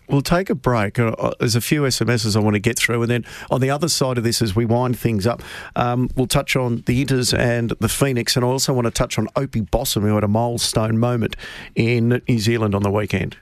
[0.10, 0.99] we'll take a break.
[0.99, 3.69] Uh, uh, There's a few SMSs I want to get through, and then on the
[3.69, 5.41] other side of this, as we wind things up,
[5.76, 9.18] um, we'll touch on the Inters and the Phoenix, and I also want to touch
[9.18, 11.36] on Opie Bosson, who had a milestone moment
[11.76, 13.38] in New Zealand on the weekend.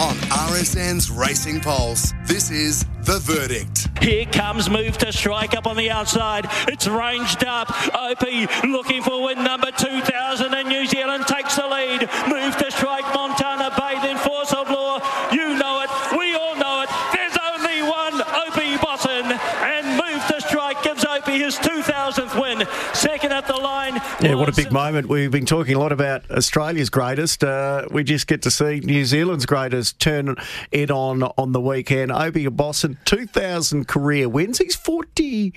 [0.00, 0.14] On
[0.48, 3.88] RSN's Racing Pulse, this is The Verdict.
[4.02, 6.46] Here comes move to strike up on the outside.
[6.68, 7.68] It's ranged up.
[7.94, 12.08] Opie looking for win number 2000 and New Zealand takes the lead.
[12.28, 15.00] Move to strike Montana bathed in force of law.
[15.32, 15.90] You know it.
[16.16, 16.88] We all know it.
[17.12, 22.66] There's only one Opie Bosson and move to strike gives Opie his 2000th win.
[22.94, 24.00] Second at the line.
[24.22, 25.08] Yeah, what a big moment.
[25.08, 27.42] We've been talking a lot about Australia's greatest.
[27.42, 30.36] Uh, we just get to see New Zealand's greatest turn
[30.70, 32.12] it on on the weekend.
[32.12, 34.58] Opie Bosson, 2,000 career wins.
[34.58, 35.54] He's 40.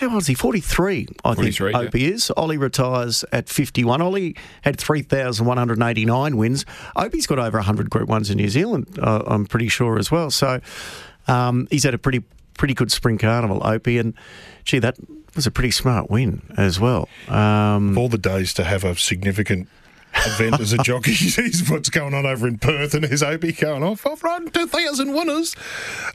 [0.00, 0.34] How old is he?
[0.34, 1.88] 43, I 43, think yeah.
[1.88, 2.30] Opie is.
[2.32, 4.02] Ollie retires at 51.
[4.02, 6.66] Ollie had 3,189 wins.
[6.96, 10.32] Opie's got over 100 Group 1s in New Zealand, uh, I'm pretty sure, as well.
[10.32, 10.60] So
[11.28, 12.24] um, he's had a pretty
[12.58, 13.98] pretty good spring carnival, Opie.
[13.98, 14.14] And,
[14.64, 14.96] gee, that
[15.34, 17.08] was a pretty smart win as well.
[17.28, 19.68] Um, all the days to have a significant
[20.26, 23.82] event as a jockey is what's going on over in Perth and his Opie going
[23.82, 24.06] off.
[24.06, 25.56] I've run 2,000 winners.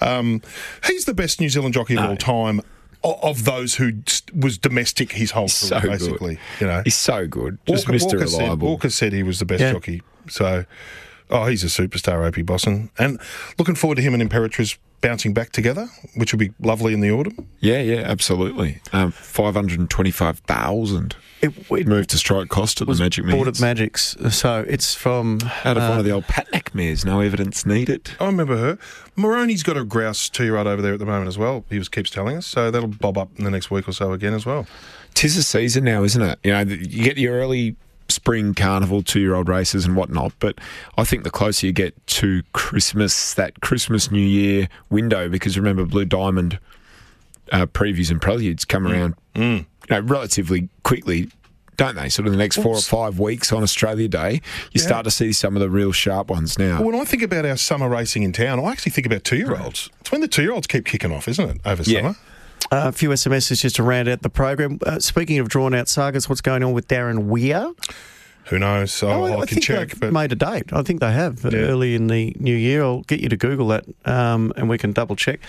[0.02, 0.41] Um,
[0.86, 2.62] he's the best New Zealand jockey of all time.
[3.02, 3.94] Of those who
[4.36, 5.90] was domestic his whole He's career, so good.
[6.00, 7.58] basically, you know, He's so good.
[7.66, 8.04] Just Walker, Mr.
[8.14, 8.68] Walker said, Reliable.
[8.68, 9.72] Walker said he was the best Yeah.
[9.72, 10.02] jockey.
[10.30, 10.66] So,
[11.30, 13.18] oh, he's a superstar, Opie Bosson, and
[13.58, 17.11] looking forward to him and Imperatriz bouncing back together, which will be lovely in the
[17.11, 17.47] autumn.
[17.59, 18.81] Yeah, yeah, absolutely.
[18.93, 21.15] Um, Five hundred and twenty-five thousand.
[21.41, 23.61] It, it moved to strike cost at the Magic bought Millions.
[23.61, 24.17] at Magic's.
[24.35, 28.11] So it's from Out of uh, one of the old Patinack mares, no evidence needed.
[28.19, 28.77] I remember her.
[29.15, 31.63] Maroney's got a grouse two-year-old over there at the moment as well.
[31.69, 34.11] He was keeps telling us, so that'll bob up in the next week or so
[34.11, 34.67] again as well.
[35.13, 36.39] Tis the season now, isn't it?
[36.43, 37.77] You know, you get your early
[38.10, 40.57] spring carnival two-year-old races and whatnot, but
[40.98, 45.86] I think the closer you get to Christmas, that Christmas New Year window, because remember
[45.86, 46.60] Blue Diamond
[47.52, 51.30] uh, previews and preludes come around, you know, relatively quickly.
[51.77, 52.10] Don't they?
[52.10, 54.41] Sort of the next four or five weeks on Australia Day, you
[54.73, 54.81] Yeah.
[54.81, 56.84] start to see some of the real sharp ones now.
[56.84, 59.90] When I think about our summer racing in town, I actually think about two-year-olds.
[60.02, 62.02] It's when the two-year-olds keep kicking off, isn't it, over Yeah.
[62.02, 62.15] summer?
[62.72, 64.80] A few SMSs just to round out the program.
[64.86, 67.72] Uh, speaking of drawn out sagas, what's going on with Darren Weir?
[68.46, 68.91] Who knows?
[68.94, 70.00] So Oh, I, I can check.
[70.00, 70.72] But made a date.
[70.72, 72.84] I think they have uh, early in the new year.
[72.84, 75.40] I'll get you to Google that um, and we can double check.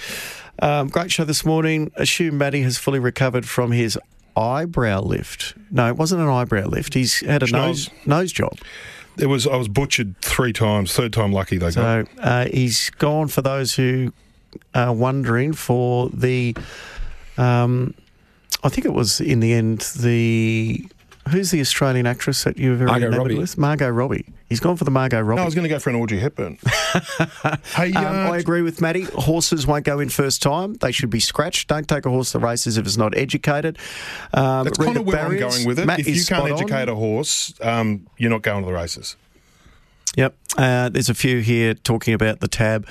[0.61, 1.91] Um, great show this morning.
[1.97, 3.99] Assume Matty has fully recovered from his
[4.37, 5.55] eyebrow lift.
[5.71, 6.95] No, it wasn't an eyebrow lift.
[6.95, 7.53] He's had a Schnoz.
[7.53, 8.59] nose nose job.
[9.19, 10.93] It was I was butchered three times.
[10.95, 11.75] Third time lucky they got.
[11.75, 14.13] So uh, he's gone for those who
[14.75, 16.55] are wondering for the.
[17.41, 17.95] Um,
[18.62, 20.87] I think it was in the end the.
[21.29, 23.39] Who's the Australian actress that you were very Margot enamored Robbie.
[23.39, 23.57] with?
[23.59, 24.25] Margot Robbie.
[24.49, 25.37] He's gone for the Margot Robbie.
[25.37, 26.59] No, I was going to go for an Audrey Hepburn.
[27.77, 29.03] hey, Um, uh, I agree with Matty.
[29.03, 30.75] Horses won't go in first time.
[30.75, 31.69] They should be scratched.
[31.69, 33.79] Don't take a horse to races if it's not educated.
[34.35, 35.43] Um, that's kind of where barriers.
[35.43, 35.87] I'm going with it.
[35.87, 36.53] Matt if you can't spot on.
[36.53, 39.15] educate a horse, um, you're not going to the races.
[40.16, 40.37] Yep.
[40.57, 42.87] Uh, there's a few here talking about the tab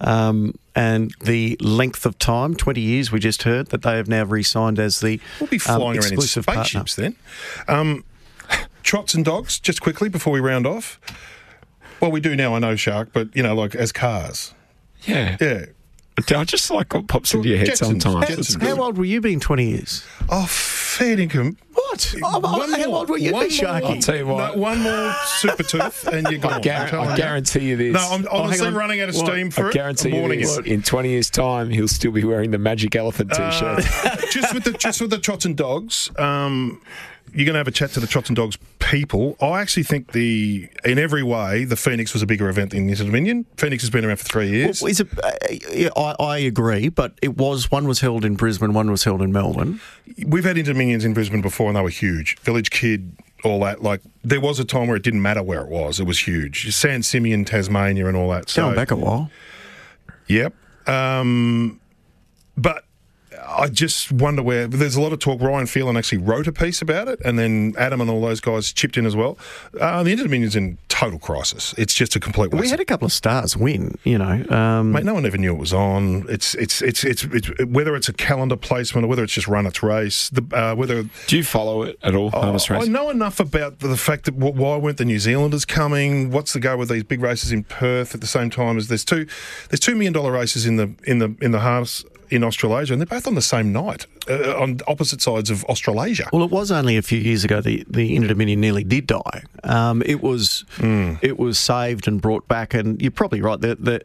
[0.00, 4.24] um, and the length of time 20 years, we just heard that they have now
[4.24, 6.64] re signed as the We'll be um, flying around in exclusive partner.
[6.64, 7.16] spaceships then.
[7.68, 8.04] Um,
[8.82, 11.00] trots and dogs, just quickly before we round off.
[12.00, 14.52] Well, we do now, I know, Shark, but, you know, like as cars.
[15.04, 15.36] Yeah.
[15.40, 15.66] Yeah.
[16.34, 18.02] I just like what pops into your head Jetsons.
[18.02, 18.26] sometimes.
[18.26, 18.62] Jetsons.
[18.62, 20.04] How old were you being 20 years?
[20.28, 21.56] Oh, fair income.
[21.72, 22.14] What?
[22.22, 22.40] Oh,
[22.76, 23.84] how old were you one be, more- Sharkie?
[23.96, 24.54] I'll tell you what.
[24.56, 26.52] No, one more super tooth and you're gone.
[26.54, 27.94] I, gar- I'm I guarantee you this.
[27.94, 28.78] No, I'm Oh, honestly hang on.
[28.78, 29.26] running out of What?
[29.26, 29.74] steam for I it.
[29.74, 30.56] guarantee I'm you warning this.
[30.58, 30.72] you.
[30.74, 33.84] In 20 years' time, he'll still be wearing the Magic Elephant T-shirt.
[34.06, 36.80] Uh, just with the just with the trots and dogs, um,
[37.34, 39.36] you're going to have a chat to the trots and dogs people.
[39.40, 42.92] I actually think the in every way the Phoenix was a bigger event than the
[42.92, 43.44] Inter Dominion.
[43.56, 44.80] Phoenix has been around for three years.
[44.80, 45.32] Well, is it, uh,
[45.72, 49.20] yeah, I, I agree, but it was one was held in Brisbane, one was held
[49.20, 49.80] in Melbourne.
[50.26, 52.38] We've had Inter Dominions in Brisbane before, and they were huge.
[52.40, 53.82] Village Kid, all that.
[53.82, 56.72] Like there was a time where it didn't matter where it was; it was huge.
[56.74, 58.48] San Simeon, Tasmania, and all that.
[58.48, 59.30] So, Going back a while.
[60.28, 60.54] Yep.
[60.86, 61.80] Um,
[62.56, 62.84] but
[63.46, 64.66] I just wonder where.
[64.66, 65.40] There's a lot of talk.
[65.40, 68.72] Ryan Phelan actually wrote a piece about it, and then Adam and all those guys
[68.72, 69.38] chipped in as well.
[69.78, 71.74] Uh, the Inter Dominion's in total crisis.
[71.76, 72.62] It's just a complete waste.
[72.62, 74.44] We had a couple of stars win, you know.
[74.48, 76.24] Um, Mate, no one ever knew it was on.
[76.28, 79.66] It's it's it's it's, it's whether it's a calendar placement or whether it's just run
[79.66, 80.30] its race.
[80.30, 83.96] The, uh, whether Do you follow it at all, harness I know enough about the
[83.96, 86.30] fact that wh- why weren't the New Zealanders coming?
[86.30, 89.04] What's the go with these big races in Perth at the same time as there's
[89.04, 89.26] two
[89.70, 93.00] there's two million dollar races in the in the in the harness in Australasia, and
[93.00, 96.28] they're both on the same night uh, on opposite sides of Australasia.
[96.32, 99.42] Well, it was only a few years ago the the Inter Dominion nearly did die.
[99.62, 101.14] Um, it was Hmm.
[101.22, 103.60] it was saved and brought back, and you're probably right.
[103.60, 104.00] The, the,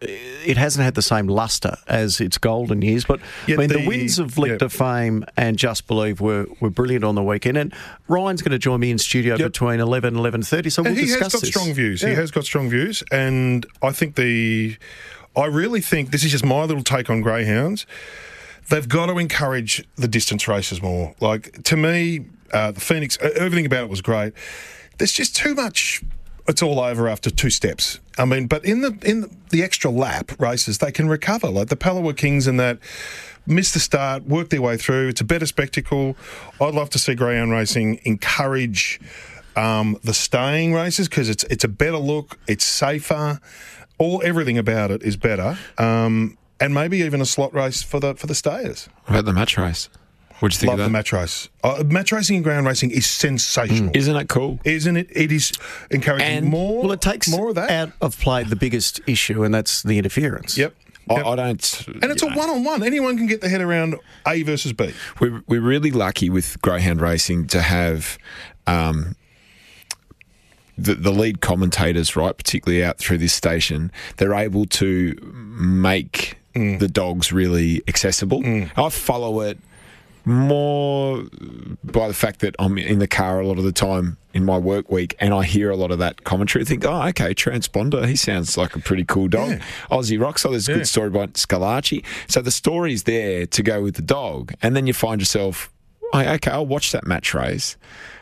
[0.50, 3.78] it hasn't had the same luster as its golden years, but Yeah, I mean the,
[3.80, 4.58] the- wins of Leap yeah.
[4.60, 7.58] to Fame and Just Believe were, were brilliant on the weekend.
[7.58, 7.74] And
[8.08, 11.06] Ryan's going to join me in studio between 11 and 11.30, so we'll and he
[11.06, 11.50] discuss has got this.
[11.50, 12.02] strong views.
[12.02, 14.78] He has got strong views, and I think the,
[15.36, 17.86] I really think this is just my little take on greyhounds.
[18.70, 21.16] They've got to encourage the distance races more.
[21.20, 24.34] Like to me, uh, the Phoenix, everything about it was great.
[24.98, 26.04] There's just too much.
[26.48, 28.00] It's all over after two steps.
[28.18, 31.48] I mean, but in the in the, extra lap races, they can recover.
[31.48, 32.80] Like the Palawa Kings and that
[33.46, 35.10] missed the start, worked their way through.
[35.10, 36.18] It's a better spectacle.
[36.60, 39.00] I'd love to see greyhound racing encourage
[39.56, 43.40] um, the staying races because it's it's a better look, it's safer,
[44.00, 48.16] all everything about it is better, um, and maybe even a slot race for the
[48.16, 48.90] for the stayers.
[49.06, 49.90] What about the match race?
[50.40, 50.92] What do you think Love of the that?
[50.92, 51.50] match race.
[51.66, 54.58] Uh, match racing and ground racing is sensational, Isn't it cool?
[54.64, 55.08] isn't it?
[55.12, 55.52] It is
[55.92, 56.82] encouraging and, more.
[56.82, 57.70] Well, it takes more of that.
[57.70, 60.58] out of play the biggest issue, and that's the interference.
[60.58, 60.74] Yep.
[61.10, 61.88] I, I don't.
[61.88, 62.84] And it's a one on one.
[62.84, 63.96] Anyone can get their head around
[64.28, 64.94] A versus B.
[65.20, 68.18] We're, we're really lucky with greyhound racing to have
[68.68, 69.16] um,
[70.84, 73.92] the, the lead commentators, right, particularly out through this station.
[74.18, 76.80] They're able to make Mm.
[76.80, 78.42] the dogs really accessible.
[78.76, 79.60] I follow it
[80.26, 81.24] more
[81.84, 84.58] by the fact that I'm in the car a lot of the time in my
[84.58, 86.64] work week and I hear a lot of that commentary.
[86.64, 89.60] I think, oh, okay, transponder, he sounds like a pretty cool dog.
[89.92, 90.78] Aussie Rock, so there's a Yeah.
[90.80, 92.04] good story about Scalacci.
[92.28, 94.54] So the story's there to go with the dog.
[94.62, 95.72] And then you find yourself,
[96.14, 97.78] oh, okay, I'll watch that match race.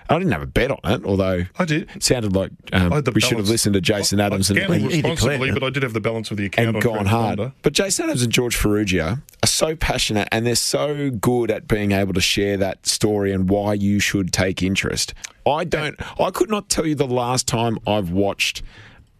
[0.09, 1.89] I didn't have a bet on it, although I did.
[1.95, 5.03] It sounded like um, I we should have listened to Jason Adams and, gambled and
[5.03, 7.39] responsibly, but I did have the balance of the account and on gone hard.
[7.39, 7.53] transponder.
[7.61, 11.91] But Jason Adams and George Farrugia are so passionate and they're so good at being
[11.91, 15.13] able to share that story and why you should take interest.
[15.45, 15.95] I don't.
[16.21, 18.63] I could not tell you the last time I've watched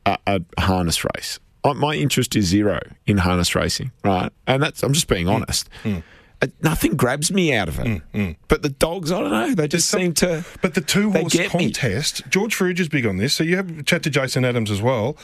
[0.06, 1.40] a, a harness race.
[1.64, 4.32] I- My interest is zero in harness racing, right?
[4.46, 4.84] And that's.
[4.84, 5.14] I'm just Hmm.
[5.16, 5.70] being honest.
[5.84, 6.02] Uh,
[6.42, 7.86] Uh, nothing grabs me out of it.
[7.86, 8.36] Mm, mm.
[8.48, 9.56] But the dogs, I don't know.
[9.56, 10.46] They just seem to.
[10.62, 11.66] But the two horse get me.
[11.72, 13.34] contest, George is big on this.
[13.34, 15.18] So you have a chat to Jason Adams as well.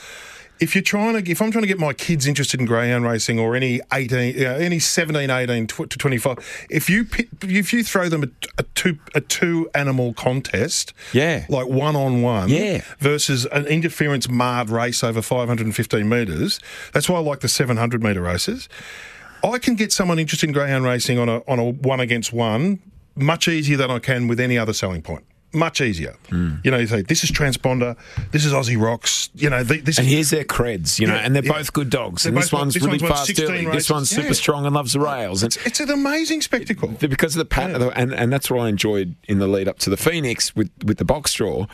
[0.59, 3.37] If you're trying to, if I'm trying to get my kids interested in greyhound racing
[3.39, 7.05] or any 18, you know, any 17, 18 tw- to 25, if you
[7.41, 8.27] if you throw them a,
[8.59, 11.45] a two a two animal contest, Yeah.
[11.49, 12.81] like one on one, Yeah.
[12.99, 16.59] versus an interference marred race over 515 metres,
[16.93, 18.69] that's why I like the 700 metre races.
[19.43, 22.79] I can get someone interested in greyhound racing on a on a one against one
[23.15, 25.23] much easier than I can with any other selling point.
[25.55, 26.15] much easier.
[26.29, 26.55] Hmm.
[26.63, 27.95] You know, you say this is transponder,
[28.31, 29.29] this is Aussie rocks.
[29.35, 31.51] You know, th- this and here's their creds, you know, Yeah, and they're yeah.
[31.51, 32.23] both good dogs.
[32.23, 33.65] They're and this one's this really one's won fast 16 early.
[33.65, 34.33] This one's super Yeah.
[34.33, 35.43] strong and loves the rails.
[35.43, 36.89] And it's an amazing spectacle.
[36.99, 39.91] because of the pattern, and and that's what I enjoyed in the lead up to
[39.91, 41.67] the Phoenix with with the box draw.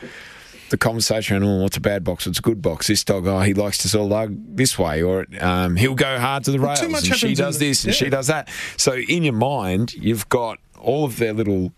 [0.69, 2.25] The conversation around, oh, what's a bad box?
[2.25, 2.87] What's a good box?
[2.87, 6.19] This dog, oh, he likes to sort of lug this way, or um, he'll go
[6.19, 8.27] hard to the Well, rails, too much and she does the- this and she does
[8.27, 8.49] that.
[8.77, 11.73] So in your mind, you've got all of their little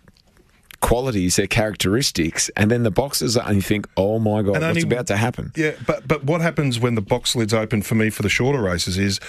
[0.81, 4.65] qualities, their characteristics, and then the boxes, are, and you think, oh my god, And
[4.65, 5.51] what's only- about to happen?
[5.55, 8.61] Yeah, but but what happens when the box lid's open for me for the shorter
[8.61, 9.19] races is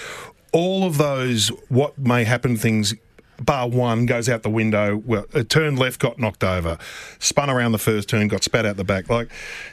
[0.51, 2.93] all of those what may happen things.
[3.41, 4.97] Bar one goes out the window.
[4.97, 6.77] Well, a turn left got knocked over,
[7.19, 9.09] spun around the first turn, got spat out the back.
[9.09, 9.29] Like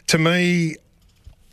[0.09, 0.77] to me,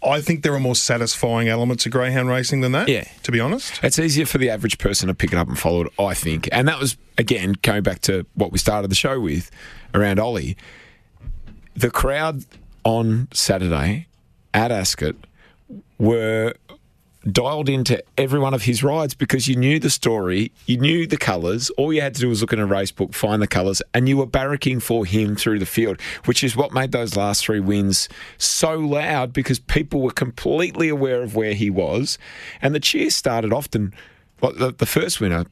[0.03, 2.87] I think there are more satisfying elements of greyhound racing than that.
[2.87, 3.05] Yeah.
[3.23, 3.79] to be honest.
[3.83, 6.47] It's easier for the average person to pick it up and follow it, I think.
[6.51, 9.49] And that was, again, going back to what we started the show with
[9.93, 10.55] around Ollie.
[11.75, 12.45] The crowd
[12.83, 14.07] on Saturday
[14.53, 15.15] at Ascot
[15.97, 16.53] were
[17.31, 21.17] dialed into every one of his rides because you knew the story, you knew the
[21.17, 21.69] colours.
[21.71, 24.07] All you had to do was look in a race book, find the colours, and
[24.07, 27.59] you were barracking for him through the field, which is what made those last three
[27.59, 32.17] wins so loud because people were completely aware of where he was.
[32.61, 33.93] And the cheers started often.
[34.39, 35.45] Like the, the first winner,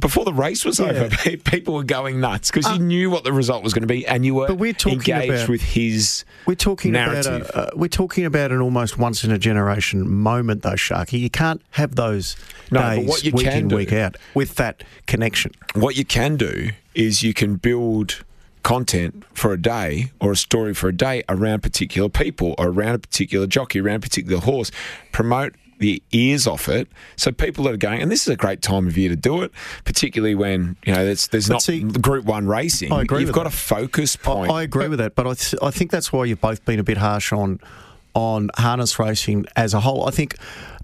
[0.00, 1.08] before the race was over,
[1.44, 4.24] people were going nuts because you knew what the result was going to be, and
[4.24, 7.48] you were But we're talking engaged about- with his We're talking narrative.
[7.50, 11.20] about a, uh, we're talking about an almost once in a generation moment, though, Sharkie.
[11.20, 12.34] You can't have those
[12.70, 15.52] No, days what you week can in do- week out with that connection.
[15.74, 18.24] What you can do is you can build
[18.62, 22.94] content for a day or a story for a day around particular people or around
[22.94, 24.70] a particular jockey, around a particular horse,
[25.12, 26.88] promote the ears off it.
[27.16, 29.42] So people that are going, and this is a great time of year to do
[29.42, 29.50] it,
[29.84, 31.68] particularly when, you know, there's, there's not
[32.00, 32.92] group one racing.
[32.92, 33.52] I agree You've with got that.
[33.54, 34.50] a focus point.
[34.50, 36.84] I agree with that, but I, th- I think that's why you've both been a
[36.84, 37.58] bit harsh on
[38.12, 40.04] on harness racing as a whole.
[40.04, 40.34] I think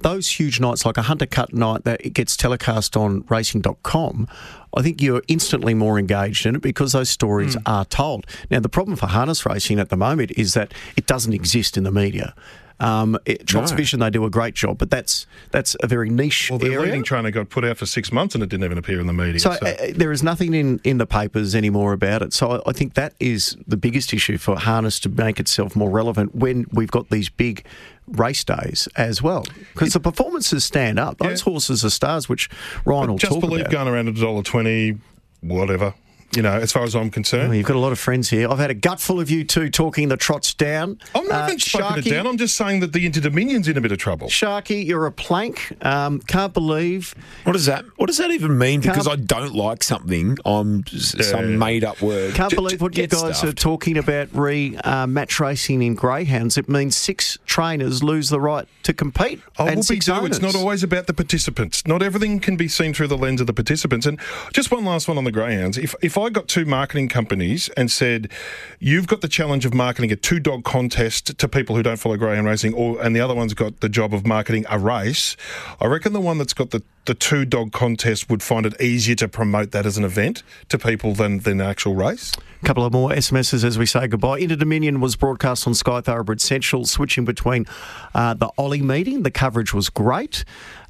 [0.00, 4.28] those huge nights like a Hunter Cup night that it gets telecast on racing.com,
[4.76, 7.60] I think you're instantly more engaged in it because those stories Hmm.
[7.66, 8.26] are told.
[8.48, 11.82] Now, the problem for harness racing at the moment is that it doesn't exist in
[11.82, 12.32] the media.
[12.78, 13.76] Um, it, Trots No.
[13.78, 16.80] Vision, they do a great job, but that's that's a very niche Well, the area.
[16.80, 19.14] leading trainer got put out for six months and it didn't even appear in the
[19.14, 19.40] media.
[19.40, 22.34] So, uh, there is nothing in, in the papers anymore about it.
[22.34, 25.88] So I, I think that is the biggest issue for harness to make itself more
[25.90, 27.64] relevant when we've got these big
[28.08, 29.44] race days as well.
[29.72, 31.16] Because the performances stand up.
[31.18, 32.50] Those horses are stars, which
[32.84, 33.72] Ryan will just talk believe about.
[33.72, 34.98] going around a dollar twenty,
[35.40, 35.94] whatever.
[36.36, 37.50] You know, as far as I'm concerned.
[37.50, 38.48] Oh, you've got a lot of friends here.
[38.50, 40.98] I've had a gutful of you two talking the trots down.
[41.14, 42.26] I'm not Uh, even spoken it Sharkie- down.
[42.26, 44.28] I'm just saying that the Interdominion's in a bit of trouble.
[44.28, 45.72] Sharkie, you're a plank.
[45.82, 47.14] Um, can't believe.
[47.44, 47.86] What does that?
[47.96, 48.82] What does that even mean?
[48.82, 50.36] Can't- Because I don't like something.
[50.44, 52.34] I'm s- some made up word.
[52.34, 55.94] Can't J- believe what you get guys are talking about re uh, match racing in
[55.94, 56.58] greyhounds.
[56.58, 59.40] It means six trainers lose the right to compete.
[59.58, 60.26] Oh, and well, six do.
[60.26, 61.86] It's not always about the participants.
[61.86, 64.04] Not everything can be seen through the lens of the participants.
[64.04, 64.18] And
[64.52, 65.78] just one last one on the greyhounds.
[65.78, 68.30] If if I got two marketing companies and said,
[68.78, 72.16] "You've got the challenge of marketing a two dog contest to people who don't follow
[72.16, 75.36] greyhound racing," or and the other one's got the job of marketing a race,
[75.80, 79.14] I reckon the one that's got the the two dog contest would find it easier
[79.14, 82.32] to promote that as an event to people than than an actual race.
[82.62, 84.38] A couple of more SMSs as we say goodbye.
[84.38, 87.66] Inter Dominion was broadcast on Sky Thoroughbred Central, switching between
[88.14, 89.22] uh, the Ollie meeting.
[89.22, 90.44] The coverage was great.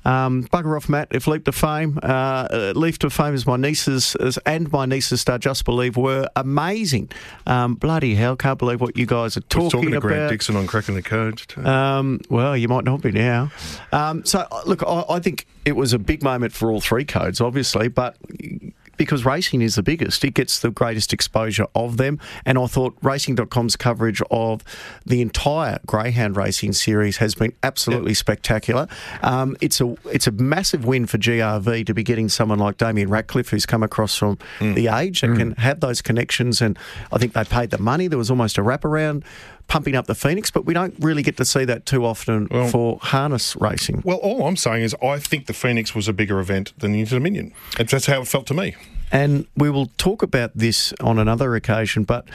[0.06, 1.08] Um, bugger off, Matt.
[1.10, 4.14] If Leap to Fame, uh, uh, Leap to Fame is my nieces
[4.46, 7.10] and my nieces star Just Believe were amazing.
[7.46, 10.08] Um, bloody hell, can't believe what you guys are talking, talking to about.
[10.08, 11.42] Grant Dixon on cracking the code.
[11.58, 13.50] Um, well, you might not be now.
[13.90, 17.04] Um, so, uh, look, I, I think it was a big moment for all three
[17.04, 18.16] codes, obviously, but
[18.96, 22.18] because racing is the biggest, it gets the greatest exposure of them.
[22.44, 24.62] And I thought Racing.com's coverage of
[25.04, 28.88] the entire Greyhound racing series has been absolutely spectacular.
[29.22, 33.08] Um, it's a it's a massive win for GRV to be getting someone like Damien
[33.08, 36.60] Ractliffe, who's come across from the age and can have those connections.
[36.60, 36.78] And
[37.12, 38.08] I think they paid the money.
[38.08, 39.24] There was almost a wraparound
[39.68, 42.98] pumping up the Phoenix, but we don't really get to see that too often for
[43.02, 44.02] harness racing.
[44.04, 47.02] Well, all I'm saying is I think the Phoenix was a bigger event than the
[47.02, 47.52] Interdominion.
[47.78, 48.76] And That's how it felt to me.
[49.12, 52.26] And we will talk about this on another occasion, but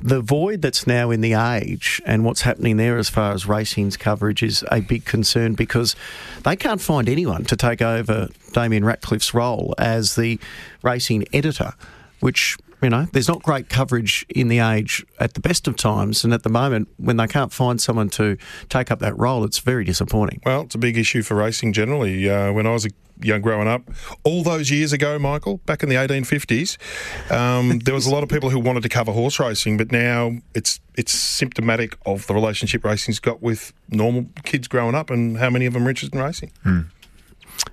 [0.00, 3.96] the void that's now in the age and what's happening there as far as racing's
[3.96, 5.96] coverage is a big concern because
[6.44, 10.38] they can't find anyone to take over Damien Ractliffe's role as the
[10.82, 11.72] racing editor,
[12.20, 16.22] which You know, there's not great coverage in the age at the best of times,
[16.22, 18.36] and at the moment, when they can't find someone to
[18.68, 20.40] take up that role, it's very disappointing.
[20.46, 22.30] Well, it's a big issue for racing generally.
[22.30, 22.90] Uh, when I was a
[23.20, 23.82] young growing up,
[24.22, 28.28] all those years ago, Michael, back in the 1850s, um, there was a lot of
[28.28, 32.84] people who wanted to cover horse racing, but now it's it's symptomatic of the relationship
[32.84, 36.22] racing's got with normal kids growing up and how many of them are interested in
[36.22, 36.52] racing.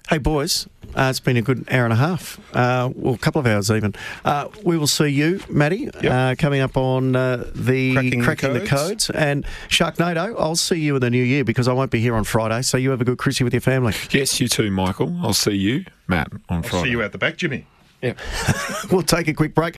[0.10, 3.40] Hey, boys, uh, it's been a good hour and a half, uh, well, a couple
[3.40, 3.95] of hours even.
[4.24, 8.60] Uh, we will see you, Matty, uh, coming up on uh, the Cracking Cracking, the
[8.60, 9.07] the, Codes.
[9.07, 9.10] codes.
[9.10, 12.24] And Sharknado, I'll see you in the new year because I won't be here on
[12.24, 12.62] Friday.
[12.62, 13.94] So you have a good Chrissy with your family.
[14.12, 15.18] Yes, you too, Michael.
[15.24, 16.84] I'll see you, Matt, on I'll Friday.
[16.84, 17.66] see you out the back, Jimmy.
[18.02, 18.14] Yeah.
[18.91, 19.74] we'll take a quick break.